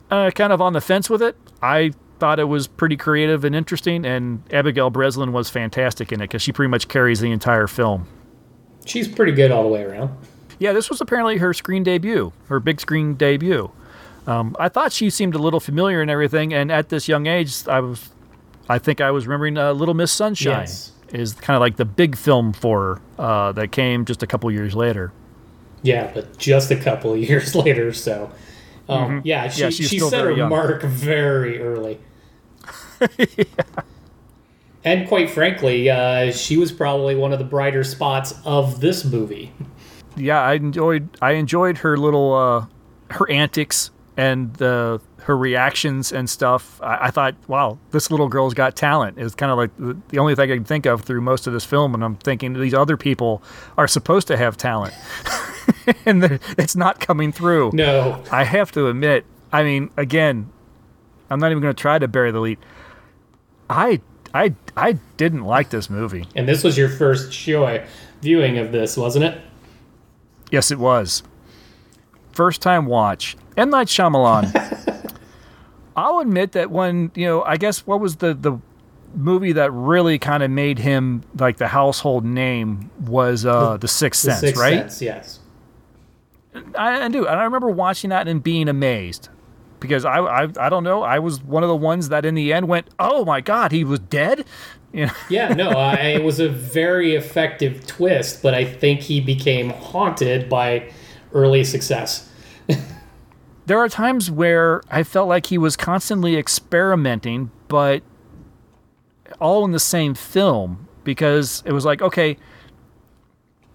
uh, 0.10 0.32
kind 0.32 0.54
of 0.54 0.62
on 0.62 0.72
the 0.74 0.82
fence 0.82 1.10
with 1.10 1.22
it. 1.22 1.36
I 1.62 1.92
thought 2.20 2.40
it 2.40 2.46
was 2.46 2.68
pretty 2.68 2.96
creative 2.96 3.44
and 3.44 3.54
interesting, 3.56 4.06
and 4.06 4.44
Abigail 4.54 4.90
Breslin 4.90 5.34
was 5.34 5.50
fantastic 5.50 6.14
in 6.14 6.22
it 6.22 6.26
because 6.26 6.42
she 6.42 6.54
pretty 6.54 6.70
much 6.70 6.88
carries 6.88 7.20
the 7.20 7.32
entire 7.32 7.68
film. 7.68 8.08
She's 8.86 9.08
pretty 9.08 9.32
good 9.34 9.52
all 9.52 9.64
the 9.64 9.70
way 9.70 9.84
around. 9.84 10.16
Yeah, 10.60 10.74
this 10.74 10.90
was 10.90 11.00
apparently 11.02 11.38
her 11.38 11.54
screen 11.54 11.84
debut, 11.84 12.34
her 12.48 12.60
big 12.60 12.82
screen 12.82 13.14
debut. 13.16 13.72
Um, 14.28 14.56
I 14.60 14.68
thought 14.70 14.92
she 14.92 15.10
seemed 15.10 15.34
a 15.36 15.38
little 15.40 15.60
familiar 15.60 16.02
and 16.02 16.12
everything, 16.12 16.54
and 16.54 16.72
at 16.72 16.90
this 16.90 17.08
young 17.08 17.26
age, 17.28 17.68
I 17.68 17.80
was, 17.80 18.10
I 18.68 18.78
think 18.78 19.00
I 19.02 19.12
was 19.12 19.26
remembering 19.26 19.58
uh, 19.58 19.72
Little 19.74 19.94
Miss 19.94 20.12
Sunshine 20.12 20.62
Yes. 20.62 20.92
is 21.14 21.34
kind 21.34 21.56
of 21.56 21.62
like 21.62 21.78
the 21.78 21.86
big 21.86 22.16
film 22.18 22.52
for 22.54 23.02
her 23.18 23.24
uh, 23.24 23.52
that 23.54 23.72
came 23.72 24.06
just 24.06 24.22
a 24.22 24.28
couple 24.28 24.52
years 24.52 24.76
later. 24.76 25.12
Yeah, 25.82 26.12
but 26.14 26.38
just 26.38 26.70
a 26.72 26.76
couple 26.76 27.16
years 27.18 27.56
later, 27.56 27.94
so. 27.94 28.32
Um, 28.90 29.10
Mhm. 29.10 29.22
Yeah, 29.24 29.48
she, 29.50 29.62
Yeah, 29.62 29.70
she 29.70 30.00
set 30.00 30.24
her 30.26 30.32
young. 30.32 30.50
mark 30.50 30.82
very 30.84 31.62
early. 31.62 32.00
And 34.84 35.08
quite 35.08 35.30
frankly, 35.30 35.90
uh, 35.90 36.32
she 36.32 36.58
was 36.58 36.72
probably 36.72 37.16
one 37.16 37.34
of 37.34 37.40
the 37.40 37.46
brighter 37.46 37.84
spots 37.84 38.34
of 38.46 38.80
this 38.80 39.04
movie. 39.04 39.52
yeah, 40.16 40.42
I 40.42 40.54
enjoyed 40.54 41.10
I 41.22 41.34
enjoyed 41.34 41.80
her 41.80 41.98
little 41.98 42.34
uh, 42.34 42.66
her 43.12 43.30
antics 43.30 43.92
and 44.16 44.54
the 44.56 45.02
her 45.24 45.38
reactions 45.38 46.12
and 46.12 46.30
stuff. 46.30 46.82
I, 46.82 47.08
I 47.08 47.12
thought, 47.12 47.36
wow, 47.48 47.78
this 47.92 48.10
little 48.10 48.28
girl's 48.28 48.54
got 48.54 48.76
talent. 48.76 49.18
It's 49.18 49.36
kind 49.36 49.52
of 49.52 49.58
like 49.58 49.76
the, 49.78 49.98
the 50.10 50.20
only 50.20 50.36
thing 50.36 50.52
I 50.52 50.56
can 50.56 50.64
think 50.64 50.86
of 50.86 51.02
through 51.02 51.22
most 51.22 51.46
of 51.46 51.54
this 51.54 51.66
film, 51.66 51.94
and 51.94 52.04
I'm 52.04 52.16
thinking 52.16 52.54
these 52.54 52.74
other 52.74 52.98
people 52.98 53.44
are 53.78 53.88
supposed 53.88 54.28
to 54.28 54.38
have 54.38 54.58
talent, 54.58 54.94
and 56.06 56.40
it's 56.58 56.76
not 56.76 57.00
coming 57.00 57.32
through. 57.32 57.72
No, 57.74 58.24
I 58.32 58.44
have 58.44 58.72
to 58.74 58.88
admit. 58.88 59.26
I 59.52 59.64
mean, 59.64 59.90
again, 59.98 60.52
I'm 61.30 61.40
not 61.40 61.52
even 61.52 61.62
going 61.62 61.76
to 61.76 61.82
try 61.82 62.00
to 62.00 62.08
bury 62.08 62.32
the 62.32 62.40
lead. 62.40 62.60
I 63.70 64.02
I 64.34 64.54
I 64.76 64.94
didn't 65.18 65.44
like 65.44 65.70
this 65.70 65.90
movie. 65.90 66.28
And 66.36 66.48
this 66.48 66.64
was 66.64 66.78
your 66.78 66.90
first 66.90 67.34
show 67.34 67.84
viewing 68.22 68.58
of 68.58 68.72
this, 68.72 68.98
wasn't 68.98 69.26
it? 69.26 69.42
Yes, 70.52 70.72
it 70.72 70.80
was. 70.80 71.24
First 72.32 72.62
time 72.62 72.86
watch. 72.86 73.36
M. 73.58 73.70
Night 73.70 73.88
Shyamalan. 73.88 75.14
I'll 75.96 76.20
admit 76.20 76.54
that 76.54 76.72
when, 76.72 77.12
you 77.16 77.26
know, 77.26 77.44
I 77.44 77.58
guess 77.58 77.86
what 77.86 78.00
was 78.00 78.18
the, 78.18 78.34
the 78.34 78.58
movie 79.14 79.52
that 79.54 79.72
really 79.74 80.18
kind 80.18 80.44
of 80.44 80.50
made 80.50 80.80
him 80.80 81.24
like 81.38 81.58
the 81.58 81.68
household 81.68 82.24
name 82.24 82.90
was 83.02 83.46
uh, 83.46 83.76
The, 83.78 83.88
Sixth 83.88 84.22
Sense, 84.22 84.40
The 84.40 84.48
Sixth 84.48 84.62
right? 84.62 84.80
Sense, 84.92 85.02
yes. 85.02 85.40
I, 86.76 87.02
I 87.04 87.08
do. 87.10 87.28
And 87.28 87.40
I 87.40 87.44
remember 87.44 87.70
watching 87.70 88.12
that 88.12 88.28
and 88.28 88.42
being 88.42 88.70
amazed 88.70 89.30
because 89.80 90.06
I, 90.06 90.20
I, 90.20 90.48
I 90.60 90.70
don't 90.70 90.84
know, 90.84 91.04
I 91.04 91.20
was 91.20 91.42
one 91.42 91.64
of 91.64 91.70
the 91.70 91.76
ones 91.76 92.10
that 92.10 92.26
in 92.26 92.36
the 92.36 92.54
end 92.54 92.68
went, 92.68 92.88
oh 93.00 93.26
my 93.26 93.42
God, 93.42 93.72
he 93.72 93.84
was 93.84 94.00
dead? 94.00 94.46
You 94.92 95.08
know? 95.08 95.14
Yeah, 95.30 95.54
no, 95.54 95.70
I, 95.78 95.96
it 95.96 96.24
was 96.24 96.40
a 96.40 96.50
very 96.50 97.16
effective 97.16 97.86
twist, 97.88 98.42
but 98.42 98.54
I 98.54 98.66
think 98.66 99.02
he 99.02 99.22
became 99.22 99.70
haunted 99.70 100.50
by 100.50 100.92
early 101.34 101.64
success. 101.64 102.30
there 103.66 103.80
are 103.80 103.90
times 103.90 104.30
where 104.32 104.82
I 104.90 105.04
felt 105.04 105.28
like 105.28 105.48
he 105.48 105.58
was 105.58 105.76
constantly 105.76 106.36
experimenting, 106.36 107.52
but 107.68 108.04
all 109.40 109.64
in 109.66 109.72
the 109.72 109.80
same 109.80 110.14
film 110.14 110.88
because 111.04 111.64
it 111.66 111.72
was 111.72 111.86
like, 111.86 112.02
okay, 112.02 112.38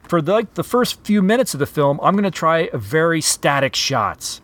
for 0.03 0.21
the, 0.21 0.33
like 0.33 0.55
the 0.55 0.65
first 0.65 1.05
few 1.05 1.23
minutes 1.23 1.55
of 1.55 1.61
the 1.61 1.67
film, 1.67 1.99
I'm 2.03 2.15
going 2.15 2.25
to 2.25 2.31
try 2.31 2.69
very 2.75 3.21
static 3.21 3.75
shots. 3.75 4.41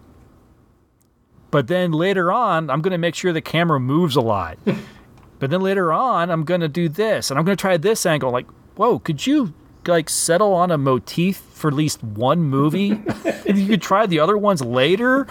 But 1.50 1.66
then 1.66 1.92
later 1.92 2.30
on, 2.30 2.70
I'm 2.70 2.80
going 2.80 2.92
to 2.92 2.98
make 2.98 3.14
sure 3.14 3.32
the 3.32 3.40
camera 3.40 3.80
moves 3.80 4.16
a 4.16 4.20
lot. 4.20 4.58
but 5.38 5.50
then 5.50 5.60
later 5.60 5.92
on, 5.92 6.30
I'm 6.30 6.44
going 6.44 6.60
to 6.60 6.68
do 6.68 6.88
this 6.88 7.30
and 7.30 7.38
I'm 7.38 7.44
going 7.44 7.56
to 7.56 7.60
try 7.60 7.76
this 7.76 8.06
angle. 8.06 8.30
Like, 8.30 8.46
whoa, 8.76 8.98
could 8.98 9.26
you 9.26 9.52
like 9.86 10.08
settle 10.08 10.52
on 10.52 10.70
a 10.70 10.78
motif 10.78 11.38
for 11.38 11.68
at 11.68 11.74
least 11.74 12.02
one 12.02 12.40
movie? 12.40 12.90
and 13.46 13.58
you 13.58 13.66
could 13.66 13.82
try 13.82 14.06
the 14.06 14.20
other 14.20 14.38
ones 14.38 14.62
later? 14.62 15.26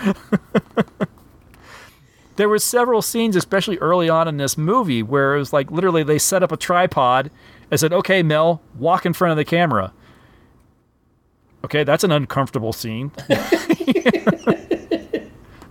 there 2.35 2.49
were 2.49 2.59
several 2.59 3.01
scenes, 3.01 3.35
especially 3.35 3.77
early 3.77 4.09
on 4.09 4.27
in 4.27 4.37
this 4.37 4.57
movie, 4.57 5.03
where 5.03 5.35
it 5.35 5.39
was 5.39 5.53
like 5.53 5.71
literally 5.71 6.03
they 6.03 6.19
set 6.19 6.43
up 6.43 6.51
a 6.51 6.57
tripod 6.57 7.31
and 7.71 7.79
said, 7.79 7.93
"Okay, 7.93 8.23
Mel, 8.23 8.61
walk 8.77 9.05
in 9.05 9.13
front 9.13 9.31
of 9.31 9.37
the 9.37 9.45
camera." 9.45 9.93
Okay, 11.63 11.83
that's 11.83 12.03
an 12.03 12.11
uncomfortable 12.11 12.73
scene. 12.73 13.11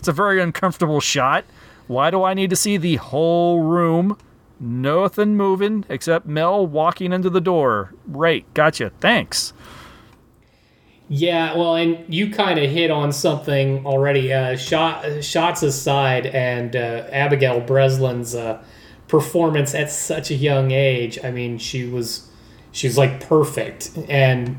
It's 0.08 0.16
a 0.18 0.22
very 0.22 0.40
uncomfortable 0.40 1.00
shot. 1.00 1.44
Why 1.86 2.10
do 2.10 2.24
I 2.24 2.32
need 2.32 2.48
to 2.48 2.56
see 2.56 2.78
the 2.78 2.96
whole 2.96 3.60
room? 3.60 4.16
Nothing 4.58 5.36
moving 5.36 5.84
except 5.90 6.24
Mel 6.24 6.66
walking 6.66 7.12
into 7.12 7.28
the 7.28 7.42
door. 7.42 7.92
Right, 8.06 8.46
gotcha. 8.54 8.90
Thanks. 9.00 9.52
Yeah, 11.10 11.54
well, 11.58 11.76
and 11.76 12.02
you 12.08 12.30
kind 12.30 12.58
of 12.58 12.70
hit 12.70 12.90
on 12.90 13.12
something 13.12 13.84
already. 13.84 14.32
Uh, 14.32 14.56
shot, 14.56 15.22
shots 15.22 15.62
aside, 15.62 16.24
and 16.24 16.74
uh, 16.74 17.04
Abigail 17.12 17.60
Breslin's 17.60 18.34
uh, 18.34 18.62
performance 19.08 19.74
at 19.74 19.90
such 19.90 20.30
a 20.30 20.34
young 20.34 20.70
age. 20.70 21.18
I 21.22 21.30
mean, 21.30 21.58
she 21.58 21.84
was 21.84 22.30
she 22.72 22.86
was 22.86 22.96
like 22.96 23.20
perfect, 23.20 23.90
and 24.08 24.56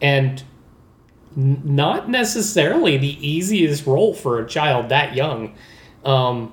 and 0.00 0.44
not 1.36 2.08
necessarily 2.08 2.96
the 2.96 3.26
easiest 3.26 3.86
role 3.86 4.14
for 4.14 4.40
a 4.40 4.48
child 4.48 4.88
that 4.88 5.14
young, 5.14 5.54
um, 6.04 6.52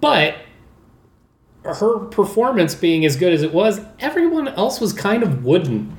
but 0.00 0.36
her 1.64 1.98
performance 1.98 2.74
being 2.74 3.04
as 3.04 3.16
good 3.16 3.32
as 3.32 3.42
it 3.42 3.52
was, 3.52 3.80
everyone 4.00 4.48
else 4.48 4.80
was 4.80 4.92
kind 4.92 5.22
of 5.22 5.44
wooden. 5.44 5.96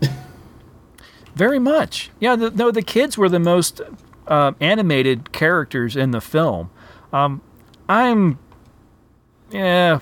Very 1.34 1.58
much. 1.58 2.10
Yeah, 2.20 2.36
the, 2.36 2.50
no, 2.50 2.70
the 2.70 2.82
kids 2.82 3.18
were 3.18 3.28
the 3.28 3.40
most 3.40 3.80
uh, 4.28 4.52
animated 4.60 5.32
characters 5.32 5.96
in 5.96 6.12
the 6.12 6.20
film. 6.20 6.70
Um, 7.12 7.42
I'm, 7.88 8.38
yeah, 9.50 10.00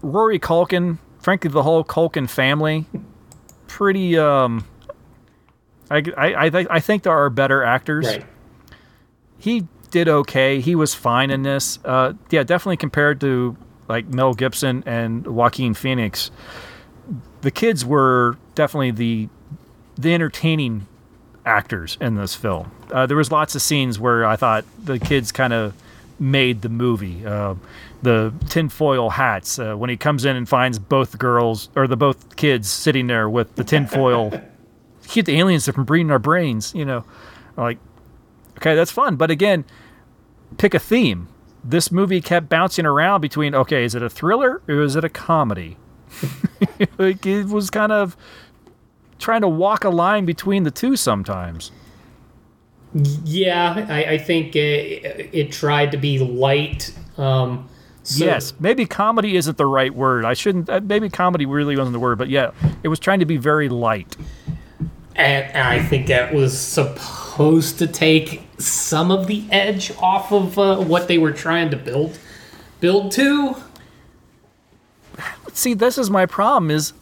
Rory 0.00 0.38
Culkin, 0.38 0.98
frankly, 1.18 1.50
the 1.50 1.64
whole 1.64 1.84
Culkin 1.84 2.30
family, 2.30 2.86
pretty, 3.66 4.16
um, 4.16 4.64
I, 5.90 6.02
I, 6.16 6.46
I, 6.46 6.66
I 6.70 6.80
think 6.80 7.02
there 7.04 7.12
are 7.12 7.30
better 7.30 7.62
actors. 7.62 8.06
Right. 8.06 8.24
He 9.38 9.66
did 9.90 10.08
okay. 10.08 10.60
He 10.60 10.74
was 10.74 10.94
fine 10.94 11.30
in 11.30 11.42
this. 11.42 11.78
Uh, 11.84 12.14
yeah, 12.30 12.42
definitely 12.42 12.76
compared 12.76 13.20
to 13.20 13.56
like 13.88 14.06
Mel 14.06 14.34
Gibson 14.34 14.82
and 14.86 15.26
Joaquin 15.26 15.74
Phoenix. 15.74 16.30
The 17.42 17.50
kids 17.50 17.84
were 17.84 18.36
definitely 18.54 18.90
the 18.90 19.28
the 19.96 20.12
entertaining 20.12 20.86
actors 21.44 21.96
in 22.00 22.16
this 22.16 22.34
film. 22.34 22.70
Uh, 22.90 23.06
there 23.06 23.16
was 23.16 23.30
lots 23.30 23.54
of 23.54 23.62
scenes 23.62 23.98
where 23.98 24.26
I 24.26 24.36
thought 24.36 24.64
the 24.82 24.98
kids 24.98 25.32
kind 25.32 25.52
of 25.52 25.74
made 26.18 26.62
the 26.62 26.68
movie. 26.68 27.24
Uh, 27.24 27.54
the 28.02 28.32
tinfoil 28.48 29.10
hats 29.10 29.58
uh, 29.58 29.74
when 29.74 29.90
he 29.90 29.96
comes 29.96 30.24
in 30.24 30.36
and 30.36 30.48
finds 30.48 30.78
both 30.78 31.18
girls 31.18 31.70
or 31.74 31.86
the 31.86 31.96
both 31.96 32.36
kids 32.36 32.68
sitting 32.68 33.06
there 33.06 33.28
with 33.28 33.54
the 33.54 33.64
tinfoil. 33.64 34.32
Keep 35.08 35.26
the 35.26 35.38
aliens 35.38 35.68
from 35.68 35.84
breeding 35.84 36.10
our 36.10 36.18
brains. 36.18 36.74
You 36.74 36.84
know, 36.84 37.04
like 37.56 37.78
okay, 38.58 38.74
that's 38.74 38.90
fun. 38.90 39.16
But 39.16 39.30
again, 39.30 39.64
pick 40.58 40.74
a 40.74 40.78
theme. 40.78 41.28
this 41.64 41.90
movie 41.90 42.20
kept 42.20 42.48
bouncing 42.48 42.86
around 42.86 43.20
between 43.20 43.54
okay, 43.54 43.84
is 43.84 43.94
it 43.94 44.02
a 44.02 44.08
thriller 44.10 44.62
or 44.68 44.82
is 44.82 44.96
it 44.96 45.04
a 45.04 45.08
comedy? 45.08 45.76
like 46.98 47.26
it 47.26 47.46
was 47.48 47.70
kind 47.70 47.92
of 47.92 48.16
trying 49.18 49.40
to 49.40 49.48
walk 49.48 49.84
a 49.84 49.88
line 49.90 50.24
between 50.24 50.62
the 50.64 50.70
two 50.70 50.96
sometimes. 50.96 51.72
Yeah, 53.24 53.86
I, 53.88 54.04
I 54.12 54.18
think 54.18 54.56
it, 54.56 55.28
it 55.34 55.52
tried 55.52 55.90
to 55.92 55.98
be 55.98 56.18
light. 56.18 56.94
Um, 57.18 57.68
so, 58.04 58.24
yes, 58.24 58.54
maybe 58.60 58.86
comedy 58.86 59.36
isn't 59.36 59.58
the 59.58 59.66
right 59.66 59.94
word. 59.94 60.24
I 60.24 60.32
shouldn't. 60.34 60.70
uh, 60.70 60.80
Maybe 60.82 61.10
comedy 61.10 61.44
really 61.44 61.76
wasn't 61.76 61.92
the 61.92 61.98
word, 61.98 62.16
but 62.18 62.28
yeah, 62.28 62.52
it 62.82 62.88
was 62.88 62.98
trying 63.00 63.18
to 63.20 63.26
be 63.26 63.36
very 63.36 63.68
light. 63.68 64.16
And, 65.16 65.46
and 65.52 65.68
I 65.68 65.82
think 65.82 66.06
that 66.08 66.32
was 66.32 66.58
supposed 66.58 67.78
to 67.78 67.86
take 67.86 68.42
some 68.58 69.10
of 69.10 69.26
the 69.26 69.44
edge 69.50 69.90
off 69.98 70.32
of 70.32 70.58
uh, 70.58 70.76
what 70.78 71.08
they 71.08 71.18
were 71.18 71.32
trying 71.32 71.70
to 71.70 71.76
build 71.76 72.18
build 72.80 73.12
to. 73.12 73.56
See, 75.52 75.74
this 75.74 75.96
is 75.96 76.10
my 76.10 76.26
problem. 76.26 76.70
Is 76.70 76.92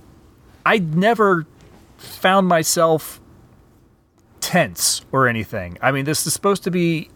I 0.65 0.79
never 0.79 1.47
found 1.97 2.47
myself 2.47 3.21
tense 4.41 5.05
or 5.11 5.27
anything. 5.27 5.77
I 5.83 5.91
mean, 5.91 6.05
this 6.05 6.27
is 6.27 6.33
supposed 6.33 6.63
to 6.65 6.71
be 6.71 7.11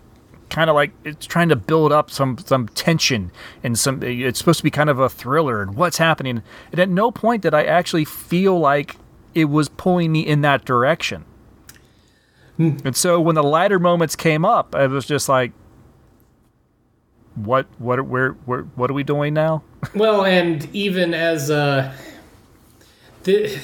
kind 0.50 0.70
of 0.70 0.74
like 0.74 0.90
it's 1.04 1.26
trying 1.26 1.50
to 1.50 1.56
build 1.56 1.92
up 1.92 2.10
some 2.10 2.38
some 2.38 2.68
tension 2.68 3.30
and 3.62 3.78
some. 3.78 4.02
It's 4.02 4.38
supposed 4.38 4.58
to 4.58 4.64
be 4.64 4.70
kind 4.70 4.90
of 4.90 4.98
a 4.98 5.08
thriller 5.08 5.62
and 5.62 5.76
what's 5.76 5.98
happening. 5.98 6.42
And 6.72 6.80
at 6.80 6.88
no 6.88 7.12
point 7.12 7.42
did 7.42 7.54
I 7.54 7.64
actually 7.64 8.04
feel 8.04 8.58
like 8.58 8.96
it 9.38 9.44
was 9.44 9.68
pulling 9.68 10.10
me 10.10 10.20
in 10.20 10.40
that 10.40 10.64
direction. 10.64 11.24
And 12.58 12.96
so 12.96 13.20
when 13.20 13.36
the 13.36 13.42
lighter 13.44 13.78
moments 13.78 14.16
came 14.16 14.44
up, 14.44 14.74
I 14.74 14.88
was 14.88 15.06
just 15.06 15.28
like, 15.28 15.52
"What? 17.36 17.68
What? 17.78 18.04
Where? 18.04 18.32
Where? 18.46 18.62
What 18.62 18.90
are 18.90 18.94
we 18.94 19.04
doing 19.04 19.32
now?" 19.32 19.62
Well, 19.94 20.24
and 20.24 20.68
even 20.74 21.14
as 21.14 21.52
uh, 21.52 21.94
the, 23.22 23.60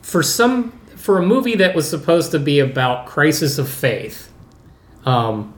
for 0.00 0.22
some 0.22 0.70
for 0.96 1.18
a 1.18 1.22
movie 1.22 1.56
that 1.56 1.74
was 1.74 1.88
supposed 1.88 2.30
to 2.30 2.38
be 2.38 2.58
about 2.58 3.04
crisis 3.04 3.58
of 3.58 3.68
faith, 3.68 4.32
um, 5.04 5.52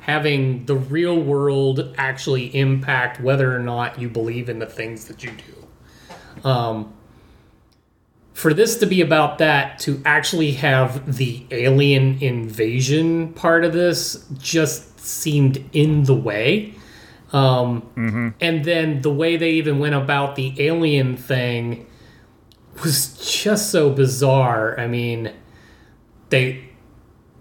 having 0.00 0.66
the 0.66 0.74
real 0.74 1.20
world 1.20 1.94
actually 1.96 2.52
impact 2.56 3.20
whether 3.20 3.54
or 3.54 3.60
not 3.60 4.00
you 4.00 4.08
believe 4.08 4.48
in 4.48 4.58
the 4.58 4.66
things 4.66 5.04
that 5.04 5.22
you 5.22 5.30
do. 5.30 6.48
Um, 6.48 6.92
for 8.38 8.54
this 8.54 8.76
to 8.76 8.86
be 8.86 9.00
about 9.00 9.38
that, 9.38 9.80
to 9.80 10.00
actually 10.04 10.52
have 10.52 11.16
the 11.16 11.44
alien 11.50 12.22
invasion 12.22 13.32
part 13.32 13.64
of 13.64 13.72
this 13.72 14.24
just 14.38 15.00
seemed 15.00 15.68
in 15.72 16.04
the 16.04 16.14
way. 16.14 16.72
Um, 17.32 17.82
And 18.40 18.64
then 18.64 19.02
the 19.02 19.10
way 19.10 19.36
they 19.36 19.50
even 19.50 19.80
went 19.80 19.96
about 19.96 20.36
the 20.36 20.54
alien 20.56 21.16
thing 21.16 21.84
was 22.84 23.16
just 23.18 23.72
so 23.72 23.90
bizarre. 23.90 24.78
I 24.78 24.86
mean, 24.86 25.32
they 26.28 26.62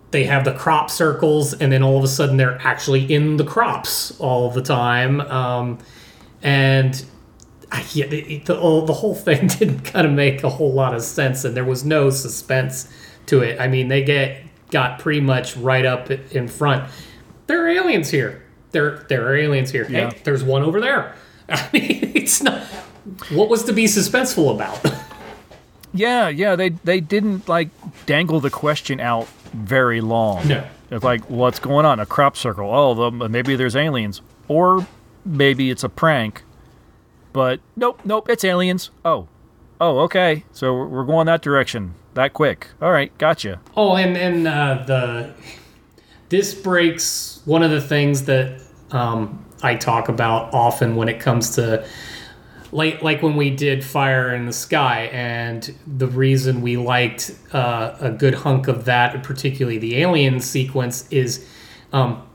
they 0.09 0.23
have 0.23 0.45
the 0.45 0.53
crop 0.53 0.89
circles, 0.89 1.53
and 1.53 1.71
then 1.71 1.83
all 1.83 1.99
of 1.99 2.03
a 2.03 2.07
sudden 2.07 2.37
they're 2.37 2.59
actually 2.63 3.05
in 3.13 3.37
the 3.37 3.45
crops 3.45 4.19
all 4.19 4.49
the 4.49 4.63
time. 4.63 5.21
Um, 5.21 5.77
and 6.41 7.05
yeah, 7.93 8.07
the, 8.07 8.41
oh, 8.49 8.86
the 8.86 8.93
whole 8.93 9.15
thing 9.15 9.47
didn't 9.59 9.82
kind 9.82 10.07
of 10.07 10.13
make 10.13 10.43
a 10.43 10.49
whole 10.49 10.74
lot 10.74 10.93
of 10.93 11.01
sense, 11.01 11.43
and 11.43 11.55
there 11.55 11.65
was 11.65 11.84
no 11.84 12.09
suspense 12.09 12.91
to 13.28 13.41
it. 13.41 13.59
I 13.59 13.68
mean, 13.68 13.88
they 13.88 14.03
get 14.03 14.43
got 14.72 14.99
pretty 14.99 15.22
much 15.22 15.55
right 15.57 15.86
up 15.86 16.09
in 16.11 16.47
front. 16.47 16.89
There 17.47 17.63
are 17.63 17.70
aliens 17.70 18.09
here. 18.09 18.43
There, 18.72 19.05
there 19.09 19.26
are 19.28 19.36
aliens 19.36 19.72
here. 19.72 19.88
Yeah. 19.89 20.11
Hey, 20.11 20.22
there's 20.24 20.43
one 20.43 20.63
over 20.63 20.82
there. 20.82 21.15
I 21.49 21.70
mean, 21.72 22.11
it's 22.15 22.41
not. 22.43 22.61
What 23.30 23.49
was 23.49 23.63
to 23.65 23.74
be 23.74 23.86
suspenseful 23.86 24.53
about? 24.53 24.84
Yeah, 25.93 26.28
yeah, 26.28 26.55
they 26.55 26.70
they 26.70 26.99
didn't 26.99 27.47
like 27.47 27.70
dangle 28.05 28.39
the 28.39 28.49
question 28.49 28.99
out 28.99 29.28
very 29.53 30.01
long. 30.01 30.47
No. 30.47 30.63
It's 30.91 31.03
like, 31.03 31.30
what's 31.30 31.59
going 31.59 31.86
on? 31.86 31.99
A 31.99 32.05
crop 32.05 32.38
circle. 32.38 32.70
Oh, 32.74 33.09
the, 33.09 33.30
maybe 33.30 33.55
there's 33.55 33.76
aliens, 33.76 34.22
or 34.47 34.86
maybe 35.26 35.72
it's 35.72 35.84
a 35.84 35.89
prank. 35.89 36.43
But 37.38 37.59
nope, 37.75 38.01
nope, 38.03 38.29
it's 38.29 38.43
aliens. 38.43 38.89
Oh, 39.05 39.27
oh, 39.79 39.99
okay. 39.99 40.43
So 40.51 40.73
we're- 40.73 41.05
going 41.05 41.27
that 41.27 41.43
direction 41.43 41.93
that 42.15 42.33
quick. 42.33 42.69
All 42.81 42.91
right, 42.91 43.15
gotcha. 43.19 43.61
Oh, 43.75 43.95
and 43.95 44.17
and 44.17 44.47
uh, 44.47 44.83
the 44.88 45.33
this 46.29 46.55
breaks 46.55 47.43
one 47.45 47.61
of 47.61 47.69
the 47.69 47.79
things 47.79 48.25
that 48.25 48.59
um, 48.89 49.45
I 49.61 49.75
talk 49.75 50.09
about 50.09 50.51
often 50.51 50.95
when 50.95 51.09
it 51.09 51.19
comes 51.19 51.51
to 51.57 51.85
like 52.71 53.03
like 53.03 53.21
when 53.21 53.35
we 53.35 53.51
did 53.51 53.85
Fire 53.85 54.33
in 54.33 54.47
the 54.47 54.51
Sky, 54.51 55.01
and 55.13 55.71
the 55.85 56.07
reason 56.07 56.61
we 56.63 56.75
liked 56.75 57.35
uh, 57.53 57.97
a 57.99 58.09
good 58.09 58.33
hunk 58.33 58.67
of 58.67 58.85
that, 58.85 59.21
particularly 59.21 59.77
the 59.77 59.97
alien 59.97 60.39
sequence, 60.39 61.07
is 61.11 61.47
um, 61.93 62.26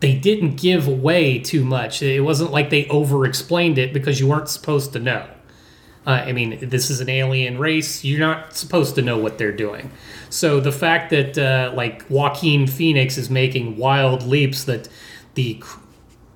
they 0.00 0.14
didn't 0.14 0.56
give 0.56 0.88
away 0.88 1.38
too 1.38 1.64
much. 1.64 2.02
It 2.02 2.20
wasn't 2.20 2.50
like 2.50 2.70
they 2.70 2.86
over 2.88 3.26
explained 3.26 3.78
it 3.78 3.92
because 3.92 4.18
you 4.18 4.26
weren't 4.26 4.48
supposed 4.48 4.92
to 4.94 4.98
know. 4.98 5.26
Uh, 6.06 6.10
I 6.26 6.32
mean, 6.32 6.58
this 6.70 6.88
is 6.88 7.00
an 7.00 7.10
alien 7.10 7.58
race. 7.58 8.02
You're 8.02 8.20
not 8.20 8.56
supposed 8.56 8.94
to 8.94 9.02
know 9.02 9.18
what 9.18 9.36
they're 9.36 9.52
doing. 9.52 9.90
So 10.30 10.58
the 10.58 10.72
fact 10.72 11.10
that 11.10 11.36
uh, 11.36 11.72
like 11.76 12.04
Joaquin 12.08 12.66
Phoenix 12.66 13.18
is 13.18 13.28
making 13.28 13.76
wild 13.76 14.22
leaps 14.22 14.64
that 14.64 14.88
the 15.34 15.62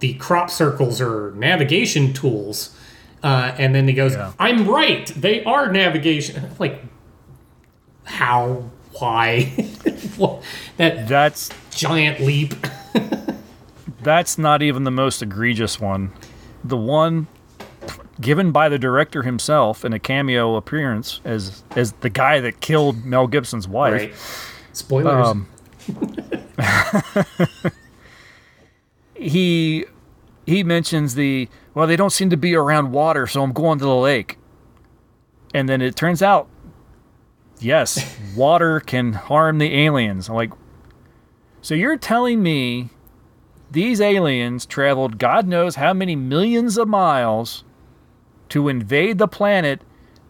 the 0.00 0.14
crop 0.14 0.50
circles 0.50 1.00
are 1.00 1.30
navigation 1.32 2.12
tools, 2.12 2.76
uh, 3.22 3.54
and 3.56 3.74
then 3.74 3.88
he 3.88 3.94
goes, 3.94 4.14
"I'm 4.38 4.68
right. 4.68 5.06
They 5.16 5.42
are 5.44 5.72
navigation." 5.72 6.50
Like, 6.58 6.82
how? 8.04 8.70
Why? 8.98 9.52
What- 10.16 10.42
that 10.76 11.08
That's 11.08 11.50
giant 11.70 12.20
leap. 12.20 12.54
that's 14.04 14.38
not 14.38 14.62
even 14.62 14.84
the 14.84 14.90
most 14.90 15.22
egregious 15.22 15.80
one. 15.80 16.12
The 16.62 16.76
one 16.76 17.26
given 18.20 18.52
by 18.52 18.68
the 18.68 18.78
director 18.78 19.22
himself 19.24 19.84
in 19.84 19.92
a 19.92 19.98
cameo 19.98 20.54
appearance 20.56 21.20
as 21.24 21.64
as 21.74 21.92
the 21.94 22.10
guy 22.10 22.40
that 22.40 22.60
killed 22.60 23.04
Mel 23.04 23.26
Gibson's 23.26 23.66
wife. 23.66 23.92
Right. 23.92 24.14
Spoilers. 24.72 25.26
Um, 25.26 25.48
he 29.14 29.84
he 30.46 30.62
mentions 30.62 31.14
the 31.14 31.48
well 31.74 31.86
they 31.86 31.96
don't 31.96 32.10
seem 32.10 32.30
to 32.30 32.36
be 32.36 32.54
around 32.54 32.92
water 32.92 33.26
so 33.26 33.42
i'm 33.42 33.52
going 33.52 33.78
to 33.78 33.84
the 33.84 33.94
lake 33.94 34.38
and 35.52 35.68
then 35.68 35.82
it 35.82 35.96
turns 35.96 36.22
out 36.22 36.48
yes 37.60 38.16
water 38.36 38.80
can 38.80 39.12
harm 39.12 39.58
the 39.58 39.74
aliens 39.74 40.28
i'm 40.28 40.34
like 40.34 40.52
so 41.60 41.74
you're 41.74 41.96
telling 41.96 42.42
me 42.42 42.90
these 43.70 44.00
aliens 44.00 44.66
traveled 44.66 45.18
god 45.18 45.46
knows 45.46 45.76
how 45.76 45.92
many 45.92 46.14
millions 46.16 46.76
of 46.78 46.88
miles 46.88 47.64
to 48.48 48.68
invade 48.68 49.18
the 49.18 49.28
planet 49.28 49.80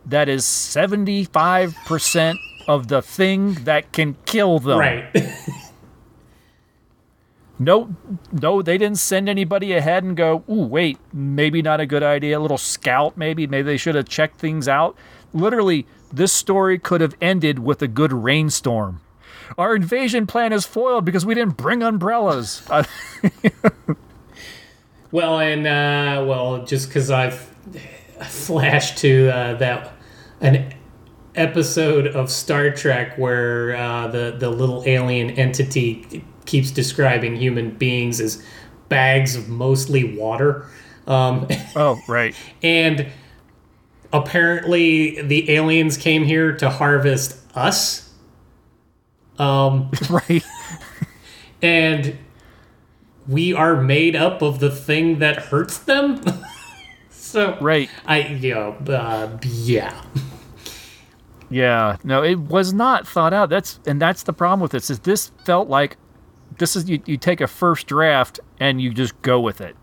that 0.07 0.29
is 0.29 0.45
75% 0.45 2.37
of 2.69 2.89
the 2.89 3.03
thing 3.03 3.55
that 3.65 3.93
can 3.93 4.17
kill 4.27 4.59
them 4.59 4.79
right. 4.79 5.15
no, 7.59 7.95
no, 8.33 8.63
they 8.63 8.79
didn't 8.79 8.99
send 8.99 9.29
anybody 9.29 9.73
ahead 9.73 10.03
and 10.03 10.17
go, 10.17 10.45
ooh, 10.49 10.67
wait, 10.67 10.99
maybe 11.13 11.63
not 11.63 11.81
a 11.81 11.87
good 11.87 12.03
idea. 12.03 12.39
A 12.39 12.41
little 12.41 12.59
scout, 12.59 13.17
maybe. 13.17 13.47
Maybe 13.47 13.63
they 13.63 13.77
should 13.77 13.95
have 13.95 14.09
checked 14.09 14.39
things 14.39 14.69
out. 14.69 14.97
Literally, 15.33 15.87
this 16.13 16.33
story 16.33 16.79
could 16.79 17.01
have 17.01 17.15
ended 17.21 17.61
with 17.61 17.81
a 17.83 17.89
good 17.89 18.13
rainstorm. 18.13 19.01
Our 19.59 19.77
invasion 19.77 20.27
plan 20.27 20.53
is 20.53 20.65
foiled 20.67 21.05
because 21.05 21.25
we 21.27 21.35
didn't 21.35 21.57
bring 21.57 21.83
umbrellas. 21.83 22.63
Uh, 22.69 22.85
Well, 25.15 25.39
and 25.39 25.65
uh, 25.65 26.25
well, 26.27 26.65
just 26.65 26.89
because 26.89 27.09
I've 27.09 27.39
flashed 28.27 28.99
to 28.99 29.29
uh, 29.29 29.55
that 29.59 29.93
an 30.41 30.75
episode 31.37 32.09
of 32.09 32.29
Star 32.29 32.71
Trek 32.71 33.17
where 33.17 33.77
uh, 33.77 34.09
the 34.09 34.35
the 34.37 34.51
little 34.51 34.83
alien 34.87 35.31
entity 35.31 36.25
keeps 36.47 36.73
describing 36.73 37.37
human 37.37 37.71
beings 37.71 38.21
as 38.21 38.45
bags 38.89 39.37
of 39.37 39.49
mostly 39.49 40.03
water. 40.19 40.67
Um, 41.07 41.47
oh, 41.77 42.01
right. 42.09 42.35
and 42.61 43.07
apparently, 44.13 45.23
the 45.23 45.49
aliens 45.53 45.97
came 45.97 46.25
here 46.25 46.57
to 46.57 46.69
harvest 46.71 47.39
us. 47.57 48.04
Um, 49.39 49.91
right. 50.11 50.45
and 51.63 52.19
we 53.27 53.53
are 53.53 53.81
made 53.81 54.15
up 54.17 54.43
of 54.43 54.61
the 54.61 54.71
thing 54.71 55.19
that 55.19 55.37
hurts 55.37 55.79
them. 55.79 56.23
so 57.11 57.59
right, 57.61 57.91
I 58.07 58.21
you 58.21 58.55
know, 58.55 58.77
uh, 58.89 59.39
yeah. 59.43 60.03
Yeah, 61.51 61.99
no, 62.03 62.23
it 62.23 62.39
was 62.39 62.73
not 62.73 63.07
thought 63.07 63.33
out. 63.33 63.49
That's 63.49 63.79
and 63.87 64.01
that's 64.01 64.23
the 64.23 64.33
problem 64.33 64.61
with 64.61 64.73
this. 64.73 64.91
Is 64.91 65.01
this 65.01 65.31
felt 65.45 65.69
like 65.69 65.97
this 66.59 66.77
is 66.77 66.89
you, 66.89 67.03
you 67.07 67.17
take 67.17 67.41
a 67.41 67.47
first 67.47 67.87
draft 67.87 68.41
and 68.59 68.81
you 68.81 68.93
just 68.93 69.21
go 69.23 69.41
with 69.41 69.61
it. 69.61 69.77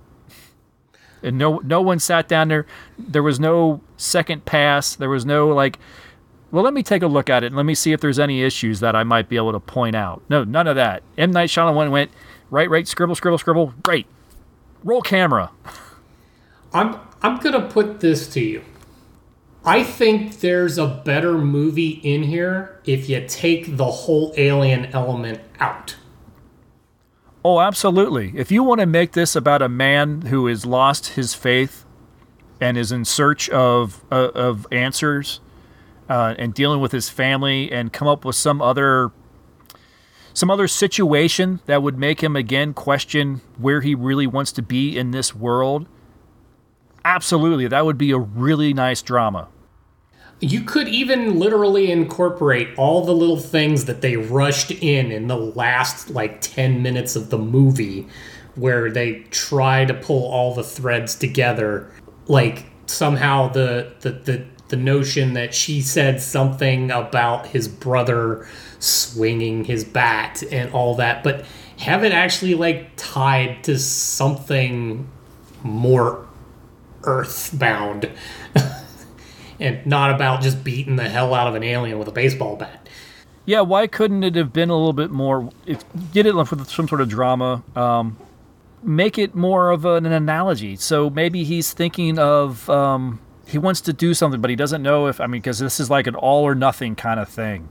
And 1.23 1.37
no 1.37 1.59
no 1.59 1.81
one 1.81 1.99
sat 1.99 2.27
down 2.27 2.47
there. 2.47 2.65
There 2.97 3.23
was 3.23 3.39
no 3.39 3.81
second 3.97 4.45
pass. 4.45 4.95
There 4.95 5.09
was 5.09 5.25
no 5.25 5.49
like, 5.49 5.77
well, 6.51 6.63
let 6.63 6.73
me 6.73 6.83
take 6.83 7.01
a 7.01 7.07
look 7.07 7.29
at 7.29 7.43
it 7.43 7.47
and 7.47 7.55
let 7.55 7.65
me 7.65 7.75
see 7.75 7.93
if 7.93 8.01
there's 8.01 8.19
any 8.19 8.43
issues 8.43 8.81
that 8.81 8.95
I 8.95 9.03
might 9.03 9.29
be 9.29 9.37
able 9.37 9.53
to 9.53 9.59
point 9.59 9.95
out. 9.95 10.21
No, 10.29 10.43
none 10.43 10.67
of 10.67 10.75
that. 10.75 11.03
M 11.17 11.31
Night 11.31 11.49
Shyamalan 11.49 11.75
went, 11.75 11.91
went 11.91 12.11
right, 12.49 12.69
right, 12.69 12.87
scribble, 12.87 13.15
scribble, 13.15 13.37
scribble, 13.37 13.73
right. 13.87 14.05
Roll 14.83 15.01
camera. 15.01 15.51
I'm 16.73 16.99
I'm 17.21 17.37
gonna 17.37 17.67
put 17.67 17.99
this 17.99 18.27
to 18.33 18.41
you. 18.41 18.63
I 19.63 19.83
think 19.83 20.39
there's 20.39 20.77
a 20.77 20.87
better 20.87 21.37
movie 21.37 22.01
in 22.03 22.23
here 22.23 22.79
if 22.83 23.07
you 23.07 23.23
take 23.27 23.77
the 23.77 23.85
whole 23.85 24.33
alien 24.35 24.87
element 24.87 25.39
out. 25.59 25.95
Oh, 27.45 27.59
absolutely. 27.59 28.33
If 28.35 28.51
you 28.51 28.63
want 28.63 28.81
to 28.81 28.87
make 28.87 29.11
this 29.11 29.35
about 29.35 29.61
a 29.61 29.69
man 29.69 30.23
who 30.23 30.47
has 30.47 30.65
lost 30.65 31.09
his 31.09 31.33
faith 31.33 31.85
and 32.59 32.77
is 32.77 32.91
in 32.91 33.05
search 33.05 33.49
of 33.49 34.03
uh, 34.11 34.31
of 34.33 34.67
answers 34.71 35.39
uh, 36.11 36.35
and 36.37 36.53
dealing 36.53 36.81
with 36.81 36.91
his 36.91 37.09
family 37.09 37.71
and 37.71 37.93
come 37.93 38.05
up 38.05 38.25
with 38.25 38.35
some 38.35 38.61
other 38.61 39.13
some 40.33 40.51
other 40.51 40.67
situation 40.67 41.61
that 41.67 41.81
would 41.81 41.97
make 41.97 42.21
him 42.21 42.35
again 42.35 42.73
question 42.73 43.39
where 43.57 43.79
he 43.79 43.95
really 43.95 44.27
wants 44.27 44.51
to 44.53 44.61
be 44.61 44.97
in 44.97 45.11
this 45.11 45.33
world, 45.33 45.87
absolutely, 47.05 47.67
that 47.67 47.85
would 47.85 47.97
be 47.97 48.11
a 48.11 48.17
really 48.17 48.73
nice 48.73 49.01
drama. 49.01 49.47
You 50.41 50.63
could 50.63 50.89
even 50.89 51.39
literally 51.39 51.91
incorporate 51.91 52.69
all 52.77 53.05
the 53.05 53.13
little 53.13 53.39
things 53.39 53.85
that 53.85 54.01
they 54.01 54.17
rushed 54.17 54.71
in 54.71 55.11
in 55.11 55.27
the 55.27 55.37
last 55.37 56.09
like 56.09 56.41
10 56.41 56.81
minutes 56.81 57.15
of 57.15 57.29
the 57.29 57.37
movie 57.37 58.07
where 58.55 58.91
they 58.91 59.19
try 59.31 59.85
to 59.85 59.93
pull 59.93 60.29
all 60.29 60.53
the 60.53 60.63
threads 60.63 61.15
together. 61.15 61.89
Like 62.27 62.65
somehow 62.85 63.47
the 63.49 63.93
the 64.01 64.11
the, 64.11 64.45
the 64.71 64.77
notion 64.77 65.33
that 65.33 65.53
she 65.53 65.81
said 65.81 66.19
something 66.21 66.89
about 66.89 67.47
his 67.47 67.67
brother 67.67 68.47
swinging 68.79 69.65
his 69.65 69.83
bat 69.83 70.41
and 70.51 70.73
all 70.73 70.95
that, 70.95 71.23
but 71.23 71.45
have 71.77 72.03
it 72.03 72.11
actually 72.11 72.55
like 72.55 72.89
tied 72.95 73.63
to 73.63 73.77
something 73.77 75.07
more 75.63 76.27
earthbound 77.03 78.09
and 79.59 79.85
not 79.85 80.13
about 80.13 80.41
just 80.41 80.63
beating 80.63 80.95
the 80.95 81.09
hell 81.09 81.33
out 81.33 81.47
of 81.47 81.53
an 81.55 81.63
alien 81.63 81.99
with 81.99 82.07
a 82.07 82.11
baseball 82.11 82.55
bat. 82.55 82.87
Yeah, 83.45 83.61
why 83.61 83.87
couldn't 83.87 84.23
it 84.23 84.35
have 84.35 84.53
been 84.53 84.69
a 84.69 84.75
little 84.75 84.93
bit 84.93 85.11
more? 85.11 85.49
If, 85.65 85.83
get 86.13 86.25
it 86.25 86.35
with 86.35 86.69
some 86.69 86.87
sort 86.87 87.01
of 87.01 87.09
drama. 87.09 87.63
Um, 87.75 88.17
make 88.83 89.17
it 89.17 89.35
more 89.35 89.71
of 89.71 89.85
an, 89.85 90.05
analogy. 90.05 90.75
So 90.75 91.09
maybe 91.09 91.43
he's 91.43 91.73
thinking 91.73 92.19
of 92.19 92.69
um, 92.69 93.19
he 93.51 93.57
wants 93.57 93.81
to 93.81 93.93
do 93.93 94.13
something, 94.13 94.39
but 94.39 94.49
he 94.49 94.55
doesn't 94.55 94.81
know 94.81 95.07
if 95.07 95.19
I 95.19 95.27
mean 95.27 95.41
because 95.41 95.59
this 95.59 95.79
is 95.79 95.89
like 95.89 96.07
an 96.07 96.15
all 96.15 96.43
or 96.43 96.55
nothing 96.55 96.95
kind 96.95 97.19
of 97.19 97.27
thing, 97.27 97.69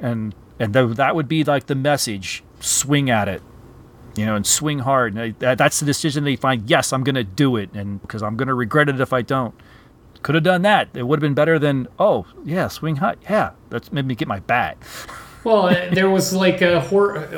and 0.00 0.34
and 0.58 0.72
th- 0.72 0.96
that 0.96 1.14
would 1.14 1.28
be 1.28 1.44
like 1.44 1.66
the 1.66 1.74
message: 1.74 2.42
swing 2.60 3.10
at 3.10 3.28
it, 3.28 3.42
you 4.16 4.24
know, 4.24 4.34
and 4.34 4.46
swing 4.46 4.80
hard. 4.80 5.14
And 5.14 5.38
that's 5.38 5.80
the 5.80 5.86
decision 5.86 6.24
they 6.24 6.36
find. 6.36 6.68
Yes, 6.68 6.92
I'm 6.92 7.04
going 7.04 7.14
to 7.16 7.24
do 7.24 7.56
it, 7.56 7.70
and 7.74 8.00
because 8.00 8.22
I'm 8.22 8.36
going 8.36 8.48
to 8.48 8.54
regret 8.54 8.88
it 8.88 9.00
if 9.00 9.12
I 9.12 9.22
don't. 9.22 9.54
Could 10.22 10.34
have 10.34 10.44
done 10.44 10.62
that. 10.62 10.88
It 10.94 11.04
would 11.04 11.18
have 11.18 11.22
been 11.22 11.34
better 11.34 11.58
than 11.58 11.86
oh 11.98 12.26
yeah, 12.44 12.68
swing 12.68 12.96
high. 12.96 13.16
Yeah, 13.22 13.52
that's 13.68 13.92
made 13.92 14.06
me 14.06 14.14
get 14.14 14.26
my 14.28 14.40
bat. 14.40 14.78
well, 15.44 15.66
uh, 15.66 15.90
there 15.92 16.10
was 16.10 16.32
like 16.32 16.62
a 16.62 16.86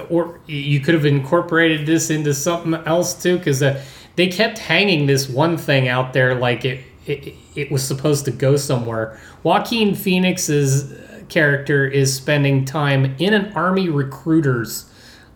or 0.08 0.40
you 0.46 0.80
could 0.80 0.94
have 0.94 1.04
incorporated 1.04 1.86
this 1.86 2.10
into 2.10 2.32
something 2.32 2.74
else 2.86 3.20
too, 3.20 3.38
because 3.38 3.62
uh, 3.62 3.82
they 4.14 4.28
kept 4.28 4.58
hanging 4.58 5.06
this 5.06 5.28
one 5.28 5.56
thing 5.56 5.88
out 5.88 6.12
there 6.12 6.34
like 6.34 6.64
it, 6.64 6.84
it 7.06 7.34
it 7.54 7.70
was 7.70 7.86
supposed 7.86 8.24
to 8.26 8.30
go 8.30 8.56
somewhere. 8.56 9.18
Joaquin 9.42 9.94
Phoenix's 9.94 10.92
character 11.28 11.86
is 11.86 12.14
spending 12.14 12.64
time 12.64 13.16
in 13.18 13.34
an 13.34 13.52
army 13.54 13.88
recruiter's 13.88 14.90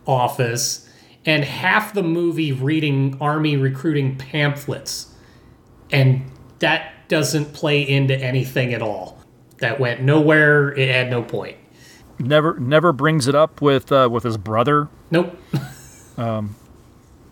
office 0.05 0.87
and 1.25 1.43
half 1.43 1.93
the 1.93 2.03
movie 2.03 2.51
reading 2.51 3.17
army 3.19 3.57
recruiting 3.57 4.15
pamphlets. 4.15 5.13
And 5.91 6.31
that 6.59 7.07
doesn't 7.09 7.53
play 7.53 7.81
into 7.81 8.15
anything 8.15 8.73
at 8.73 8.81
all. 8.81 9.21
That 9.59 9.79
went 9.79 10.01
nowhere. 10.01 10.69
It 10.69 10.89
had 10.89 11.09
no 11.09 11.23
point. 11.23 11.57
Never, 12.19 12.59
never 12.59 12.93
brings 12.93 13.27
it 13.27 13.35
up 13.35 13.61
with 13.61 13.91
uh, 13.91 14.09
with 14.11 14.23
his 14.23 14.37
brother. 14.37 14.87
Nope. 15.11 15.37
um, 16.17 16.55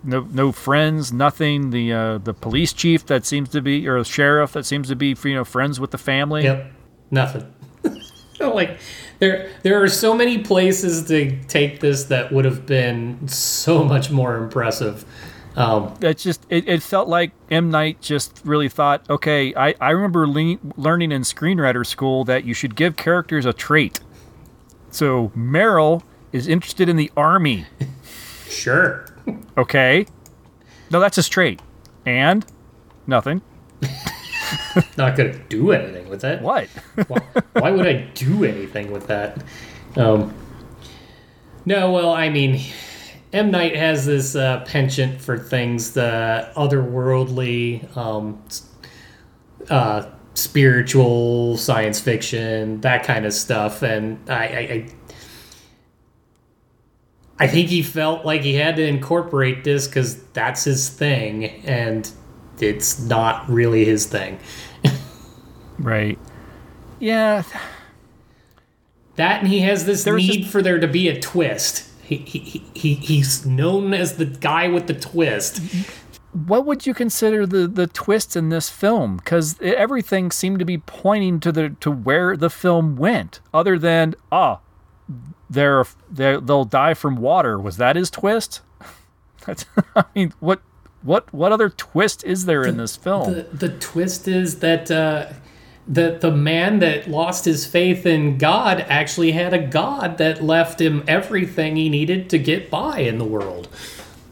no, 0.06 0.22
no 0.32 0.52
friends, 0.52 1.12
nothing. 1.12 1.72
The 1.72 1.92
uh, 1.92 2.18
the 2.20 2.34
police 2.34 2.74
chief 2.74 3.06
that 3.08 3.26
seems 3.26 3.50
to 3.50 3.62
be, 3.62 3.88
or 3.88 4.00
the 4.00 4.06
sheriff 4.06 4.54
that 4.54 4.66
seems 4.66 4.88
to 4.90 4.96
be, 4.96 5.16
you 5.24 5.34
know, 5.34 5.44
friends 5.46 5.80
with 5.80 5.92
the 5.92 5.98
family. 5.98 6.44
Yep. 6.44 6.72
Nothing. 7.12 7.54
like 8.40 8.80
there, 9.20 9.50
there 9.64 9.82
are 9.82 9.88
so 9.88 10.16
many 10.16 10.40
places 10.40 11.08
to 11.08 11.42
take 11.46 11.80
this 11.80 12.06
that 12.06 12.32
would 12.32 12.46
have 12.46 12.66
been 12.66 13.28
so 13.28 13.84
much 13.84 14.12
more 14.12 14.38
impressive. 14.38 15.06
Um, 15.56 15.94
it's 16.02 16.22
just 16.22 16.46
it, 16.50 16.68
it, 16.68 16.84
felt 16.84 17.08
like 17.08 17.32
M 17.50 17.72
Night 17.72 18.02
just 18.02 18.42
really 18.44 18.68
thought, 18.68 19.10
okay, 19.10 19.56
I 19.56 19.74
I 19.80 19.92
remember 19.92 20.28
le- 20.28 20.60
learning 20.76 21.14
in 21.14 21.22
screenwriter 21.22 21.86
school 21.86 22.26
that 22.26 22.44
you 22.44 22.54
should 22.54 22.76
give 22.76 22.98
characters 22.98 23.46
a 23.46 23.54
trait. 23.54 24.02
So 24.92 25.32
Merrill 25.34 26.04
is 26.34 26.48
interested 26.48 26.90
in 26.90 26.98
the 26.98 27.10
army. 27.16 27.66
sure. 28.50 29.06
okay. 29.58 30.06
No, 30.92 31.00
that's 31.00 31.18
a 31.18 31.24
trait. 31.24 31.62
And 32.06 32.46
nothing. 33.08 33.42
Not 34.98 35.16
gonna 35.16 35.38
do 35.50 35.72
anything 35.72 36.10
with 36.10 36.22
that. 36.22 36.42
What? 36.42 36.68
why, 37.08 37.20
why, 37.54 37.72
would 37.72 37.88
I 37.88 38.08
do 38.14 38.44
anything 38.44 38.92
with 38.92 39.08
that? 39.08 39.44
Um, 39.96 40.34
no, 41.66 41.92
well, 41.92 42.12
I 42.12 42.30
mean, 42.30 42.62
M 43.34 43.52
Night 43.52 43.76
has 43.76 44.06
this 44.06 44.36
uh, 44.36 44.64
penchant 44.66 45.20
for 45.20 45.38
things 45.38 45.92
the 45.94 46.50
otherworldly, 46.56 47.96
um, 47.98 48.42
uh, 49.70 50.10
spiritual, 50.36 51.58
science 51.58 52.00
fiction, 52.00 52.82
that 52.82 53.04
kind 53.04 53.26
of 53.26 53.34
stuff, 53.34 53.82
and 53.82 54.20
I, 54.30 54.36
I, 54.36 54.60
I 54.60 54.90
I 57.38 57.48
think 57.48 57.70
he 57.70 57.84
felt 57.84 58.26
like 58.26 58.42
he 58.42 58.54
had 58.54 58.78
to 58.78 58.86
incorporate 58.86 59.64
this 59.64 59.88
because 59.88 60.24
that's 60.32 60.64
his 60.64 60.88
thing, 60.88 61.46
and 61.66 62.10
it's 62.60 63.00
not 63.00 63.50
really 63.50 63.84
his 63.84 64.06
thing. 64.06 64.40
right. 65.80 66.18
Yeah. 67.00 67.44
That 69.16 69.42
and 69.42 69.50
he 69.50 69.60
has 69.62 69.86
this 69.86 70.04
There's 70.04 70.28
need 70.28 70.42
just... 70.42 70.52
for 70.52 70.62
there 70.62 70.80
to 70.80 70.88
be 70.88 71.10
a 71.10 71.20
twist. 71.20 71.90
He, 72.04 72.18
he, 72.18 72.64
he, 72.76 72.94
he's 72.94 73.46
known 73.46 73.94
as 73.94 74.18
the 74.18 74.26
guy 74.26 74.68
with 74.68 74.88
the 74.88 74.94
twist. 74.94 75.60
What 76.34 76.66
would 76.66 76.86
you 76.86 76.94
consider 76.94 77.48
the, 77.48 77.68
the 77.68 77.88
twist 77.88 78.36
in 78.36 78.50
this 78.50 78.70
film? 78.70 79.18
Because 79.18 79.60
everything 79.62 80.32
seemed 80.32 80.60
to 80.60 80.66
be 80.66 80.78
pointing 80.78 81.40
to 81.40 81.52
the 81.52 81.70
to 81.80 81.90
where 81.90 82.38
the 82.38 82.50
film 82.50 82.96
went, 82.96 83.40
other 83.54 83.80
than 83.80 84.16
ah, 84.32 84.60
they're, 85.56 85.86
they're 86.10 86.40
they'll 86.40 86.66
die 86.66 86.94
from 86.94 87.16
water. 87.18 87.60
Was 87.60 87.78
that 87.78 87.96
his 87.96 88.12
twist? 88.12 88.62
That's, 89.46 89.66
I 89.96 90.06
mean, 90.14 90.34
what 90.40 90.62
what 91.02 91.34
what 91.34 91.52
other 91.52 91.70
twist 91.70 92.24
is 92.24 92.46
there 92.46 92.64
the, 92.64 92.70
in 92.70 92.78
this 92.78 92.96
film? 92.96 93.34
The, 93.34 93.44
the 93.44 93.70
twist 93.70 94.28
is 94.28 94.60
that 94.60 94.92
uh, 94.92 95.34
the 95.88 96.18
the 96.20 96.32
man 96.32 96.80
that 96.80 97.10
lost 97.10 97.46
his 97.46 97.66
faith 97.66 98.06
in 98.06 98.38
God 98.38 98.86
actually 98.90 99.32
had 99.32 99.54
a 99.54 99.60
God 99.60 100.18
that 100.18 100.44
left 100.44 100.82
him 100.82 101.04
everything 101.08 101.76
he 101.76 101.90
needed 101.90 102.30
to 102.32 102.38
get 102.38 102.70
by 102.70 103.00
in 103.00 103.18
the 103.18 103.26
world. 103.26 103.68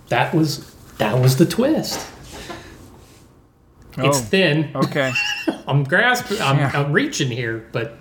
That 0.10 0.34
was 0.34 0.74
that 0.98 1.20
was 1.20 1.38
the 1.38 1.46
twist. 1.46 2.10
Oh, 3.98 4.10
it's 4.10 4.22
thin. 4.22 4.72
Okay. 4.76 5.12
I'm 5.68 5.84
grasping. 5.84 6.42
I'm, 6.42 6.58
yeah. 6.58 6.72
I'm, 6.74 6.92
reaching 6.92 7.30
here, 7.30 7.68
but 7.72 7.98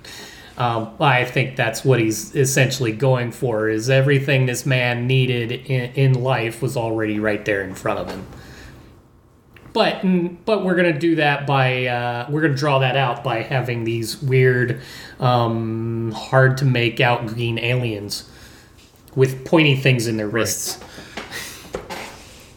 um, 0.58 0.94
I 1.00 1.24
think 1.24 1.56
that's 1.56 1.84
what 1.84 1.98
he's 2.00 2.34
essentially 2.34 2.92
going 2.92 3.32
for. 3.32 3.68
Is 3.68 3.88
everything 3.88 4.46
this 4.46 4.66
man 4.66 5.06
needed 5.06 5.52
in, 5.52 5.92
in 5.92 6.22
life 6.22 6.60
was 6.62 6.76
already 6.76 7.18
right 7.18 7.44
there 7.44 7.62
in 7.62 7.74
front 7.74 8.00
of 8.00 8.08
him 8.08 8.26
but 9.72 10.02
but 10.44 10.64
we're 10.64 10.74
gonna 10.74 10.98
do 10.98 11.16
that 11.16 11.46
by 11.46 11.86
uh, 11.86 12.26
we're 12.28 12.42
gonna 12.42 12.54
draw 12.54 12.78
that 12.80 12.96
out 12.96 13.24
by 13.24 13.42
having 13.42 13.84
these 13.84 14.20
weird, 14.22 14.80
um, 15.18 16.12
hard 16.12 16.58
to 16.58 16.64
make 16.64 17.00
out 17.00 17.26
green 17.26 17.58
aliens 17.58 18.28
with 19.14 19.44
pointy 19.44 19.76
things 19.76 20.06
in 20.06 20.16
their 20.16 20.28
wrists. 20.28 20.78
Right. 20.78 20.88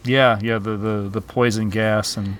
Yeah, 0.07 0.37
yeah, 0.39 0.59
the, 0.59 0.77
the 0.77 1.09
the 1.09 1.21
poison 1.21 1.69
gas 1.69 2.15
and 2.15 2.37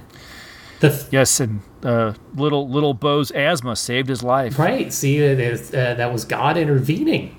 th- 0.90 1.12
yes, 1.12 1.40
and 1.40 1.62
uh, 1.84 2.14
little 2.36 2.70
little 2.70 2.94
Bo's 2.94 3.32
asthma 3.32 3.76
saved 3.76 4.10
his 4.10 4.24
life. 4.24 4.58
Right. 4.60 4.92
See, 4.92 5.24
uh, 5.24 5.36
that 5.36 6.12
was 6.12 6.26
God 6.26 6.58
intervening. 6.58 7.38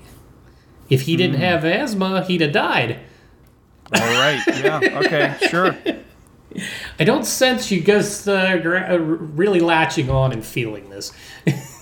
If 0.89 1.01
he 1.01 1.15
didn't 1.15 1.37
mm. 1.37 1.43
have 1.43 1.65
asthma, 1.65 2.23
he'd 2.23 2.41
have 2.41 2.53
died. 2.53 2.99
All 3.93 4.01
right. 4.01 4.41
Yeah. 4.47 4.79
Okay. 5.05 5.37
Sure. 5.49 5.77
I 6.99 7.03
don't 7.03 7.25
sense 7.25 7.71
you 7.71 7.81
guys 7.81 8.27
uh, 8.27 8.59
uh, 8.63 8.97
really 8.97 9.59
latching 9.59 10.09
on 10.09 10.31
and 10.31 10.45
feeling 10.45 10.89
this. 10.89 11.11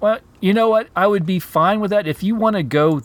Well, 0.00 0.18
you 0.40 0.52
know 0.52 0.68
what? 0.68 0.88
I 0.94 1.06
would 1.06 1.24
be 1.24 1.38
fine 1.38 1.80
with 1.80 1.90
that 1.90 2.06
if 2.06 2.22
you 2.22 2.34
want 2.34 2.56
to 2.56 2.62
go. 2.62 3.02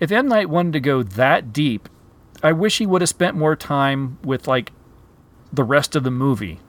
If 0.00 0.10
M 0.10 0.28
Night 0.28 0.48
wanted 0.48 0.72
to 0.72 0.80
go 0.80 1.02
that 1.02 1.52
deep, 1.52 1.88
I 2.42 2.52
wish 2.52 2.78
he 2.78 2.86
would 2.86 3.02
have 3.02 3.08
spent 3.08 3.36
more 3.36 3.54
time 3.54 4.18
with 4.22 4.48
like 4.48 4.72
the 5.52 5.64
rest 5.64 5.94
of 5.94 6.02
the 6.02 6.10
movie. 6.10 6.60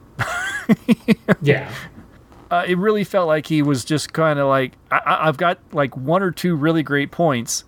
yeah. 1.41 1.71
Uh, 2.51 2.63
it 2.67 2.77
really 2.77 3.03
felt 3.03 3.27
like 3.27 3.47
he 3.47 3.61
was 3.61 3.83
just 3.83 4.13
kind 4.13 4.37
of 4.39 4.47
like 4.47 4.73
I- 4.91 5.01
I- 5.05 5.27
I've 5.27 5.37
got 5.37 5.57
like 5.73 5.97
one 5.97 6.21
or 6.21 6.31
two 6.31 6.55
really 6.55 6.83
great 6.83 7.11
points, 7.11 7.63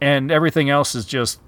and 0.00 0.30
everything 0.30 0.70
else 0.70 0.94
is 0.94 1.04
just 1.04 1.40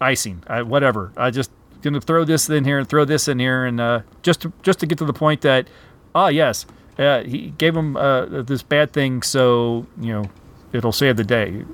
icing. 0.00 0.42
I, 0.46 0.62
whatever. 0.62 1.12
I 1.16 1.30
just 1.30 1.50
gonna 1.82 2.00
throw 2.00 2.24
this 2.24 2.50
in 2.50 2.64
here 2.64 2.78
and 2.78 2.88
throw 2.88 3.04
this 3.04 3.28
in 3.28 3.38
here, 3.38 3.64
and 3.64 3.80
uh, 3.80 4.00
just 4.22 4.42
to, 4.42 4.52
just 4.62 4.80
to 4.80 4.86
get 4.86 4.98
to 4.98 5.04
the 5.04 5.12
point 5.12 5.42
that 5.42 5.68
ah 6.14 6.28
yes, 6.28 6.66
uh, 6.98 7.22
he 7.22 7.50
gave 7.56 7.76
him 7.76 7.96
uh, 7.96 8.42
this 8.42 8.62
bad 8.62 8.92
thing, 8.92 9.22
so 9.22 9.86
you 10.00 10.12
know 10.12 10.24
it'll 10.72 10.92
save 10.92 11.16
the 11.16 11.24
day. 11.24 11.64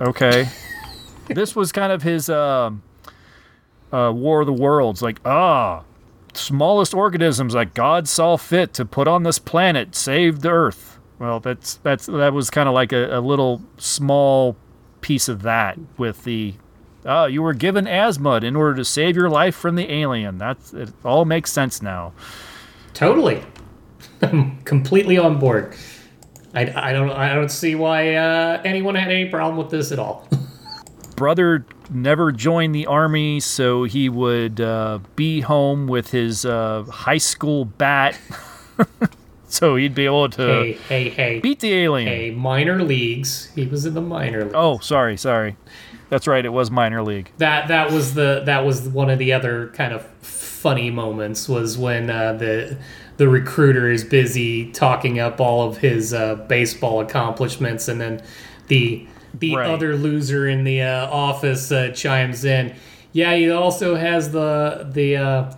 Okay, 0.00 0.48
this 1.28 1.56
was 1.56 1.72
kind 1.72 1.92
of 1.92 2.02
his 2.02 2.28
um, 2.28 2.82
uh, 3.90 4.12
War 4.14 4.40
of 4.42 4.46
the 4.46 4.52
Worlds, 4.52 5.00
like 5.02 5.18
ah 5.24 5.82
smallest 6.34 6.94
organisms 6.94 7.54
that 7.54 7.74
God 7.74 8.08
saw 8.08 8.36
fit 8.36 8.72
to 8.74 8.84
put 8.84 9.08
on 9.08 9.22
this 9.22 9.38
planet 9.38 9.94
saved 9.94 10.42
the 10.42 10.50
Earth. 10.50 10.98
Well, 11.18 11.40
that's 11.40 11.76
that's 11.76 12.06
that 12.06 12.32
was 12.32 12.50
kind 12.50 12.68
of 12.68 12.74
like 12.74 12.92
a, 12.92 13.18
a 13.18 13.20
little 13.20 13.62
small 13.78 14.56
piece 15.00 15.28
of 15.28 15.42
that 15.42 15.78
with 15.98 16.24
the 16.24 16.54
oh 17.04 17.26
you 17.26 17.42
were 17.42 17.54
given 17.54 17.86
asthma 17.86 18.36
in 18.36 18.54
order 18.54 18.74
to 18.76 18.84
save 18.84 19.16
your 19.16 19.30
life 19.30 19.54
from 19.54 19.76
the 19.76 19.92
alien. 19.92 20.38
That's 20.38 20.72
it 20.72 20.92
all 21.04 21.24
makes 21.24 21.52
sense 21.52 21.82
now. 21.82 22.12
Totally. 22.94 23.42
I'm 24.22 24.60
completely 24.62 25.18
on 25.18 25.38
board. 25.38 25.74
I, 26.54 26.90
I 26.90 26.92
don't 26.92 27.10
I 27.10 27.34
don't 27.34 27.50
see 27.50 27.74
why 27.74 28.14
uh, 28.14 28.60
anyone 28.64 28.94
had 28.94 29.10
any 29.10 29.28
problem 29.28 29.56
with 29.56 29.70
this 29.70 29.92
at 29.92 29.98
all. 29.98 30.28
Brother 31.12 31.64
never 31.90 32.32
joined 32.32 32.74
the 32.74 32.86
army, 32.86 33.40
so 33.40 33.84
he 33.84 34.08
would 34.08 34.60
uh, 34.60 35.00
be 35.16 35.40
home 35.40 35.86
with 35.86 36.10
his 36.10 36.44
uh, 36.44 36.84
high 36.84 37.18
school 37.18 37.64
bat. 37.64 38.18
so 39.48 39.76
he'd 39.76 39.94
be 39.94 40.06
able 40.06 40.28
to 40.30 40.46
hey, 40.46 40.72
hey, 40.88 41.08
hey. 41.10 41.40
beat 41.40 41.60
the 41.60 41.74
alien. 41.74 42.08
Hey, 42.08 42.30
minor 42.30 42.82
leagues. 42.82 43.50
He 43.54 43.66
was 43.66 43.86
in 43.86 43.94
the 43.94 44.00
minor 44.00 44.42
leagues. 44.42 44.54
Oh, 44.54 44.78
sorry, 44.78 45.16
sorry. 45.16 45.56
That's 46.08 46.26
right. 46.26 46.44
It 46.44 46.50
was 46.50 46.70
minor 46.70 47.02
league. 47.02 47.30
That 47.38 47.68
that 47.68 47.90
was 47.90 48.14
the 48.14 48.42
that 48.44 48.66
was 48.66 48.88
one 48.88 49.08
of 49.08 49.18
the 49.18 49.32
other 49.32 49.68
kind 49.68 49.92
of 49.92 50.04
funny 50.22 50.90
moments 50.90 51.48
was 51.48 51.78
when 51.78 52.10
uh, 52.10 52.34
the 52.34 52.76
the 53.16 53.28
recruiter 53.28 53.90
is 53.90 54.04
busy 54.04 54.70
talking 54.72 55.18
up 55.18 55.40
all 55.40 55.66
of 55.68 55.78
his 55.78 56.12
uh, 56.12 56.34
baseball 56.34 57.00
accomplishments, 57.00 57.88
and 57.88 58.00
then 58.00 58.22
the 58.68 59.06
the 59.34 59.56
Right. 59.56 59.70
other 59.70 59.96
loser 59.96 60.48
in 60.48 60.64
the 60.64 60.82
uh, 60.82 61.06
office 61.10 61.70
uh, 61.72 61.90
chimes 61.94 62.44
in. 62.44 62.74
Yeah, 63.12 63.34
he 63.34 63.50
also 63.50 63.94
has 63.94 64.30
the 64.32 64.88
the 64.90 65.16
uh, 65.16 65.54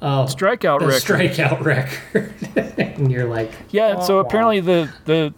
uh, 0.00 0.26
strikeout 0.26 0.80
the 0.80 0.86
record. 0.86 1.02
strikeout 1.02 1.64
record, 1.64 2.34
and 2.78 3.10
you're 3.10 3.28
like, 3.28 3.50
Yeah, 3.70 3.98
so 4.00 4.18
"Oh, 4.18 4.20
apparently 4.20 4.60
the 4.60 4.92
the 5.04 5.34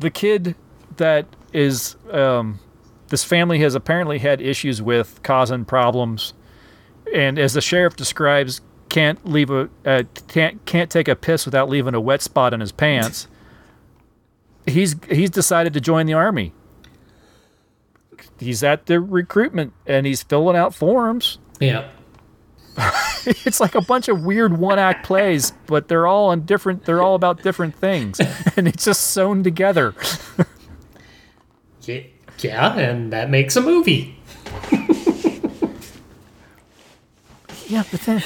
the 0.00 0.10
kid 0.10 0.54
that 0.96 1.26
is 1.52 1.96
um, 2.10 2.58
this 3.08 3.22
family 3.24 3.58
has 3.60 3.74
apparently 3.74 4.18
had 4.18 4.40
issues 4.40 4.82
with 4.82 5.20
causing 5.22 5.64
problems, 5.64 6.34
and 7.14 7.38
as 7.38 7.54
the 7.54 7.60
sheriff 7.60 7.94
describes, 7.96 8.60
can't 8.88 9.24
leave 9.24 9.50
a 9.50 9.68
uh, 9.84 10.02
can't 10.26 10.64
can't 10.66 10.90
take 10.90 11.06
a 11.06 11.14
piss 11.14 11.44
without 11.44 11.68
leaving 11.68 11.94
a 11.94 12.00
wet 12.00 12.22
spot 12.22 12.52
in 12.52 12.58
his 12.60 12.72
pants. 12.72 13.28
he's 14.66 14.96
he's 15.08 15.30
decided 15.30 15.72
to 15.74 15.80
join 15.80 16.06
the 16.06 16.12
army. 16.14 16.52
He's 18.38 18.62
at 18.62 18.86
the 18.86 19.00
recruitment 19.00 19.72
and 19.86 20.06
he's 20.06 20.22
filling 20.22 20.56
out 20.56 20.74
forms. 20.74 21.38
yeah. 21.60 21.88
it's 23.26 23.60
like 23.60 23.74
a 23.74 23.80
bunch 23.82 24.08
of 24.08 24.24
weird 24.24 24.56
one 24.56 24.78
act 24.78 25.04
plays, 25.04 25.52
but 25.66 25.88
they're 25.88 26.06
all 26.06 26.28
on 26.28 26.46
different 26.46 26.84
they're 26.84 27.02
all 27.02 27.14
about 27.14 27.42
different 27.42 27.74
things. 27.74 28.20
and 28.56 28.68
it's 28.68 28.84
just 28.84 29.02
sewn 29.10 29.42
together. 29.42 29.94
Yeah, 31.82 32.02
yeah, 32.38 32.78
and 32.78 33.12
that 33.12 33.28
makes 33.28 33.56
a 33.56 33.60
movie. 33.60 34.16
Yeah, 37.70 37.84
but 37.88 38.00
then 38.00 38.20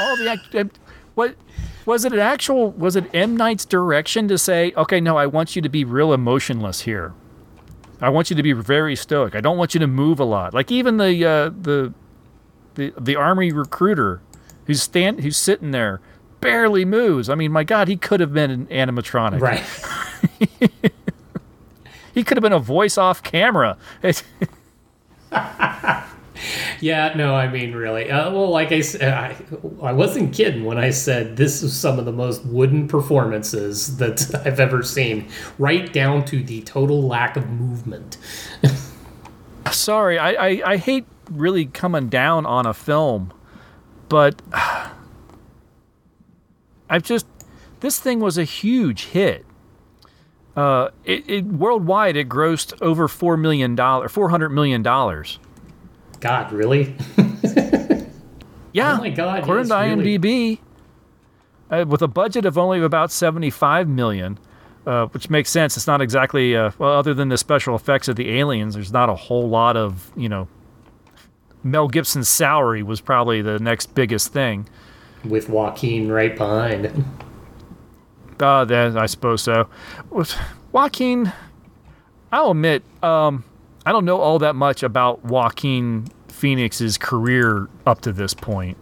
all 0.00 0.16
the 0.16 0.30
act, 0.30 0.78
what 1.14 1.36
was 1.84 2.06
it 2.06 2.14
an 2.14 2.18
actual 2.18 2.70
was 2.72 2.96
it 2.96 3.04
M 3.12 3.36
Night's 3.36 3.66
direction 3.66 4.26
to 4.28 4.38
say, 4.38 4.72
okay, 4.74 5.00
no, 5.02 5.18
I 5.18 5.26
want 5.26 5.54
you 5.54 5.60
to 5.60 5.68
be 5.68 5.84
real 5.84 6.14
emotionless 6.14 6.80
here. 6.80 7.12
I 8.00 8.08
want 8.10 8.30
you 8.30 8.36
to 8.36 8.42
be 8.42 8.52
very 8.52 8.96
stoic. 8.96 9.34
I 9.34 9.40
don't 9.40 9.56
want 9.56 9.74
you 9.74 9.80
to 9.80 9.86
move 9.86 10.20
a 10.20 10.24
lot. 10.24 10.52
Like 10.54 10.70
even 10.70 10.96
the 10.98 11.24
uh, 11.24 11.48
the 11.48 11.92
the 12.74 12.92
the 12.98 13.16
army 13.16 13.52
recruiter 13.52 14.20
who's 14.66 14.82
stand 14.82 15.20
who's 15.20 15.36
sitting 15.36 15.70
there 15.70 16.00
barely 16.40 16.84
moves. 16.84 17.30
I 17.30 17.34
mean, 17.34 17.52
my 17.52 17.64
God, 17.64 17.88
he 17.88 17.96
could 17.96 18.20
have 18.20 18.32
been 18.32 18.50
an 18.50 18.66
animatronic. 18.66 19.40
Right. 19.40 19.64
He 22.16 22.24
could 22.24 22.38
have 22.38 22.42
been 22.42 22.54
a 22.54 22.58
voice 22.58 22.96
off 22.96 23.22
camera. 23.22 23.76
Yeah, 26.80 27.14
no, 27.14 27.34
I 27.34 27.48
mean, 27.48 27.72
really. 27.72 28.10
Uh, 28.10 28.30
well, 28.30 28.50
like 28.50 28.72
I 28.72 28.80
said, 28.80 29.02
I, 29.02 29.36
I 29.82 29.92
wasn't 29.92 30.34
kidding 30.34 30.64
when 30.64 30.78
I 30.78 30.90
said 30.90 31.36
this 31.36 31.62
is 31.62 31.76
some 31.76 31.98
of 31.98 32.04
the 32.04 32.12
most 32.12 32.44
wooden 32.44 32.88
performances 32.88 33.96
that 33.98 34.34
I've 34.46 34.60
ever 34.60 34.82
seen, 34.82 35.28
right 35.58 35.92
down 35.92 36.24
to 36.26 36.42
the 36.42 36.62
total 36.62 37.06
lack 37.06 37.36
of 37.36 37.48
movement. 37.48 38.18
sorry, 39.70 40.18
I, 40.18 40.30
I, 40.32 40.62
I 40.64 40.76
hate 40.76 41.06
really 41.30 41.66
coming 41.66 42.08
down 42.08 42.46
on 42.46 42.66
a 42.66 42.74
film, 42.74 43.32
but 44.08 44.40
I've 46.88 47.02
just 47.02 47.26
this 47.80 47.98
thing 47.98 48.20
was 48.20 48.38
a 48.38 48.44
huge 48.44 49.06
hit. 49.06 49.44
Uh, 50.56 50.88
it, 51.04 51.28
it 51.28 51.44
worldwide 51.44 52.16
it 52.16 52.28
grossed 52.28 52.80
over 52.80 53.08
four 53.08 53.36
million 53.36 53.74
dollars, 53.74 54.10
four 54.10 54.30
hundred 54.30 54.50
million 54.50 54.82
dollars. 54.82 55.38
God, 56.20 56.52
really? 56.52 56.94
Yeah, 58.72 58.94
Oh 58.94 58.98
my 58.98 59.08
God, 59.08 59.38
according 59.42 59.68
to 59.68 59.74
really. 59.74 60.18
IMDb, 60.18 60.58
uh, 61.70 61.86
with 61.88 62.02
a 62.02 62.08
budget 62.08 62.44
of 62.44 62.58
only 62.58 62.82
about 62.82 63.10
seventy-five 63.10 63.88
million, 63.88 64.38
uh, 64.86 65.06
which 65.06 65.30
makes 65.30 65.48
sense. 65.48 65.78
It's 65.78 65.86
not 65.86 66.02
exactly 66.02 66.54
uh, 66.54 66.72
well, 66.76 66.92
other 66.92 67.14
than 67.14 67.30
the 67.30 67.38
special 67.38 67.74
effects 67.74 68.06
of 68.06 68.16
the 68.16 68.38
aliens. 68.38 68.74
There's 68.74 68.92
not 68.92 69.08
a 69.08 69.14
whole 69.14 69.48
lot 69.48 69.78
of 69.78 70.12
you 70.14 70.28
know. 70.28 70.46
Mel 71.64 71.88
Gibson's 71.88 72.28
salary 72.28 72.82
was 72.82 73.00
probably 73.00 73.40
the 73.40 73.58
next 73.58 73.94
biggest 73.94 74.30
thing. 74.34 74.68
With 75.24 75.48
Joaquin 75.48 76.12
right 76.12 76.36
behind. 76.36 77.02
Uh, 78.38 78.66
then 78.66 78.98
I 78.98 79.06
suppose 79.06 79.40
so. 79.40 79.68
Was- 80.10 80.36
Joaquin, 80.70 81.32
I'll 82.30 82.50
admit, 82.50 82.82
um, 83.02 83.42
I 83.86 83.92
don't 83.92 84.04
know 84.04 84.20
all 84.20 84.40
that 84.40 84.56
much 84.56 84.82
about 84.82 85.24
Joaquin 85.24 86.08
Phoenix's 86.28 86.98
career 86.98 87.68
up 87.86 88.00
to 88.02 88.12
this 88.12 88.34
point. 88.34 88.76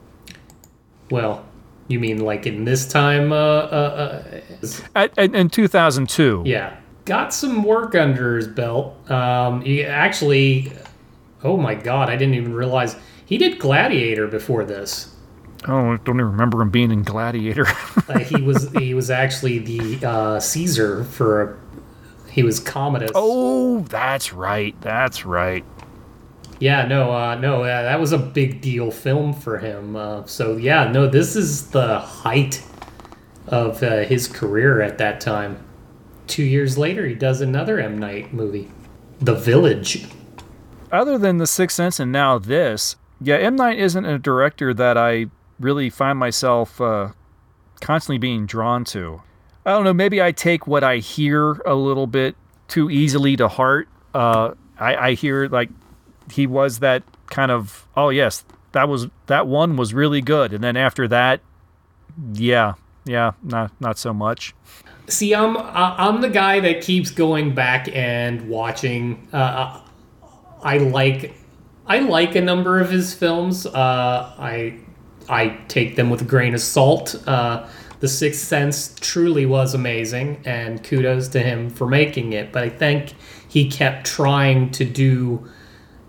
Well, 1.11 1.45
you 1.89 2.01
mean 2.01 2.19
like 2.19 2.47
in 2.47 2.65
this 2.65 2.89
time? 2.89 3.31
Uh, 3.31 3.37
uh, 3.37 4.41
uh, 4.63 4.79
At, 4.97 5.19
in 5.19 5.51
2002. 5.51 6.45
yeah, 6.47 6.77
got 7.05 7.35
some 7.35 7.63
work 7.63 7.95
under 7.95 8.37
his 8.37 8.49
belt. 8.49 9.11
Um, 9.11 9.61
he 9.61 9.85
actually, 9.85 10.73
oh 11.43 11.59
my 11.59 11.75
God, 11.75 12.09
I 12.09 12.17
didn't 12.17 12.35
even 12.35 12.55
realize 12.55 12.97
he 13.27 13.37
did 13.37 13.59
Gladiator 13.59 14.27
before 14.27 14.65
this. 14.65 15.15
Oh, 15.69 15.93
I 15.93 15.97
don't 15.99 16.17
even 16.17 16.31
remember 16.31 16.61
him 16.63 16.71
being 16.71 16.91
in 16.91 17.03
Gladiator. 17.03 17.67
Uh, 18.07 18.19
he 18.19 18.43
was 18.43 18.71
he 18.73 18.93
was 18.93 19.09
actually 19.11 19.59
the 19.61 20.07
uh, 20.07 20.39
Caesar 20.39 21.05
for 21.05 21.59
he 22.35 22.43
was 22.43 22.59
Commodus. 22.59 23.13
oh, 23.15 23.83
that's 23.83 24.33
right. 24.33 24.75
That's 24.81 25.25
right. 25.25 25.65
Yeah, 26.59 26.85
no, 26.87 27.13
uh, 27.13 27.37
no, 27.37 27.63
uh, 27.63 27.83
that 27.83 28.01
was 28.01 28.11
a 28.11 28.19
big 28.19 28.61
deal 28.61 28.91
film 28.91 29.33
for 29.33 29.59
him. 29.59 29.95
Uh, 29.95 30.27
so 30.27 30.57
yeah, 30.57 30.91
no, 30.91 31.07
this 31.07 31.37
is 31.37 31.69
the 31.71 32.01
height 32.01 32.61
of 33.47 33.81
uh, 33.85 33.99
his 33.99 34.27
career 34.27 34.81
at 34.81 34.99
that 34.99 35.21
time. 35.21 35.65
Two 36.27 36.43
years 36.43 36.77
later, 36.77 37.07
he 37.07 37.15
does 37.15 37.41
another 37.41 37.79
M 37.79 37.99
Night 37.99 38.35
movie, 38.35 38.69
The 39.21 39.35
Village. 39.35 40.07
Other 40.91 41.19
than 41.19 41.39
The 41.39 41.47
Sixth 41.47 41.77
Sense 41.77 42.01
and 42.01 42.11
now 42.11 42.39
this, 42.39 42.97
yeah, 43.21 43.37
M. 43.37 43.55
Night 43.55 43.79
isn't 43.79 44.05
a 44.05 44.19
director 44.19 44.75
that 44.75 44.99
I 44.99 45.27
really 45.61 45.89
find 45.89 46.19
myself 46.19 46.81
uh, 46.81 47.11
constantly 47.81 48.19
being 48.19 48.47
drawn 48.47 48.85
to. 48.87 49.23
I 49.67 49.71
don't 49.71 49.85
know, 49.85 49.95
maybe 49.95 50.23
I 50.23 50.33
take 50.33 50.67
what 50.67 50.85
I 50.85 50.99
hear 50.99 51.53
a 51.53 51.75
little 51.75 52.07
bit 52.07 52.37
too 52.69 52.91
easily 52.91 53.37
to 53.37 53.49
heart. 53.49 53.89
Uh, 54.13 54.55
I, 54.79 54.97
I 54.97 55.15
hear 55.15 55.49
like 55.49 55.71
he 56.31 56.47
was 56.47 56.81
that 56.81 57.03
kind 57.27 57.51
of 57.51 57.87
oh 57.97 58.11
yes 58.11 58.45
that 58.73 58.89
was 58.89 59.09
that 59.27 59.47
one 59.47 59.77
was 59.77 59.95
really 59.95 60.21
good 60.21 60.53
and 60.53 60.63
then 60.63 60.77
after 60.77 61.09
that 61.09 61.41
yeah 62.33 62.75
yeah 63.05 63.33
not 63.43 63.73
not 63.81 63.99
so 63.99 64.13
much 64.13 64.55
See, 65.07 65.35
I'm 65.35 65.57
I'm 65.59 66.23
the 66.23 66.31
guy 66.31 66.61
that 66.61 66.81
keeps 66.81 67.11
going 67.11 67.55
back 67.55 67.89
and 67.95 68.49
watching. 68.49 69.29
Uh, 69.33 69.81
I 70.63 70.79
like 70.79 71.35
I 71.87 71.99
like 71.99 72.35
a 72.37 72.41
number 72.41 72.81
of 72.81 72.91
his 72.91 73.13
films. 73.13 73.67
Uh, 73.67 74.35
I 74.39 74.79
I 75.29 75.61
take 75.69 75.97
them 75.97 76.09
with 76.09 76.23
a 76.23 76.25
grain 76.25 76.55
of 76.55 76.61
salt. 76.61 77.23
Uh, 77.27 77.69
the 78.05 78.09
Sixth 78.09 78.47
Sense 78.47 78.95
truly 79.01 79.47
was 79.47 79.73
amazing, 79.73 80.43
and 80.45 80.85
kudos 80.85 81.29
to 81.29 81.41
him 81.41 81.71
for 81.71 81.87
making 81.87 82.35
it. 82.35 82.53
But 82.53 82.65
I 82.65 82.69
think 82.69 83.15
he 83.49 83.71
kept 83.71 84.07
trying 84.07 84.73
to 84.73 84.85
do 84.85 85.49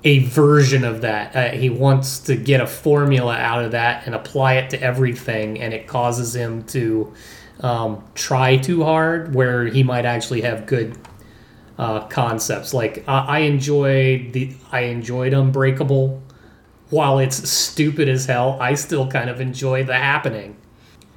a 0.04 0.20
version 0.26 0.84
of 0.84 1.00
that. 1.00 1.34
Uh, 1.34 1.52
he 1.56 1.70
wants 1.70 2.20
to 2.20 2.36
get 2.36 2.60
a 2.60 2.68
formula 2.68 3.38
out 3.38 3.64
of 3.64 3.72
that 3.72 4.06
and 4.06 4.14
apply 4.14 4.56
it 4.56 4.72
to 4.72 4.82
everything, 4.82 5.62
and 5.62 5.74
it 5.74 5.88
causes 5.88 6.36
him 6.36 6.64
to 6.66 7.14
um, 7.62 8.04
try 8.14 8.58
too 8.58 8.84
hard 8.84 9.34
where 9.34 9.66
he 9.66 9.82
might 9.82 10.04
actually 10.04 10.42
have 10.42 10.66
good 10.66 10.98
uh, 11.78 12.02
concepts. 12.08 12.74
Like 12.74 13.06
I, 13.08 13.20
I 13.20 13.40
enjoyed 13.40 14.34
the 14.34 14.54
I 14.70 14.82
enjoyed 14.82 15.32
Unbreakable. 15.32 16.22
While 16.90 17.20
it's 17.20 17.50
stupid 17.50 18.10
as 18.10 18.26
hell, 18.26 18.58
I 18.60 18.74
still 18.74 19.08
kind 19.08 19.30
of 19.30 19.40
enjoy 19.40 19.86
the 19.86 19.94
happening. 19.94 20.58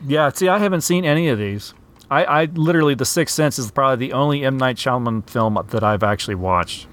Yeah 0.06 0.30
see 0.30 0.48
i 0.48 0.58
haven't 0.58 0.82
seen 0.82 1.04
any 1.04 1.28
of 1.28 1.38
these 1.38 1.74
i 2.10 2.24
i 2.24 2.44
literally 2.44 2.94
the 2.94 3.04
sixth 3.04 3.34
sense 3.34 3.58
is 3.58 3.70
probably 3.70 4.06
the 4.06 4.12
only 4.12 4.44
m 4.44 4.56
night 4.56 4.76
Shyamalan 4.76 5.28
film 5.28 5.58
that 5.70 5.82
i've 5.82 6.02
actually 6.02 6.36
watched 6.36 6.86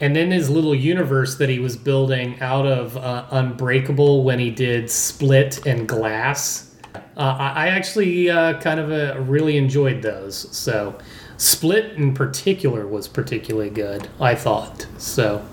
And 0.00 0.14
then 0.14 0.30
his 0.32 0.50
little 0.50 0.74
universe 0.74 1.36
that 1.38 1.48
he 1.48 1.60
was 1.60 1.76
building 1.76 2.38
out 2.40 2.66
of 2.66 2.96
uh, 2.96 3.26
Unbreakable 3.30 4.24
when 4.24 4.40
he 4.40 4.50
did 4.50 4.90
Split 4.90 5.64
and 5.66 5.88
Glass. 5.88 6.74
Uh, 7.16 7.36
I, 7.38 7.66
I 7.66 7.68
actually 7.68 8.28
uh, 8.28 8.60
kind 8.60 8.80
of 8.80 8.90
uh, 8.90 9.20
really 9.20 9.56
enjoyed 9.56 10.02
those. 10.02 10.48
So, 10.54 10.98
Split 11.36 11.92
in 11.92 12.12
particular 12.12 12.86
was 12.88 13.06
particularly 13.08 13.70
good, 13.70 14.08
I 14.20 14.34
thought. 14.34 14.86
So, 14.98 15.46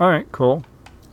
all 0.00 0.10
right 0.10 0.26
cool 0.32 0.64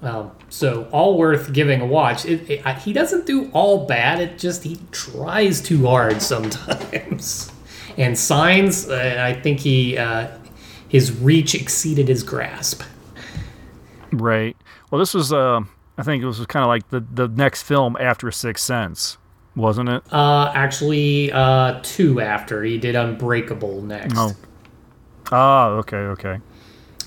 um, 0.04 0.32
so 0.50 0.88
all 0.92 1.18
worth 1.18 1.52
giving 1.54 1.82
a 1.82 1.86
watch. 1.86 2.26
It, 2.26 2.50
it, 2.50 2.66
I- 2.66 2.74
he 2.74 2.94
doesn't 2.94 3.26
do 3.26 3.50
all 3.54 3.86
bad. 3.86 4.20
It 4.20 4.38
just 4.38 4.64
he 4.64 4.78
tries 4.92 5.62
too 5.62 5.86
hard 5.88 6.22
sometimes. 6.34 7.52
And 7.98 8.18
Signs, 8.18 8.90
uh, 8.90 9.18
I 9.20 9.40
think 9.40 9.60
he 9.60 9.98
uh, 9.98 10.28
his 10.88 11.12
reach 11.20 11.56
exceeded 11.56 12.08
his 12.08 12.24
grasp. 12.24 12.82
Right. 14.12 14.56
Well, 14.92 15.00
this 15.00 15.14
was, 15.14 15.34
uh, 15.34 15.62
I 15.98 16.04
think 16.04 16.22
it 16.22 16.26
was 16.28 16.46
kind 16.46 16.64
of 16.64 16.68
like 16.68 16.90
the, 16.90 17.00
the 17.00 17.28
next 17.28 17.64
film 17.64 17.98
after 18.00 18.30
Sixth 18.32 18.64
Sense, 18.64 19.18
wasn't 19.56 19.90
it? 19.90 20.04
Uh, 20.14 20.52
actually, 20.54 21.32
uh, 21.32 21.80
two 21.82 22.22
after 22.22 22.64
he 22.64 22.78
did 22.78 22.96
Unbreakable 22.96 23.82
next. 23.82 24.14
Oh. 24.18 24.34
Ah, 25.32 25.68
okay, 25.70 25.98
okay. 25.98 26.40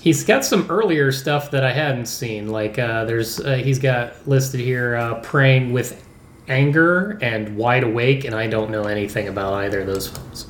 He's 0.07 0.23
got 0.23 0.45
some 0.45 0.65
earlier 0.69 1.11
stuff 1.11 1.51
that 1.51 1.65
I 1.65 1.73
hadn't 1.73 2.05
seen. 2.05 2.47
Like 2.47 2.79
uh, 2.79 3.03
there's 3.03 3.41
uh, 3.41 3.55
he's 3.55 3.77
got 3.77 4.13
listed 4.25 4.61
here 4.61 4.95
uh, 4.95 5.15
praying 5.15 5.73
with 5.73 6.01
anger 6.47 7.17
and 7.21 7.57
wide 7.57 7.83
awake, 7.83 8.23
and 8.23 8.33
I 8.33 8.47
don't 8.47 8.71
know 8.71 8.83
anything 8.85 9.27
about 9.27 9.53
either 9.55 9.81
of 9.81 9.87
those 9.87 10.07
films. 10.07 10.47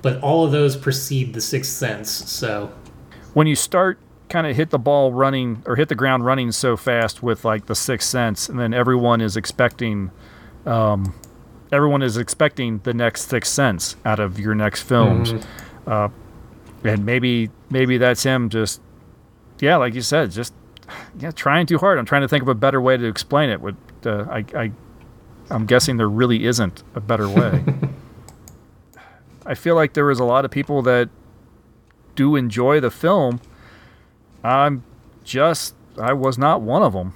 But 0.00 0.20
all 0.22 0.44
of 0.44 0.52
those 0.52 0.76
precede 0.76 1.34
the 1.34 1.40
Sixth 1.40 1.72
Sense. 1.72 2.08
So 2.08 2.70
When 3.34 3.48
you 3.48 3.56
start 3.56 3.98
kind 4.28 4.46
of 4.46 4.54
hit 4.54 4.70
the 4.70 4.78
ball 4.78 5.12
running 5.12 5.64
or 5.66 5.74
hit 5.74 5.88
the 5.88 5.96
ground 5.96 6.24
running 6.24 6.52
so 6.52 6.76
fast 6.76 7.20
with 7.20 7.44
like 7.44 7.66
the 7.66 7.74
Sixth 7.74 8.08
Sense, 8.08 8.48
and 8.48 8.60
then 8.60 8.72
everyone 8.72 9.20
is 9.20 9.36
expecting, 9.36 10.12
um, 10.66 11.14
everyone 11.72 12.02
is 12.02 12.16
expecting 12.16 12.78
the 12.84 12.94
next 12.94 13.28
Sixth 13.28 13.52
Sense 13.52 13.96
out 14.04 14.20
of 14.20 14.38
your 14.38 14.54
next 14.54 14.82
films, 14.82 15.32
Mhm. 15.32 15.44
uh, 15.88 16.08
and 16.84 17.04
maybe 17.04 17.50
maybe 17.70 17.98
that's 17.98 18.22
him 18.22 18.48
just, 18.50 18.80
yeah, 19.62 19.76
like 19.76 19.94
you 19.94 20.02
said, 20.02 20.30
just 20.30 20.54
yeah, 21.18 21.30
trying 21.30 21.66
too 21.66 21.78
hard. 21.78 21.98
I'm 21.98 22.04
trying 22.04 22.22
to 22.22 22.28
think 22.28 22.42
of 22.42 22.48
a 22.48 22.54
better 22.54 22.80
way 22.80 22.96
to 22.96 23.06
explain 23.06 23.50
it. 23.50 23.60
Would 23.60 23.76
uh, 24.04 24.24
I, 24.30 24.44
I, 24.54 24.72
I'm 25.50 25.66
guessing 25.66 25.96
there 25.96 26.08
really 26.08 26.44
isn't 26.44 26.82
a 26.94 27.00
better 27.00 27.28
way. 27.28 27.64
I 29.46 29.54
feel 29.54 29.74
like 29.74 29.94
there 29.94 30.06
was 30.06 30.20
a 30.20 30.24
lot 30.24 30.44
of 30.44 30.50
people 30.50 30.82
that 30.82 31.08
do 32.14 32.36
enjoy 32.36 32.80
the 32.80 32.90
film. 32.90 33.40
I'm 34.44 34.84
just 35.24 35.74
I 35.98 36.12
was 36.12 36.38
not 36.38 36.62
one 36.62 36.82
of 36.82 36.92
them. 36.92 37.14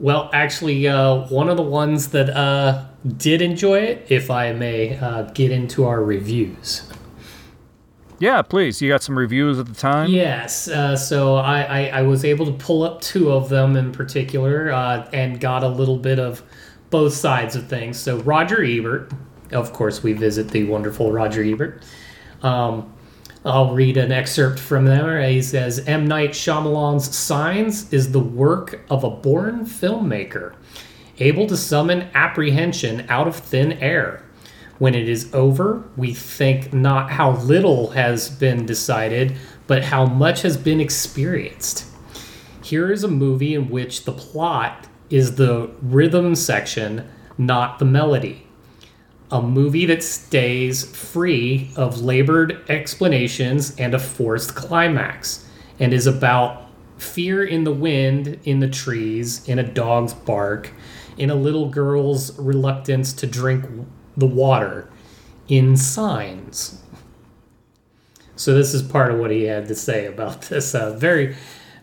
Well, 0.00 0.28
actually, 0.32 0.88
uh, 0.88 1.28
one 1.28 1.48
of 1.48 1.56
the 1.56 1.62
ones 1.62 2.08
that 2.08 2.28
uh, 2.30 2.86
did 3.16 3.40
enjoy 3.40 3.78
it, 3.78 4.06
if 4.08 4.30
I 4.30 4.52
may 4.52 4.98
uh, 4.98 5.22
get 5.32 5.52
into 5.52 5.84
our 5.84 6.02
reviews. 6.02 6.82
Yeah, 8.18 8.42
please. 8.42 8.80
You 8.80 8.88
got 8.90 9.02
some 9.02 9.18
reviews 9.18 9.58
at 9.58 9.66
the 9.66 9.74
time. 9.74 10.10
Yes, 10.10 10.68
uh, 10.68 10.96
so 10.96 11.36
I, 11.36 11.62
I, 11.62 11.86
I 11.98 12.02
was 12.02 12.24
able 12.24 12.46
to 12.46 12.52
pull 12.52 12.82
up 12.82 13.00
two 13.00 13.30
of 13.32 13.48
them 13.48 13.76
in 13.76 13.92
particular 13.92 14.72
uh, 14.72 15.08
and 15.12 15.40
got 15.40 15.62
a 15.62 15.68
little 15.68 15.98
bit 15.98 16.18
of 16.18 16.42
both 16.90 17.12
sides 17.12 17.56
of 17.56 17.66
things. 17.66 17.98
So, 17.98 18.18
Roger 18.18 18.62
Ebert, 18.62 19.12
of 19.50 19.72
course, 19.72 20.02
we 20.02 20.12
visit 20.12 20.48
the 20.48 20.64
wonderful 20.64 21.12
Roger 21.12 21.42
Ebert. 21.42 21.82
Um, 22.42 22.92
I'll 23.44 23.74
read 23.74 23.98
an 23.98 24.10
excerpt 24.10 24.58
from 24.58 24.86
there. 24.86 25.22
He 25.28 25.42
says 25.42 25.80
M. 25.80 26.06
Night 26.06 26.30
Shyamalan's 26.30 27.14
Signs 27.14 27.92
is 27.92 28.12
the 28.12 28.20
work 28.20 28.80
of 28.88 29.04
a 29.04 29.10
born 29.10 29.66
filmmaker, 29.66 30.54
able 31.18 31.46
to 31.48 31.56
summon 31.56 32.08
apprehension 32.14 33.04
out 33.10 33.28
of 33.28 33.36
thin 33.36 33.72
air. 33.74 34.23
When 34.78 34.94
it 34.94 35.08
is 35.08 35.32
over, 35.32 35.84
we 35.96 36.12
think 36.12 36.72
not 36.72 37.12
how 37.12 37.32
little 37.32 37.90
has 37.90 38.28
been 38.28 38.66
decided, 38.66 39.36
but 39.66 39.84
how 39.84 40.04
much 40.04 40.42
has 40.42 40.56
been 40.56 40.80
experienced. 40.80 41.86
Here 42.62 42.90
is 42.90 43.04
a 43.04 43.08
movie 43.08 43.54
in 43.54 43.68
which 43.68 44.04
the 44.04 44.12
plot 44.12 44.88
is 45.10 45.36
the 45.36 45.70
rhythm 45.80 46.34
section, 46.34 47.08
not 47.38 47.78
the 47.78 47.84
melody. 47.84 48.46
A 49.30 49.40
movie 49.40 49.86
that 49.86 50.02
stays 50.02 50.84
free 50.84 51.70
of 51.76 52.02
labored 52.02 52.68
explanations 52.68 53.74
and 53.76 53.94
a 53.94 53.98
forced 53.98 54.54
climax, 54.54 55.46
and 55.78 55.92
is 55.92 56.06
about 56.06 56.62
fear 56.98 57.44
in 57.44 57.64
the 57.64 57.72
wind, 57.72 58.38
in 58.44 58.60
the 58.60 58.68
trees, 58.68 59.46
in 59.48 59.58
a 59.58 59.62
dog's 59.62 60.14
bark, 60.14 60.70
in 61.16 61.30
a 61.30 61.34
little 61.34 61.68
girl's 61.68 62.36
reluctance 62.38 63.12
to 63.12 63.26
drink 63.26 63.64
the 64.16 64.26
water, 64.26 64.88
in 65.48 65.76
signs. 65.76 66.82
So 68.36 68.54
this 68.54 68.74
is 68.74 68.82
part 68.82 69.12
of 69.12 69.18
what 69.18 69.30
he 69.30 69.44
had 69.44 69.68
to 69.68 69.74
say 69.74 70.06
about 70.06 70.42
this. 70.48 70.74
Uh, 70.74 70.94
very, 70.96 71.36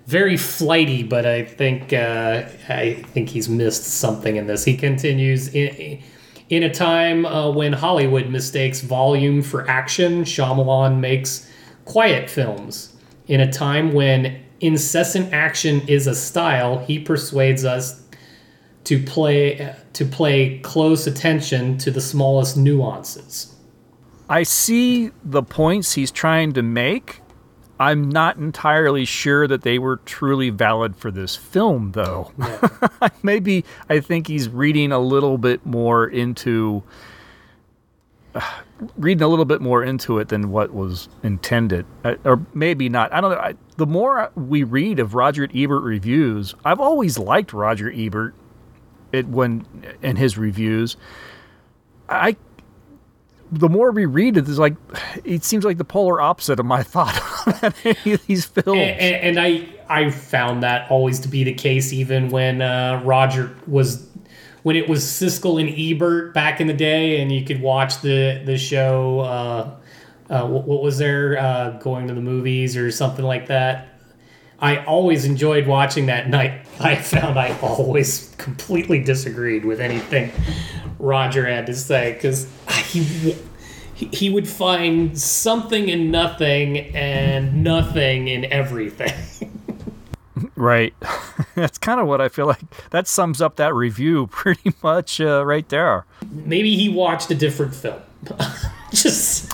very 0.06 0.38
flighty, 0.38 1.04
but 1.04 1.26
I 1.26 1.44
think 1.44 1.94
uh, 1.94 2.44
I 2.70 3.04
think 3.14 3.30
he's 3.30 3.50
missed 3.50 3.84
something 3.84 4.36
in 4.36 4.48
this. 4.48 4.66
He 4.66 4.76
continues 4.76 5.54
in, 5.54 6.02
in 6.50 6.64
a 6.64 6.74
time 6.74 7.26
uh, 7.26 7.50
when 7.52 7.74
Hollywood 7.74 8.30
mistakes 8.30 8.82
volume 8.82 9.42
for 9.42 9.70
action. 9.70 10.24
Shyamalan 10.24 11.00
makes 11.00 11.50
quiet 11.86 12.30
films. 12.30 12.96
In 13.28 13.40
a 13.40 13.52
time 13.52 13.94
when 13.94 14.42
incessant 14.60 15.34
action 15.34 15.82
is 15.88 16.08
a 16.08 16.16
style, 16.16 16.80
he 16.80 17.00
persuades 17.00 17.64
us 17.64 18.01
to 18.86 19.02
play 19.04 19.76
to 19.94 20.06
play 20.06 20.60
close 20.60 21.08
attention 21.08 21.78
to 21.80 21.92
the 21.92 22.02
smallest 22.02 22.58
nuances. 22.58 23.56
I 24.30 24.44
see 24.44 25.12
the 25.24 25.44
points 25.44 25.94
he's 25.94 26.12
trying 26.12 26.54
to 26.54 26.62
make. 26.62 27.20
I'm 27.80 28.10
not 28.10 28.38
entirely 28.38 29.06
sure 29.06 29.48
that 29.48 29.64
they 29.64 29.80
were 29.80 29.98
truly 29.98 30.52
valid 30.52 30.96
for 30.96 31.10
this 31.10 31.36
film, 31.36 31.94
though. 31.94 32.32
Maybe 33.24 33.66
I 33.90 34.00
think 34.00 34.28
he's 34.28 34.48
reading 34.48 34.92
a 34.92 35.00
little 35.00 35.40
bit 35.40 35.66
more 35.66 36.08
into 36.08 36.84
reading 38.98 39.24
a 39.24 39.28
little 39.28 39.46
bit 39.46 39.62
more 39.62 39.84
into 39.84 40.20
it 40.20 40.30
than 40.30 40.52
what 40.52 40.74
was 40.74 41.10
intended, 41.24 41.86
Uh, 42.04 42.16
or 42.24 42.46
maybe 42.54 42.90
not. 42.90 43.14
I 43.14 43.22
don't 43.22 43.32
know. 43.32 43.38
I, 43.38 43.56
the 43.78 43.86
more 43.86 44.32
we 44.36 44.64
read 44.64 45.00
of 45.00 45.14
Roger 45.14 45.48
Ebert 45.54 45.84
reviews, 45.84 46.56
I've 46.64 46.80
always 46.80 47.18
liked 47.18 47.54
Roger 47.54 47.92
Ebert. 47.94 48.34
It 49.12 49.28
when 49.28 49.66
in 50.02 50.16
his 50.16 50.38
reviews, 50.38 50.98
I 52.10 52.36
the 53.52 53.68
more 53.68 53.92
we 53.92 54.06
read 54.06 54.38
it, 54.38 54.48
it's 54.48 54.58
like 54.58 54.76
it 55.26 55.44
seems 55.44 55.66
like 55.66 55.78
the 55.78 55.86
polar 55.86 56.22
opposite 56.22 56.60
of 56.60 56.66
my 56.66 56.84
thought 56.84 57.22
on 57.64 57.74
any 57.84 58.14
of 58.14 58.26
these 58.26 58.46
films. 58.46 58.80
And, 58.80 59.38
and, 59.38 59.40
I 59.40 59.68
I 59.90 60.10
found 60.10 60.64
that 60.64 60.90
always 60.90 61.20
to 61.20 61.28
be 61.28 61.44
the 61.44 61.54
case, 61.54 61.92
even 61.92 62.30
when 62.30 62.62
uh, 62.62 63.02
Roger 63.04 63.54
was 63.68 64.08
when 64.64 64.76
it 64.76 64.88
was 64.88 65.04
Siskel 65.04 65.60
and 65.60 65.70
Ebert 65.78 66.34
back 66.34 66.62
in 66.62 66.68
the 66.68 66.74
day, 66.74 67.22
and 67.22 67.32
you 67.32 67.44
could 67.44 67.62
watch 67.62 68.02
the 68.02 68.42
the 68.46 68.58
show. 68.58 69.20
Uh, 69.20 69.76
uh, 70.30 70.48
what, 70.48 70.66
what 70.66 70.82
was 70.82 70.98
there? 70.98 71.38
Uh, 71.38 71.72
going 71.72 72.08
to 72.08 72.14
the 72.14 72.22
movies 72.22 72.78
or 72.78 72.90
something 72.90 73.26
like 73.26 73.48
that. 73.48 73.91
I 74.62 74.84
always 74.86 75.26
enjoyed 75.26 75.68
watching 75.68 76.06
that 76.06 76.30
night. 76.30 76.66
I 76.80 76.96
found 76.96 77.38
I 77.40 77.58
always 77.60 78.34
completely 78.38 79.04
disagreed 79.04 79.66
with 79.66 79.80
anything 79.80 80.32
Roger 81.02 81.46
had 81.46 81.66
to 81.66 81.76
say 81.76 82.14
because 82.14 82.48
he 82.86 83.36
he 83.94 84.30
would 84.30 84.48
find 84.48 85.18
something 85.20 85.90
in 85.90 86.10
nothing 86.10 86.78
and 86.96 87.64
nothing 87.64 88.28
in 88.28 88.46
everything. 88.46 89.14
Right. 90.56 90.94
That's 91.56 91.80
kind 91.80 92.00
of 92.00 92.08
what 92.08 92.22
I 92.22 92.30
feel 92.30 92.46
like. 92.46 92.62
That 92.92 93.08
sums 93.08 93.42
up 93.42 93.56
that 93.56 93.74
review 93.74 94.28
pretty 94.28 94.74
much 94.84 95.20
uh, 95.20 95.44
right 95.44 95.68
there. 95.70 96.06
Maybe 96.30 96.76
he 96.76 96.88
watched 96.88 97.32
a 97.32 97.36
different 97.36 97.74
film. 97.74 98.00
Just 98.92 99.52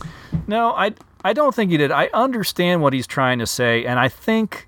no, 0.48 0.72
I 0.72 0.94
I 1.24 1.34
don't 1.34 1.56
think 1.56 1.72
he 1.72 1.78
did. 1.78 1.92
I 1.92 2.10
understand 2.14 2.82
what 2.82 2.94
he's 2.94 3.08
trying 3.08 3.40
to 3.40 3.46
say, 3.46 3.86
and 3.86 4.00
I 4.00 4.10
think 4.10 4.67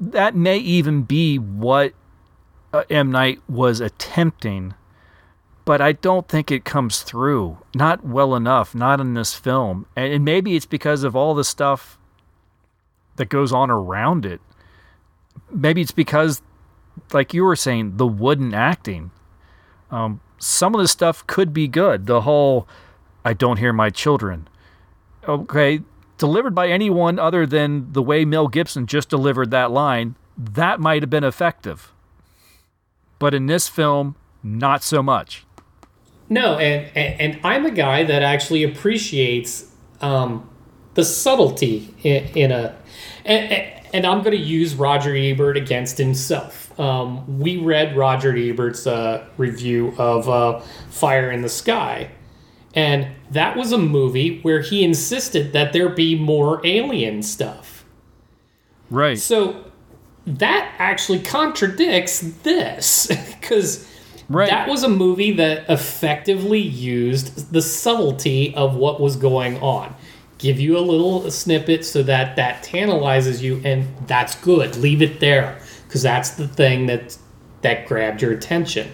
that 0.00 0.34
may 0.34 0.58
even 0.58 1.02
be 1.02 1.38
what 1.38 1.92
uh, 2.72 2.84
M 2.90 3.10
Night 3.10 3.40
was 3.48 3.80
attempting, 3.80 4.74
but 5.64 5.80
I 5.80 5.92
don't 5.92 6.28
think 6.28 6.50
it 6.50 6.64
comes 6.64 7.02
through. 7.02 7.58
Not 7.74 8.04
well 8.04 8.34
enough. 8.34 8.74
Not 8.74 9.00
in 9.00 9.14
this 9.14 9.34
film, 9.34 9.86
and, 9.96 10.12
and 10.12 10.24
maybe 10.24 10.56
it's 10.56 10.66
because 10.66 11.02
of 11.04 11.16
all 11.16 11.34
the 11.34 11.44
stuff 11.44 11.98
that 13.16 13.28
goes 13.28 13.52
on 13.52 13.70
around 13.70 14.24
it 14.24 14.40
maybe 15.50 15.80
it's 15.80 15.92
because, 15.92 16.42
like 17.12 17.34
you 17.34 17.44
were 17.44 17.56
saying, 17.56 17.96
the 17.96 18.06
wooden 18.06 18.54
acting. 18.54 19.10
Um, 19.90 20.20
some 20.38 20.74
of 20.74 20.80
the 20.80 20.88
stuff 20.88 21.26
could 21.26 21.52
be 21.52 21.68
good. 21.68 22.06
The 22.06 22.22
whole, 22.22 22.68
I 23.24 23.32
don't 23.32 23.58
hear 23.58 23.72
my 23.72 23.90
children. 23.90 24.48
Okay, 25.26 25.80
delivered 26.18 26.54
by 26.54 26.68
anyone 26.68 27.18
other 27.18 27.46
than 27.46 27.92
the 27.92 28.02
way 28.02 28.24
Mel 28.24 28.48
Gibson 28.48 28.86
just 28.86 29.08
delivered 29.08 29.50
that 29.50 29.70
line, 29.70 30.16
that 30.36 30.80
might 30.80 31.02
have 31.02 31.10
been 31.10 31.24
effective. 31.24 31.92
But 33.18 33.34
in 33.34 33.46
this 33.46 33.68
film, 33.68 34.16
not 34.42 34.82
so 34.82 35.02
much. 35.02 35.44
No, 36.28 36.58
and 36.58 36.86
and, 36.94 37.20
and 37.20 37.40
I'm 37.42 37.64
a 37.64 37.70
guy 37.70 38.04
that 38.04 38.22
actually 38.22 38.62
appreciates 38.62 39.72
um, 40.00 40.48
the 40.94 41.04
subtlety 41.04 41.94
in, 42.02 42.24
in 42.34 42.52
a. 42.52 42.76
And, 43.24 43.72
and 43.94 44.06
I'm 44.06 44.18
going 44.22 44.36
to 44.36 44.42
use 44.42 44.74
Roger 44.74 45.16
Ebert 45.16 45.56
against 45.56 45.96
himself. 45.96 46.78
Um, 46.78 47.38
we 47.38 47.56
read 47.56 47.96
Roger 47.96 48.36
Ebert's 48.36 48.86
uh, 48.86 49.26
review 49.38 49.94
of 49.96 50.28
uh, 50.28 50.60
Fire 50.90 51.30
in 51.30 51.40
the 51.40 51.48
Sky, 51.48 52.10
and 52.74 53.08
that 53.30 53.56
was 53.56 53.72
a 53.72 53.78
movie 53.78 54.40
where 54.40 54.60
he 54.60 54.84
insisted 54.84 55.52
that 55.52 55.72
there 55.72 55.88
be 55.88 56.14
more 56.18 56.64
alien 56.66 57.22
stuff. 57.22 57.84
Right. 58.90 59.18
So 59.18 59.64
that 60.26 60.74
actually 60.78 61.20
contradicts 61.20 62.20
this 62.42 63.06
because 63.40 63.88
right. 64.28 64.50
that 64.50 64.68
was 64.68 64.82
a 64.82 64.88
movie 64.88 65.32
that 65.32 65.68
effectively 65.68 66.60
used 66.60 67.52
the 67.52 67.62
subtlety 67.62 68.54
of 68.54 68.76
what 68.76 69.00
was 69.00 69.16
going 69.16 69.58
on 69.60 69.94
give 70.38 70.60
you 70.60 70.78
a 70.78 70.80
little 70.80 71.28
snippet 71.30 71.84
so 71.84 72.02
that 72.02 72.36
that 72.36 72.62
tantalizes 72.62 73.42
you 73.42 73.60
and 73.64 73.86
that's 74.06 74.36
good 74.36 74.76
leave 74.76 75.02
it 75.02 75.20
there 75.20 75.60
because 75.86 76.02
that's 76.02 76.30
the 76.30 76.46
thing 76.46 76.86
that 76.86 77.16
that 77.62 77.86
grabbed 77.86 78.22
your 78.22 78.32
attention 78.32 78.88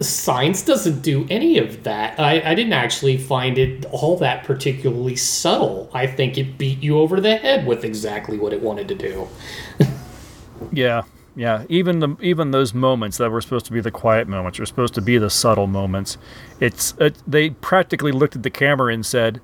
Signs 0.00 0.62
doesn't 0.62 1.02
do 1.02 1.26
any 1.30 1.58
of 1.58 1.84
that. 1.84 2.18
I, 2.18 2.40
I 2.50 2.54
didn't 2.54 2.72
actually 2.72 3.18
find 3.18 3.58
it 3.58 3.84
all 3.92 4.16
that 4.18 4.44
particularly 4.44 5.16
subtle. 5.16 5.90
I 5.92 6.06
think 6.06 6.38
it 6.38 6.58
beat 6.58 6.82
you 6.82 6.98
over 6.98 7.20
the 7.20 7.36
head 7.36 7.66
with 7.66 7.84
exactly 7.84 8.38
what 8.38 8.52
it 8.52 8.62
wanted 8.62 8.88
to 8.88 8.94
do. 8.94 9.28
Yeah 10.70 11.02
yeah. 11.34 11.64
Even 11.68 12.00
the 12.00 12.16
even 12.20 12.50
those 12.50 12.74
moments 12.74 13.18
that 13.18 13.30
were 13.30 13.40
supposed 13.40 13.66
to 13.66 13.72
be 13.72 13.80
the 13.80 13.90
quiet 13.90 14.28
moments 14.28 14.58
were 14.58 14.66
supposed 14.66 14.94
to 14.94 15.00
be 15.00 15.18
the 15.18 15.30
subtle 15.30 15.66
moments. 15.66 16.18
It's 16.60 16.94
it, 16.98 17.16
they 17.26 17.50
practically 17.50 18.12
looked 18.12 18.36
at 18.36 18.42
the 18.42 18.50
camera 18.50 18.92
and 18.92 19.04
said 19.04 19.40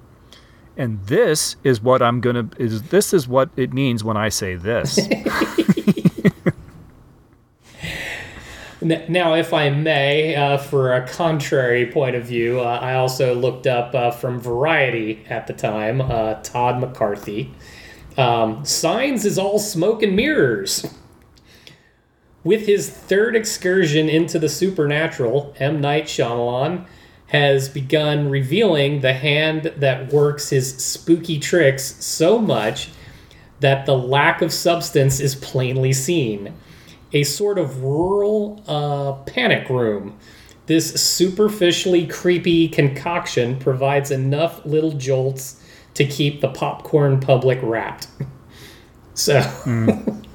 and 0.76 1.04
this 1.06 1.56
is 1.64 1.80
what 1.80 2.02
I'm 2.02 2.20
gonna 2.20 2.48
is 2.58 2.82
this 2.82 3.14
is 3.14 3.26
what 3.26 3.48
it 3.56 3.72
means 3.72 4.04
when 4.04 4.16
I 4.16 4.28
say 4.28 4.54
this. 4.54 4.98
now, 8.80 9.34
if 9.34 9.52
I 9.52 9.70
may, 9.70 10.36
uh, 10.36 10.58
for 10.58 10.94
a 10.94 11.06
contrary 11.06 11.86
point 11.86 12.14
of 12.14 12.24
view, 12.24 12.60
uh, 12.60 12.78
I 12.80 12.94
also 12.94 13.34
looked 13.34 13.66
up 13.66 13.94
uh, 13.94 14.10
from 14.10 14.38
Variety 14.38 15.24
at 15.28 15.46
the 15.46 15.52
time, 15.52 16.00
uh, 16.00 16.34
Todd 16.42 16.80
McCarthy. 16.80 17.52
Um, 18.16 18.64
Signs 18.64 19.24
is 19.24 19.38
all 19.38 19.58
smoke 19.58 20.02
and 20.02 20.14
mirrors. 20.14 20.86
With 22.44 22.66
his 22.66 22.88
third 22.88 23.34
excursion 23.34 24.08
into 24.08 24.38
the 24.38 24.48
supernatural, 24.48 25.54
M. 25.58 25.80
Night 25.80 26.04
Shyamalan 26.04 26.86
has 27.28 27.68
begun 27.68 28.30
revealing 28.30 29.00
the 29.00 29.12
hand 29.12 29.72
that 29.76 30.12
works 30.12 30.50
his 30.50 30.82
spooky 30.82 31.38
tricks 31.38 32.02
so 32.04 32.38
much 32.38 32.90
that 33.60 33.86
the 33.86 33.96
lack 33.96 34.40
of 34.40 34.52
substance 34.52 35.20
is 35.20 35.34
plainly 35.34 35.92
seen. 35.92 36.54
A 37.12 37.24
sort 37.24 37.58
of 37.58 37.82
rural 37.82 38.62
uh, 38.66 39.12
panic 39.24 39.68
room. 39.68 40.18
This 40.66 41.00
superficially 41.00 42.06
creepy 42.06 42.68
concoction 42.68 43.58
provides 43.58 44.10
enough 44.10 44.64
little 44.66 44.92
jolts 44.92 45.64
to 45.94 46.04
keep 46.04 46.40
the 46.40 46.48
popcorn 46.48 47.20
public 47.20 47.58
wrapped. 47.62 48.08
so. 49.14 49.40
Mm. 49.40 50.24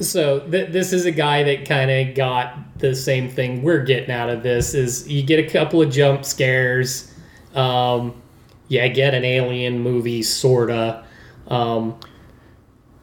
so 0.00 0.40
th- 0.40 0.70
this 0.70 0.92
is 0.92 1.06
a 1.06 1.10
guy 1.10 1.42
that 1.42 1.66
kind 1.66 1.90
of 1.90 2.14
got 2.14 2.78
the 2.78 2.94
same 2.94 3.28
thing 3.28 3.62
we're 3.62 3.84
getting 3.84 4.10
out 4.10 4.28
of 4.28 4.42
this 4.42 4.74
is 4.74 5.08
you 5.08 5.22
get 5.22 5.38
a 5.38 5.48
couple 5.48 5.80
of 5.80 5.90
jump 5.90 6.24
scares 6.24 7.12
um, 7.54 8.14
yeah 8.68 8.86
get 8.88 9.14
an 9.14 9.24
alien 9.24 9.78
movie 9.78 10.22
sorta 10.22 11.04
um, 11.48 11.98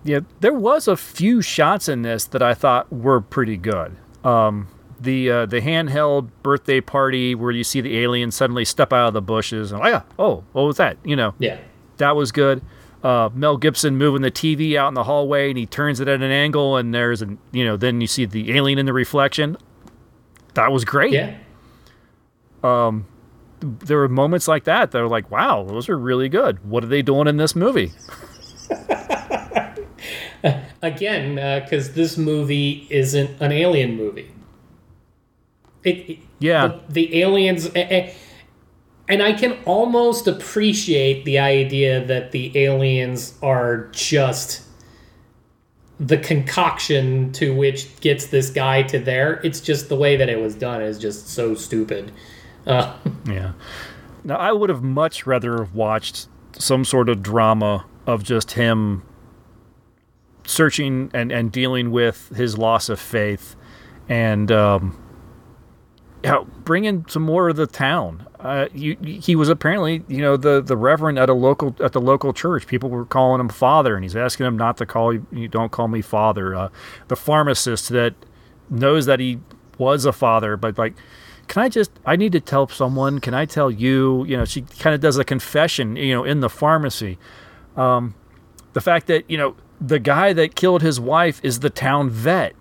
yeah 0.04 0.20
there 0.40 0.54
was 0.54 0.88
a 0.88 0.98
few 0.98 1.42
shots 1.42 1.88
in 1.88 2.02
this 2.02 2.26
that 2.26 2.42
i 2.42 2.54
thought 2.54 2.92
were 2.92 3.22
pretty 3.22 3.58
good 3.58 3.96
um, 4.24 4.70
the 5.02 5.30
uh, 5.30 5.46
the 5.46 5.60
handheld 5.60 6.30
birthday 6.44 6.80
party 6.80 7.36
where 7.36 7.52
you 7.52 7.64
see 7.64 7.82
the 7.82 7.98
alien 8.00 8.32
suddenly 8.32 8.64
step 8.64 8.94
out 8.94 9.08
of 9.08 9.14
the 9.14 9.22
bushes 9.22 9.72
and 9.72 9.82
oh 9.82 9.88
yeah 9.88 10.02
oh 10.18 10.44
what 10.54 10.64
was 10.64 10.78
that 10.78 10.98
you 11.04 11.16
know 11.16 11.34
yeah 11.40 11.60
that 11.98 12.16
was 12.16 12.32
good 12.32 12.62
uh, 13.04 13.30
Mel 13.34 13.58
Gibson 13.58 13.98
moving 13.98 14.22
the 14.22 14.32
TV 14.32 14.78
out 14.78 14.88
in 14.88 14.94
the 14.94 15.04
hallway 15.04 15.50
and 15.50 15.58
he 15.58 15.66
turns 15.66 16.00
it 16.00 16.08
at 16.08 16.22
an 16.22 16.32
angle 16.32 16.78
and 16.78 16.94
there's 16.94 17.22
an 17.22 17.38
you 17.52 17.66
know 17.66 17.76
then 17.76 18.00
you 18.00 18.08
see 18.08 18.26
the 18.26 18.56
alien 18.56 18.80
in 18.80 18.86
the 18.86 18.94
reflection. 18.94 19.58
That 20.54 20.72
was 20.72 20.86
great. 20.86 21.12
Yeah. 21.12 21.38
Um, 22.64 23.06
there 23.60 23.98
were 23.98 24.08
moments 24.08 24.48
like 24.48 24.64
that 24.66 24.92
that 24.92 25.02
are 25.02 25.08
like, 25.08 25.30
wow, 25.30 25.64
those 25.64 25.90
are 25.90 25.98
really 25.98 26.30
good. 26.30 26.64
What 26.70 26.84
are 26.84 26.88
they 26.88 27.02
doing 27.02 27.28
in 27.28 27.38
this 27.38 27.56
movie? 27.56 27.92
Again, 30.84 31.36
because 31.64 31.90
uh, 31.90 31.94
this 31.94 32.18
movie 32.18 32.86
isn't 32.90 33.42
an 33.42 33.54
alien 33.54 33.96
movie. 33.96 34.30
It, 35.84 36.10
it 36.10 36.20
yeah. 36.40 36.68
The, 36.68 36.82
the 36.90 37.22
aliens. 37.22 37.68
And 39.08 39.22
I 39.22 39.32
can 39.32 39.58
almost 39.66 40.28
appreciate 40.28 41.24
the 41.24 41.40
idea 41.40 42.06
that 42.06 42.32
the 42.32 42.58
aliens 42.58 43.34
are 43.42 43.88
just 43.94 44.64
the 46.00 46.18
concoction 46.18 47.32
to 47.32 47.56
which 47.56 48.00
gets 48.02 48.28
this 48.28 48.50
guy 48.50 48.84
to 48.84 49.00
there. 49.00 49.40
It's 49.44 49.62
just 49.62 49.88
the 49.88 49.96
way 49.96 50.18
that 50.18 50.28
it 50.28 50.42
was 50.42 50.54
done 50.54 50.82
is 50.82 51.00
just 51.00 51.30
so 51.30 51.56
stupid. 51.56 52.12
Uh, 52.68 52.98
yeah. 53.26 53.54
Now 54.26 54.36
I 54.36 54.52
would 54.52 54.70
have 54.70 54.84
much 54.84 55.26
rather 55.26 55.60
have 55.60 55.74
watched 55.74 56.28
some 56.58 56.84
sort 56.84 57.08
of 57.08 57.24
drama 57.24 57.86
of 58.06 58.24
just 58.24 58.52
him 58.52 59.04
searching 60.46 61.10
and, 61.14 61.32
and 61.32 61.52
dealing 61.52 61.92
with 61.92 62.30
his 62.36 62.58
loss 62.58 62.90
of 62.90 63.00
faith 63.00 63.56
and 64.10 64.52
um, 64.52 64.98
yeah, 66.24 66.44
bring 66.64 66.86
in 66.86 67.06
some 67.08 67.24
more 67.24 67.50
of 67.50 67.56
the 67.56 67.68
town. 67.68 68.26
Uh, 68.40 68.68
you, 68.74 68.98
he 69.02 69.36
was 69.36 69.50
apparently, 69.50 70.04
you 70.08 70.22
know, 70.22 70.38
the, 70.38 70.62
the 70.62 70.78
reverend 70.78 71.20
at 71.20 71.30
a 71.30 71.34
local 71.34 71.76
at 71.82 71.94
the 71.94 72.02
local 72.02 72.34
church. 72.34 72.68
People 72.68 72.90
were 72.90 73.06
calling 73.06 73.40
him 73.40 73.50
father, 73.50 73.96
and 73.96 74.04
he's 74.04 74.16
asking 74.16 74.46
him 74.46 74.58
not 74.58 74.78
to 74.78 74.86
call. 74.86 75.14
You 75.14 75.48
don't 75.48 75.72
call 75.72 75.88
me 75.88 76.02
father. 76.02 76.56
Uh, 76.56 76.70
the 77.08 77.16
pharmacist 77.16 77.90
that 77.90 78.16
knows 78.70 79.06
that 79.06 79.20
he 79.20 79.40
was 79.78 80.06
a 80.06 80.14
father, 80.14 80.56
but 80.58 80.78
like, 80.78 80.94
can 81.48 81.64
I 81.64 81.70
just? 81.70 81.92
I 82.06 82.16
need 82.16 82.32
to 82.34 82.42
tell 82.42 82.68
someone. 82.68 83.20
Can 83.20 83.34
I 83.34 83.46
tell 83.46 83.72
you? 83.72 84.26
You 84.26 84.38
know, 84.38 84.46
she 84.46 84.62
kind 84.62 84.94
of 84.94 85.02
does 85.02 85.18
a 85.18 85.26
confession. 85.26 85.96
You 85.96 86.16
know, 86.16 86.24
in 86.24 86.40
the 86.42 86.50
pharmacy. 86.50 87.18
Um, 87.76 88.16
the 88.74 88.82
fact 88.82 89.08
that 89.08 89.30
you 89.30 89.38
know 89.38 89.56
the 89.86 90.00
guy 90.00 90.34
that 90.34 90.56
killed 90.56 90.82
his 90.82 91.00
wife 91.00 91.40
is 91.44 91.60
the 91.60 91.70
town 91.70 92.10
vet, 92.10 92.54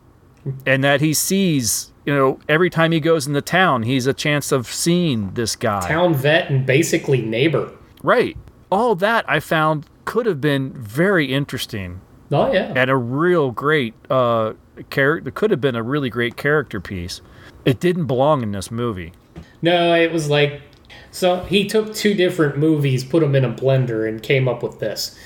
and 0.66 0.82
that 0.82 1.00
he 1.00 1.14
sees 1.14 1.92
you 2.04 2.14
know, 2.14 2.40
every 2.48 2.68
time 2.68 2.90
he 2.92 3.00
goes 3.00 3.26
in 3.26 3.32
the 3.32 3.42
town, 3.42 3.84
he's 3.84 4.06
a 4.06 4.12
chance 4.12 4.50
of 4.50 4.66
seeing 4.66 5.32
this 5.34 5.54
guy. 5.54 5.86
Town 5.86 6.14
vet 6.14 6.50
and 6.50 6.66
basically 6.66 7.22
neighbor. 7.22 7.72
Right. 8.02 8.36
All 8.70 8.94
that 8.96 9.24
I 9.28 9.38
found 9.38 9.86
could 10.04 10.26
have 10.26 10.40
been 10.40 10.72
very 10.72 11.32
interesting 11.32 12.00
Oh 12.32 12.52
yeah. 12.52 12.72
and 12.74 12.90
a 12.90 12.96
real 12.96 13.52
great 13.52 13.94
uh, 14.10 14.54
character. 14.90 15.30
Could 15.30 15.50
have 15.52 15.60
been 15.60 15.76
a 15.76 15.82
really 15.82 16.10
great 16.10 16.36
character 16.36 16.80
piece. 16.80 17.20
It 17.64 17.78
didn't 17.78 18.06
belong 18.06 18.42
in 18.42 18.50
this 18.52 18.70
movie. 18.70 19.12
No, 19.60 19.94
it 19.94 20.10
was 20.10 20.28
like 20.28 20.60
so 21.12 21.44
he 21.44 21.66
took 21.66 21.94
two 21.94 22.14
different 22.14 22.58
movies, 22.58 23.04
put 23.04 23.20
them 23.20 23.34
in 23.34 23.44
a 23.44 23.52
blender, 23.52 24.08
and 24.08 24.22
came 24.22 24.48
up 24.48 24.62
with 24.62 24.80
this. 24.80 25.16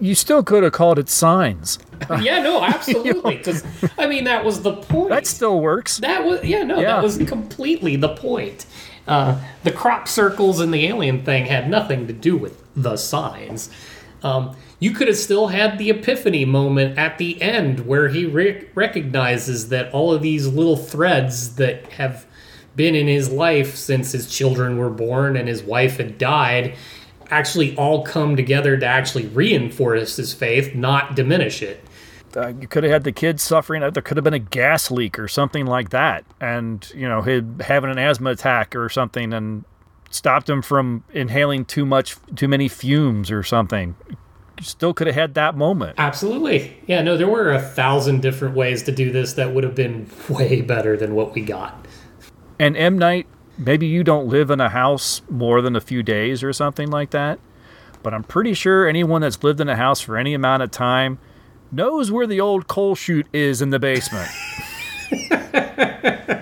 You 0.00 0.14
still 0.14 0.42
could 0.42 0.62
have 0.62 0.72
called 0.72 0.98
it 0.98 1.08
Signs. 1.08 1.78
yeah, 2.20 2.42
no, 2.42 2.62
absolutely. 2.62 3.36
Because 3.36 3.64
I 3.98 4.06
mean, 4.06 4.24
that 4.24 4.44
was 4.44 4.62
the 4.62 4.74
point. 4.74 5.08
That 5.10 5.26
still 5.26 5.60
works. 5.60 5.98
That 5.98 6.24
was 6.24 6.44
yeah, 6.44 6.62
no, 6.62 6.76
Yeah. 6.80 6.96
that 6.96 7.02
was 7.02 7.16
completely 7.18 7.96
the 7.96 8.14
point. 8.14 8.66
Uh, 9.08 9.40
the 9.62 9.70
crop 9.72 10.08
circles 10.08 10.60
and 10.60 10.74
the 10.74 10.86
alien 10.86 11.24
thing 11.24 11.46
had 11.46 11.70
nothing 11.70 12.06
to 12.08 12.12
do 12.12 12.36
with 12.36 12.62
the 12.74 12.96
signs. 12.96 13.70
Um, 14.22 14.56
you 14.80 14.90
could 14.90 15.06
have 15.08 15.16
still 15.16 15.46
had 15.48 15.78
the 15.78 15.90
epiphany 15.90 16.44
moment 16.44 16.98
at 16.98 17.16
the 17.16 17.40
end 17.40 17.86
where 17.86 18.08
he 18.08 18.26
re- 18.26 18.66
recognizes 18.74 19.68
that 19.68 19.92
all 19.92 20.12
of 20.12 20.22
these 20.22 20.46
little 20.48 20.76
threads 20.76 21.54
that 21.54 21.86
have 21.92 22.26
been 22.74 22.94
in 22.94 23.06
his 23.06 23.30
life 23.30 23.74
since 23.76 24.12
his 24.12 24.28
children 24.28 24.76
were 24.76 24.90
born 24.90 25.36
and 25.36 25.48
his 25.48 25.62
wife 25.62 25.96
had 25.96 26.18
died 26.18 26.74
actually 27.30 27.76
all 27.76 28.04
come 28.04 28.36
together 28.36 28.76
to 28.76 28.86
actually 28.86 29.26
reinforce 29.26 30.16
his 30.16 30.32
faith, 30.32 30.74
not 30.74 31.14
diminish 31.16 31.62
it. 31.62 31.82
uh, 32.36 32.48
you 32.60 32.66
could 32.68 32.84
have 32.84 32.92
had 32.92 33.04
the 33.04 33.12
kids 33.12 33.42
suffering. 33.42 33.82
uh, 33.82 33.90
There 33.90 34.02
could 34.02 34.16
have 34.16 34.24
been 34.24 34.34
a 34.34 34.38
gas 34.38 34.90
leak 34.90 35.18
or 35.18 35.28
something 35.28 35.64
like 35.66 35.90
that, 35.90 36.24
and 36.40 36.90
you 36.94 37.08
know, 37.08 37.22
him 37.22 37.60
having 37.60 37.90
an 37.90 37.98
asthma 37.98 38.30
attack 38.30 38.74
or 38.76 38.88
something, 38.88 39.32
and 39.32 39.64
stopped 40.10 40.48
him 40.48 40.62
from 40.62 41.02
inhaling 41.12 41.64
too 41.64 41.84
much, 41.86 42.16
too 42.34 42.46
many 42.48 42.68
fumes 42.68 43.30
or 43.30 43.42
something. 43.42 43.94
You 44.08 44.64
still 44.64 44.94
could 44.94 45.06
have 45.08 45.16
had 45.16 45.34
that 45.34 45.54
moment. 45.56 45.96
Absolutely. 45.98 46.76
Yeah, 46.86 47.02
no, 47.02 47.16
there 47.18 47.28
were 47.28 47.52
a 47.52 47.60
thousand 47.60 48.22
different 48.22 48.54
ways 48.54 48.82
to 48.84 48.92
do 48.92 49.10
this 49.12 49.34
that 49.34 49.52
would 49.52 49.64
have 49.64 49.74
been 49.74 50.08
way 50.28 50.62
better 50.62 50.96
than 50.96 51.14
what 51.14 51.34
we 51.34 51.42
got. 51.42 51.86
And 52.58 52.76
M 52.76 52.96
Night, 52.96 53.26
maybe 53.58 53.86
you 53.86 54.04
don't 54.04 54.26
live 54.28 54.50
in 54.50 54.60
a 54.60 54.68
house 54.68 55.22
more 55.28 55.60
than 55.60 55.76
a 55.76 55.80
few 55.80 56.02
days 56.02 56.42
or 56.42 56.52
something 56.52 56.90
like 56.90 57.10
that, 57.10 57.38
but 58.02 58.14
I'm 58.14 58.24
pretty 58.24 58.54
sure 58.54 58.88
anyone 58.88 59.22
that's 59.22 59.42
lived 59.42 59.60
in 59.60 59.68
a 59.68 59.76
house 59.76 60.00
for 60.00 60.16
any 60.16 60.34
amount 60.34 60.62
of 60.62 60.70
time 60.70 61.18
knows 61.72 62.10
where 62.10 62.26
the 62.26 62.40
old 62.40 62.68
coal 62.68 62.94
chute 62.94 63.26
is 63.32 63.60
in 63.60 63.70
the 63.70 63.78
basement. 63.78 64.30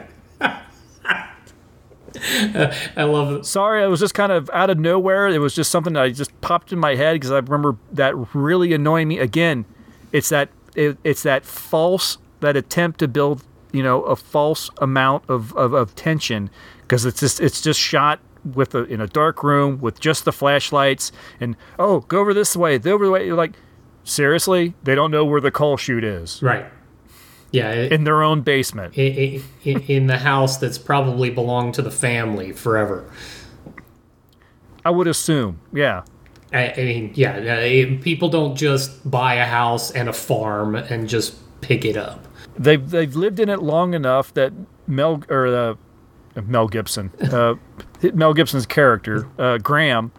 I 2.97 3.05
love 3.05 3.33
it. 3.33 3.47
Sorry, 3.47 3.83
I 3.83 3.87
was 3.87 4.01
just 4.01 4.15
kind 4.15 4.33
of 4.33 4.51
out 4.53 4.71
of 4.71 4.79
nowhere. 4.79 5.29
It 5.29 5.39
was 5.39 5.55
just 5.55 5.71
something 5.71 5.93
that 5.95 6.03
I 6.03 6.11
just 6.11 6.39
popped 6.41 6.73
in 6.73 6.79
my 6.79 6.95
head 6.95 7.15
because 7.15 7.31
I 7.31 7.39
remember 7.39 7.77
that 7.93 8.15
really 8.35 8.73
annoying 8.73 9.09
me. 9.09 9.19
Again, 9.19 9.65
it's 10.13 10.29
that 10.29 10.49
it, 10.75 10.99
it's 11.05 11.23
that 11.23 11.45
false 11.45 12.19
that 12.41 12.57
attempt 12.57 13.01
to 13.01 13.09
build 13.09 13.43
you 13.73 13.83
know 13.83 14.03
a 14.03 14.17
false 14.17 14.71
amount 14.81 15.25
of 15.29 15.55
of, 15.57 15.73
of 15.73 15.95
tension 15.95 16.51
because 16.87 17.05
it's 17.05 17.21
just 17.21 17.41
it's 17.41 17.61
just 17.61 17.81
shot 17.81 18.21
with 18.55 18.75
a 18.75 18.85
in 18.85 19.01
a 19.01 19.07
dark 19.07 19.43
room 19.43 19.81
with 19.81 19.99
just 20.01 20.25
the 20.25 20.33
flashlights 20.33 21.11
and 21.41 21.57
oh 21.79 22.01
go 22.01 22.19
over 22.21 22.35
this 22.35 22.55
way 22.57 22.79
go 22.79 22.93
over 22.93 23.07
the 23.07 23.11
way 23.11 23.27
you're 23.27 23.35
like 23.37 23.55
seriously 24.05 24.75
they 24.83 24.95
don't 24.95 25.11
know 25.11 25.25
where 25.25 25.41
the 25.41 25.51
coal 25.51 25.77
chute 25.77 26.05
is 26.05 26.43
Right. 26.43 26.67
Yeah. 27.53 27.71
It, 27.71 27.93
in 27.93 28.05
their 28.05 28.23
own 28.23 28.43
basement 28.43 28.95
i- 28.99 29.41
i- 29.65 29.69
in, 29.89 30.09
the 30.09 30.19
house 30.19 30.59
that's 30.59 30.77
probably 30.77 31.31
belonged 31.31 31.75
to 31.75 31.83
the 31.83 31.91
family 31.91 32.53
forever. 32.53 33.11
I 34.85 34.91
would 34.91 35.07
assume 35.07 35.61
yeah 35.73 36.03
I, 36.53 36.73
I 36.77 36.85
mean, 36.85 37.11
yeah, 37.15 37.35
it- 37.39 38.01
people 38.03 38.29
don't 38.29 38.55
just 38.55 39.11
buy 39.11 39.35
a 39.35 39.45
house 39.47 39.91
and 39.91 40.09
a 40.09 40.13
farm 40.13 40.77
and 40.77 41.09
just 41.09 41.35
pick 41.63 41.85
it 41.85 41.97
up. 41.97 42.29
they've 42.59 42.89
they've 42.91 43.17
lived 43.17 43.41
in 43.41 43.49
it 43.49 43.61
long 43.63 43.95
enough 43.95 44.33
that 44.35 44.53
Mel 44.87 45.23
or 45.31 45.47
uh, 45.47 45.75
Mel 46.43 46.69
Gibson, 46.69 47.11
uh, 47.21 47.55
Mel 48.13 48.35
Gibson's 48.35 48.67
character 48.67 49.29
uh, 49.39 49.59
Graham, 49.59 50.13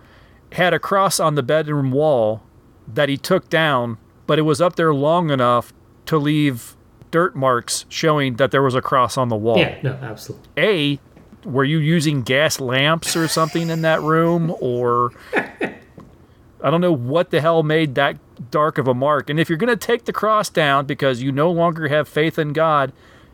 had 0.53 0.73
a 0.73 0.79
cross 0.79 1.19
on 1.19 1.35
the 1.35 1.43
bedroom 1.43 1.91
wall 1.91 2.41
that 2.87 3.09
he 3.09 3.17
took 3.17 3.49
down, 3.49 3.97
but 4.27 4.39
it 4.39 4.43
was 4.43 4.61
up 4.61 4.75
there 4.75 4.93
long 4.93 5.29
enough 5.29 5.73
to 6.05 6.17
leave 6.17 6.75
dirt 7.11 7.35
marks 7.35 7.85
showing 7.89 8.35
that 8.35 8.51
there 8.51 8.61
was 8.61 8.75
a 8.75 8.81
cross 8.81 9.17
on 9.17 9.29
the 9.29 9.35
wall. 9.35 9.57
Yeah, 9.57 9.79
no, 9.83 9.91
absolutely. 10.01 10.47
A, 10.57 10.99
were 11.47 11.63
you 11.63 11.77
using 11.77 12.23
gas 12.23 12.59
lamps 12.59 13.15
or 13.15 13.27
something 13.27 13.69
in 13.69 13.81
that 13.81 14.01
room, 14.01 14.55
or 14.59 15.11
I 15.33 16.71
don't 16.71 16.81
know 16.81 16.91
what 16.91 17.31
the 17.31 17.41
hell 17.41 17.63
made 17.63 17.95
that 17.95 18.17
dark 18.51 18.77
of 18.77 18.87
a 18.87 18.93
mark. 18.93 19.29
And 19.29 19.39
if 19.39 19.49
you're 19.49 19.57
going 19.57 19.69
to 19.69 19.77
take 19.77 20.05
the 20.05 20.13
cross 20.13 20.49
down 20.49 20.85
because 20.85 21.21
you 21.21 21.31
no 21.31 21.51
longer 21.51 21.87
have 21.87 22.07
faith 22.07 22.37
in 22.39 22.53
God, 22.53 22.91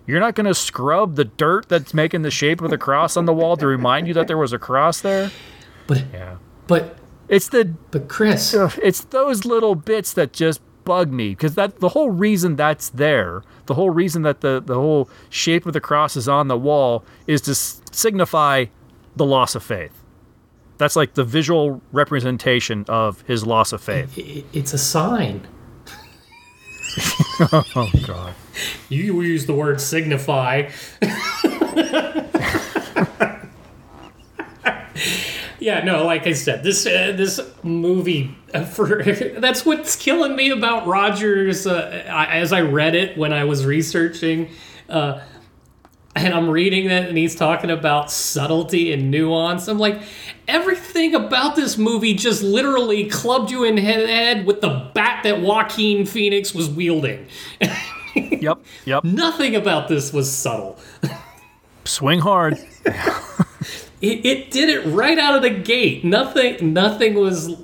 you're 0.08 0.20
not 0.20 0.36
going 0.36 0.46
to 0.48 0.54
scrub 0.56 1.16
the 1.16 1.26
dirt 1.26 1.70
that's 1.70 1.94
making 1.94 2.22
the 2.24 2.32
shape 2.32 2.62
of 2.62 2.70
the 2.70 2.78
cross 2.78 3.16
on 3.18 3.26
the 3.26 3.34
wall 3.34 3.56
to 3.58 3.68
remind 3.68 4.08
you 4.08 4.14
that 4.16 4.28
there 4.28 4.38
was 4.38 4.52
a 4.54 4.60
cross 4.60 5.02
there. 5.02 5.32
But 5.88 6.04
yeah, 6.14 6.38
but 6.68 6.98
it's 7.30 7.50
the 7.50 7.66
but 7.92 8.08
Chris, 8.08 8.54
it's 8.82 9.02
those 9.06 9.46
little 9.46 9.76
bits 9.76 10.14
that 10.14 10.34
just 10.34 10.62
bug 10.84 11.12
me 11.12 11.30
because 11.30 11.56
that 11.56 11.80
the 11.80 11.90
whole 11.90 12.10
reason 12.10 12.56
that's 12.56 12.90
there, 12.90 13.44
the 13.68 13.76
whole 13.76 13.90
reason 13.92 14.24
that 14.24 14.42
the 14.42 14.62
the 14.66 14.76
whole 14.76 15.10
shape 15.30 15.66
of 15.66 15.74
the 15.74 15.82
cross 15.82 16.16
is 16.18 16.28
on 16.28 16.48
the 16.48 16.58
wall 16.58 17.04
is 17.28 17.42
to 17.42 17.52
s- 17.52 17.82
signify 17.92 18.66
the 19.16 19.26
loss 19.26 19.56
of 19.56 19.64
faith. 19.64 19.92
That's 20.78 20.96
like 20.96 21.14
the 21.14 21.24
visual 21.24 21.82
representation 21.92 22.86
of 22.88 23.22
his 23.28 23.46
loss 23.46 23.72
of 23.72 23.82
faith. 23.82 24.14
it's 24.18 24.74
a 24.74 24.78
sign. 24.80 25.48
oh 27.76 27.92
God. 28.06 28.34
You 28.90 29.22
use 29.22 29.46
the 29.46 29.54
word 29.54 29.80
signify. 29.80 30.70
yeah, 35.60 35.84
no, 35.84 36.06
like 36.06 36.28
I 36.28 36.34
said, 36.34 36.64
this 36.64 36.86
uh, 36.86 37.14
this 37.16 37.40
movie 37.64 38.36
uh, 38.54 38.66
for 38.66 39.04
that's 39.38 39.66
what's 39.66 39.96
killing 39.96 40.36
me 40.36 40.50
about 40.50 40.88
Rogers. 40.88 41.66
Uh, 41.66 42.04
as 42.08 42.52
I 42.52 42.62
read 42.62 42.96
it 42.96 43.18
when 43.18 43.32
I 43.32 43.46
was 43.46 43.66
researching, 43.66 44.50
uh, 44.90 45.22
and 46.16 46.34
I'm 46.34 46.50
reading 46.50 46.86
it, 46.86 47.08
and 47.08 47.18
he's 47.18 47.36
talking 47.36 47.70
about 47.70 48.12
subtlety 48.12 48.92
and 48.92 49.10
nuance. 49.10 49.68
I'm 49.68 49.80
like, 49.80 50.02
everything 50.48 51.16
about 51.16 51.56
this 51.56 51.78
movie 51.78 52.14
just 52.14 52.44
literally 52.44 53.08
clubbed 53.08 53.50
you 53.50 53.64
in 53.64 53.76
the 53.76 53.82
head 53.82 54.46
with 54.46 54.62
the 54.62 54.90
bat 54.94 55.24
that 55.24 55.42
Joaquin 55.42 56.06
Phoenix 56.06 56.54
was 56.54 56.70
wielding. 56.70 57.28
yep, 58.16 58.60
yep. 58.86 59.04
Nothing 59.04 59.56
about 59.56 59.88
this 59.88 60.12
was 60.12 60.32
subtle. 60.32 60.78
Swing 61.86 62.20
hard. 62.20 62.58
It, 64.02 64.26
it 64.26 64.52
did 64.52 64.70
it 64.70 64.84
right 64.88 65.20
out 65.20 65.36
of 65.36 65.44
the 65.44 65.52
gate. 65.52 66.04
Nothing 66.04 66.74
nothing 66.74 67.14
was 67.14 67.56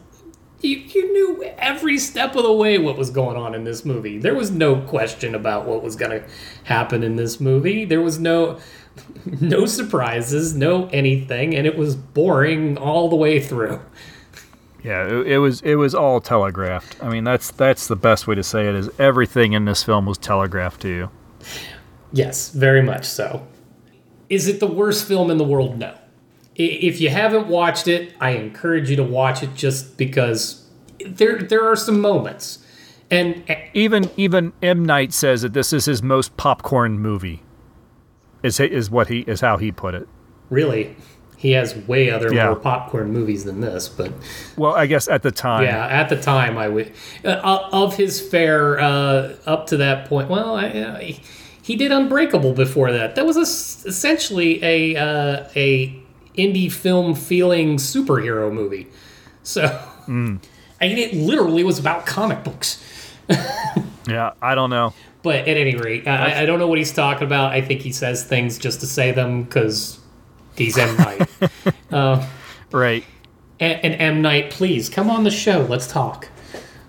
you, 0.61 0.77
you 0.77 1.13
knew 1.13 1.43
every 1.57 1.97
step 1.97 2.35
of 2.35 2.43
the 2.43 2.53
way 2.53 2.77
what 2.77 2.97
was 2.97 3.09
going 3.09 3.37
on 3.37 3.53
in 3.53 3.63
this 3.63 3.85
movie. 3.85 4.17
There 4.17 4.35
was 4.35 4.51
no 4.51 4.81
question 4.81 5.35
about 5.35 5.65
what 5.65 5.83
was 5.83 5.95
going 5.95 6.11
to 6.11 6.27
happen 6.63 7.03
in 7.03 7.15
this 7.15 7.39
movie. 7.39 7.85
There 7.85 8.01
was 8.01 8.19
no 8.19 8.59
no 9.25 9.65
surprises, 9.65 10.55
no 10.55 10.87
anything, 10.87 11.55
and 11.55 11.67
it 11.67 11.77
was 11.77 11.95
boring 11.95 12.77
all 12.77 13.09
the 13.09 13.15
way 13.15 13.39
through. 13.39 13.79
Yeah, 14.83 15.05
it, 15.05 15.27
it 15.27 15.37
was 15.39 15.61
it 15.61 15.75
was 15.75 15.93
all 15.93 16.21
telegraphed. 16.21 17.01
I 17.03 17.09
mean, 17.09 17.23
that's 17.23 17.51
that's 17.51 17.87
the 17.87 17.95
best 17.95 18.27
way 18.27 18.35
to 18.35 18.43
say 18.43 18.67
it. 18.67 18.75
Is 18.75 18.89
everything 18.99 19.53
in 19.53 19.65
this 19.65 19.83
film 19.83 20.05
was 20.05 20.17
telegraphed 20.17 20.81
to 20.81 20.89
you? 20.89 21.09
Yes, 22.11 22.49
very 22.49 22.81
much 22.81 23.05
so. 23.05 23.45
Is 24.29 24.47
it 24.47 24.59
the 24.59 24.67
worst 24.67 25.07
film 25.07 25.29
in 25.29 25.37
the 25.37 25.43
world? 25.43 25.77
No. 25.77 25.95
If 26.57 26.99
you 26.99 27.09
haven't 27.09 27.47
watched 27.47 27.87
it, 27.87 28.13
I 28.19 28.31
encourage 28.31 28.89
you 28.89 28.95
to 28.95 29.03
watch 29.03 29.43
it 29.43 29.53
just 29.55 29.95
because 29.97 30.65
there 31.05 31.37
there 31.39 31.63
are 31.63 31.75
some 31.75 32.01
moments. 32.01 32.59
And 33.11 33.43
even 33.73 34.09
even 34.17 34.53
M 34.61 34.83
Night 34.83 35.13
says 35.13 35.43
that 35.43 35.53
this 35.53 35.71
is 35.71 35.85
his 35.85 36.01
most 36.03 36.35
popcorn 36.35 36.99
movie. 36.99 37.43
Is 38.43 38.59
is 38.59 38.89
what 38.89 39.07
he 39.07 39.19
is 39.21 39.41
how 39.41 39.57
he 39.57 39.71
put 39.71 39.93
it. 39.93 40.07
Really, 40.49 40.95
he 41.37 41.51
has 41.51 41.75
way 41.87 42.09
other 42.09 42.33
Yeah. 42.33 42.47
more 42.47 42.55
popcorn 42.55 43.11
movies 43.13 43.45
than 43.45 43.61
this, 43.61 43.87
but 43.87 44.11
Well, 44.57 44.73
I 44.75 44.87
guess 44.87 45.07
at 45.07 45.21
the 45.23 45.31
time. 45.31 45.63
yeah, 45.63 45.85
at 45.87 46.09
the 46.09 46.19
time 46.19 46.57
I 46.57 46.67
would 46.67 46.91
uh, 47.23 47.59
of 47.71 47.95
his 47.97 48.19
fare 48.19 48.79
uh, 48.79 49.35
up 49.45 49.67
to 49.67 49.77
that 49.77 50.07
point. 50.09 50.29
Well, 50.29 50.55
I, 50.55 50.67
uh, 50.69 50.99
he- 50.99 51.75
did 51.75 51.91
Unbreakable 51.91 52.53
before 52.53 52.91
that. 52.93 53.15
That 53.15 53.25
was 53.25 53.37
a 53.37 53.87
essentially 53.89 54.63
a 54.63 54.95
uh, 54.95 55.43
a 55.55 55.95
indie 56.37 56.71
film 56.71 57.15
feeling 57.15 57.77
superhero 57.77 58.51
movie. 58.51 58.87
So 59.43 59.63
Mm. 60.07 60.39
I 60.79 60.87
mean, 60.87 60.97
it 60.99 61.13
literally 61.13 61.63
was 61.63 61.79
about 61.79 62.05
comic 62.05 62.43
books. 62.43 62.83
Yeah, 64.07 64.31
I 64.41 64.55
don't 64.55 64.69
know. 64.69 64.93
But 65.21 65.49
at 65.49 65.57
any 65.57 65.75
rate, 65.75 66.07
I, 66.07 66.43
I 66.43 66.45
don't 66.45 66.59
know 66.59 66.67
what 66.67 66.77
he's 66.77 66.93
talking 66.93 67.27
about. 67.27 67.51
I 67.51 67.59
think 67.59 67.81
he 67.81 67.91
says 67.91 68.23
things 68.23 68.57
just 68.57 68.79
to 68.79 68.85
say 68.87 69.11
them 69.11 69.43
because 69.43 69.99
he's 70.55 70.77
M 70.77 70.95
Night. 70.97 71.29
uh, 71.91 72.25
Right. 72.71 73.03
and, 73.59 73.83
and 73.83 74.01
M 74.01 74.21
Night, 74.21 74.49
please 74.49 74.87
come 74.87 75.09
on 75.09 75.25
the 75.25 75.29
show. 75.31 75.65
Let's 75.69 75.87
talk. 75.87 76.29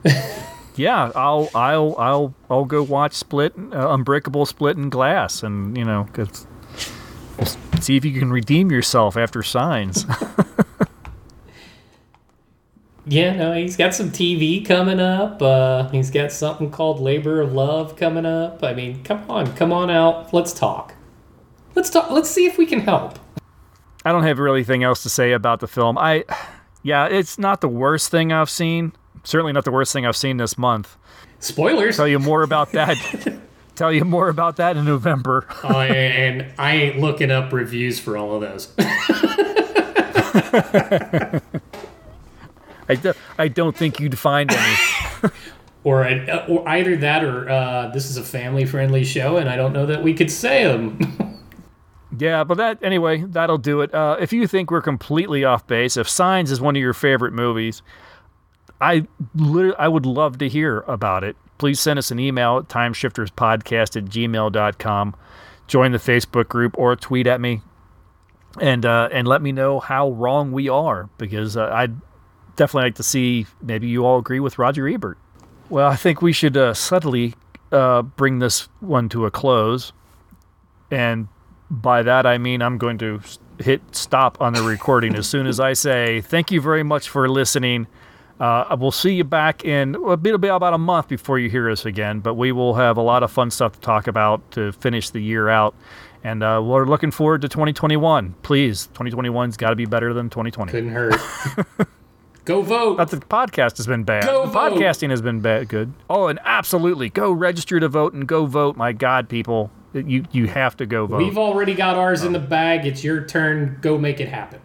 yeah, 0.77 1.11
I'll 1.17 1.51
I'll 1.57 1.97
I'll 1.99 2.35
I'll 2.49 2.65
go 2.65 2.85
watch 2.85 3.15
Split, 3.15 3.53
uh, 3.73 3.91
Unbreakable, 3.91 4.47
Split 4.47 4.77
and 4.77 4.91
Glass, 4.93 5.43
and 5.43 5.77
you 5.77 5.85
know, 5.85 6.07
cause 6.13 6.47
see 7.81 7.97
if 7.97 8.05
you 8.05 8.19
can 8.19 8.31
redeem 8.31 8.71
yourself 8.71 9.17
after 9.17 9.43
Signs. 9.43 10.05
yeah, 13.07 13.35
no, 13.35 13.55
he's 13.55 13.77
got 13.77 13.95
some 13.95 14.11
TV 14.11 14.65
coming 14.65 15.01
up. 15.01 15.41
Uh, 15.41 15.89
he's 15.91 16.11
got 16.11 16.33
something 16.33 16.71
called 16.71 17.01
Labor 17.01 17.41
of 17.41 17.53
Love 17.53 17.97
coming 17.97 18.27
up. 18.27 18.63
I 18.63 18.75
mean, 18.75 19.03
come 19.03 19.29
on, 19.31 19.55
come 19.57 19.73
on 19.73 19.91
out. 19.91 20.33
Let's 20.33 20.53
talk. 20.53 20.95
Let's 21.75 21.91
talk. 21.91 22.11
Let's 22.11 22.31
see 22.31 22.47
if 22.47 22.59
we 22.59 22.67
can 22.67 22.81
help. 22.81 23.19
I 24.05 24.13
don't 24.13 24.23
have 24.23 24.39
really 24.39 24.61
anything 24.61 24.85
else 24.85 25.03
to 25.03 25.09
say 25.09 25.33
about 25.33 25.61
the 25.61 25.69
film. 25.69 25.99
I, 25.99 26.25
yeah, 26.83 27.07
it's 27.07 27.39
not 27.39 27.61
the 27.61 27.69
worst 27.69 28.11
thing 28.11 28.33
I've 28.33 28.51
seen. 28.51 28.93
Certainly 29.25 29.53
not 29.53 29.65
the 29.65 29.71
worst 29.71 29.93
thing 29.93 30.07
I've 30.07 30.17
seen 30.17 30.39
this 30.39 30.57
month. 30.57 30.97
Spoilers. 31.41 31.97
Tell 31.97 32.09
you 32.09 32.19
more 32.19 32.43
about 32.43 32.73
that. 32.73 32.97
tell 33.79 33.93
you 33.93 34.05
more 34.05 34.29
about 34.29 34.57
that 34.57 34.77
in 34.77 34.85
November. 34.85 35.47
oh, 35.65 35.81
and 35.81 36.53
I 36.59 36.75
ain't 36.75 36.99
looking 36.99 37.31
up 37.31 37.53
reviews 37.53 37.99
for 37.99 38.17
all 38.17 38.35
of 38.35 38.41
those. 38.41 38.73
I, 42.89 42.95
do, 42.95 43.13
I 43.39 43.49
don't 43.49 43.77
think 43.77 44.01
you'd 44.01 44.19
find 44.19 44.51
any. 44.51 44.77
or, 45.85 46.03
a, 46.03 46.47
or 46.49 46.69
either 46.69 46.97
that 46.97 47.25
or 47.25 47.49
uh, 47.49 47.89
this 47.89 48.11
is 48.11 48.17
a 48.17 48.23
family 48.23 48.65
friendly 48.67 49.05
show 49.05 49.37
and 49.37 49.49
I 49.49 49.57
don't 49.57 49.73
know 49.73 49.87
that 49.87 50.03
we 50.03 50.13
could 50.15 50.31
say 50.31 50.65
them. 50.65 50.99
Yeah, 52.21 52.43
but 52.43 52.57
that 52.57 52.83
anyway, 52.83 53.23
that'll 53.23 53.59
do 53.59 53.81
it. 53.81 53.95
Uh, 53.95 54.17
if 54.19 54.33
you 54.33 54.47
think 54.49 54.71
we're 54.71 54.83
completely 54.83 55.45
off 55.45 55.67
base, 55.67 55.97
if 55.97 56.09
Signs 56.09 56.51
is 56.51 56.61
one 56.61 56.75
of 56.75 56.81
your 56.81 56.95
favorite 56.95 57.33
movies, 57.33 57.83
I 58.81 59.07
I 59.79 59.89
would 59.89 60.07
love 60.07 60.39
to 60.39 60.49
hear 60.49 60.81
about 60.89 61.23
it. 61.23 61.37
Please 61.59 61.81
send 61.81 61.99
us 61.99 62.11
an 62.11 62.19
email 62.19 62.59
at 62.59 62.69
timeshifterspodcast 62.69 63.97
at 63.97 64.05
gmail.com. 64.05 65.17
Join 65.67 65.93
the 65.93 65.99
Facebook 65.99 66.49
group 66.49 66.75
or 66.79 66.97
tweet 66.97 67.27
at 67.27 67.41
me 67.41 67.61
and 68.61 68.85
uh, 68.87 69.09
and 69.13 69.29
let 69.29 69.43
me 69.43 69.53
know 69.53 69.81
how 69.81 70.11
wrong 70.11 70.53
we 70.53 70.69
are 70.69 71.09
because 71.19 71.57
uh, 71.57 71.71
I'd 71.73 71.95
definitely 72.57 72.87
like 72.89 72.95
to 72.97 73.03
see 73.03 73.47
maybe 73.63 73.89
you 73.89 74.05
all 74.05 74.19
agree 74.19 74.41
with 74.41 74.59
Roger 74.59 74.89
Ebert. 74.89 75.19
Well, 75.69 75.91
I 75.91 75.97
think 75.97 76.23
we 76.23 76.33
should 76.33 76.57
uh, 76.57 76.75
subtly 76.75 77.35
uh, 77.71 78.03
bring 78.03 78.39
this 78.39 78.69
one 78.81 79.09
to 79.11 79.27
a 79.27 79.31
close 79.31 79.93
and 80.91 81.29
by 81.71 82.03
that 82.03 82.25
I 82.25 82.39
mean 82.39 82.63
I'm 82.63 82.79
going 82.79 82.99
to 82.99 83.21
hit 83.59 83.83
stop 83.95 84.41
on 84.41 84.55
the 84.55 84.63
recording 84.63 85.15
as 85.17 85.29
soon 85.29 85.47
as 85.47 85.61
I 85.61 85.75
say 85.75 86.23
thank 86.23 86.51
you 86.51 86.61
very 86.61 86.83
much 86.83 87.09
for 87.09 87.29
listening. 87.29 87.87
Uh, 88.41 88.77
we'll 88.79 88.93
see 88.93 89.15
you 89.15 89.25
back 89.25 89.65
in 89.65 89.97
a 89.97 90.17
bit, 90.17 90.31
it'll 90.31 90.39
be 90.39 90.49
about 90.49 90.73
a 90.73 90.79
month 90.79 91.09
before 91.09 91.39
you 91.39 91.51
hear 91.51 91.69
us 91.69 91.85
again, 91.85 92.21
but 92.21 92.35
we 92.35 92.53
will 92.53 92.75
have 92.75 92.97
a 92.97 93.03
lot 93.03 93.23
of 93.23 93.33
fun 93.33 93.51
stuff 93.51 93.73
to 93.73 93.81
talk 93.81 94.07
about 94.07 94.49
to 94.53 94.71
finish 94.73 95.11
the 95.11 95.21
year 95.21 95.49
out. 95.49 95.75
And 96.23 96.43
uh, 96.43 96.61
we're 96.65 96.87
looking 96.87 97.11
forward 97.11 97.43
to 97.43 97.49
2021. 97.49 98.35
Please, 98.43 98.89
2021's 98.95 99.57
got 99.57 99.71
to 99.71 99.77
be 99.77 99.87
better 99.87 100.13
than 100.13 100.31
2020. 100.31 100.71
Couldn't 100.71 100.91
hurt. 100.91 101.15
Go 102.45 102.63
vote. 102.63 102.97
Not 102.97 103.11
that 103.11 103.21
the 103.21 103.27
podcast 103.27 103.77
has 103.77 103.87
been 103.87 104.05
bad. 104.05 104.25
Go 104.25 104.47
the 104.47 104.53
vote. 104.53 104.73
Podcasting 104.73 105.11
has 105.11 105.21
been 105.21 105.41
bad. 105.41 105.69
Good. 105.69 105.93
Oh, 106.09 106.29
and 106.29 106.39
absolutely, 106.45 107.11
go 107.11 107.31
register 107.31 107.79
to 107.79 107.89
vote 107.89 108.15
and 108.15 108.27
go 108.27 108.47
vote. 108.47 108.75
My 108.75 108.93
God, 108.93 109.29
people, 109.29 109.71
you 109.93 110.25
you 110.33 110.47
have 110.47 110.75
to 110.79 110.87
go 110.87 111.05
vote. 111.07 111.19
We've 111.19 111.37
already 111.37 111.75
got 111.75 111.97
ours 111.97 112.25
in 112.25 112.33
the 112.33 112.39
bag. 112.39 112.87
It's 112.87 113.05
your 113.05 113.23
turn. 113.23 113.77
Go 113.83 113.99
make 113.99 114.19
it 114.19 114.31
happen. 114.31 114.63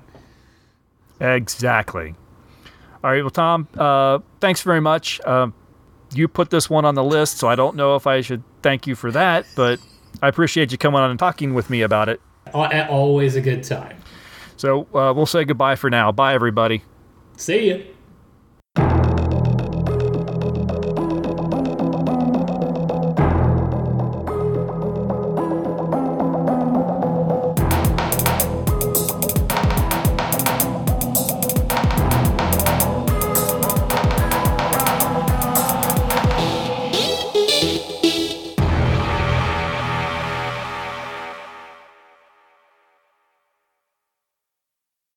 Exactly. 1.20 2.16
All 3.04 3.12
right. 3.12 3.22
Well, 3.22 3.30
Tom, 3.32 3.68
uh, 3.78 4.20
thanks 4.40 4.62
very 4.62 4.80
much. 4.80 5.20
Uh, 5.26 5.48
you 6.14 6.28
put 6.28 6.50
this 6.50 6.70
one 6.70 6.86
on 6.86 6.96
the 6.96 7.04
list, 7.04 7.38
so 7.38 7.48
I 7.48 7.56
don't 7.56 7.76
know 7.76 7.96
if 7.96 8.08
I 8.08 8.22
should 8.22 8.44
thank 8.62 8.88
you 8.88 8.96
for 8.96 9.12
that, 9.12 9.46
but 9.56 9.80
I 10.22 10.28
appreciate 10.28 10.72
you 10.72 10.78
coming 10.78 11.02
on 11.02 11.10
and 11.10 11.20
talking 11.20 11.54
with 11.54 11.70
me 11.70 11.82
about 11.82 12.08
it. 12.08 12.22
Always 12.54 13.36
a 13.36 13.42
good 13.42 13.64
time. 13.64 13.98
So 14.58 14.84
uh, 14.94 15.14
we'll 15.14 15.26
say 15.26 15.44
goodbye 15.44 15.76
for 15.76 15.90
now. 15.90 16.12
Bye, 16.12 16.34
everybody. 16.34 16.84
See 17.36 17.68
you. 17.70 17.86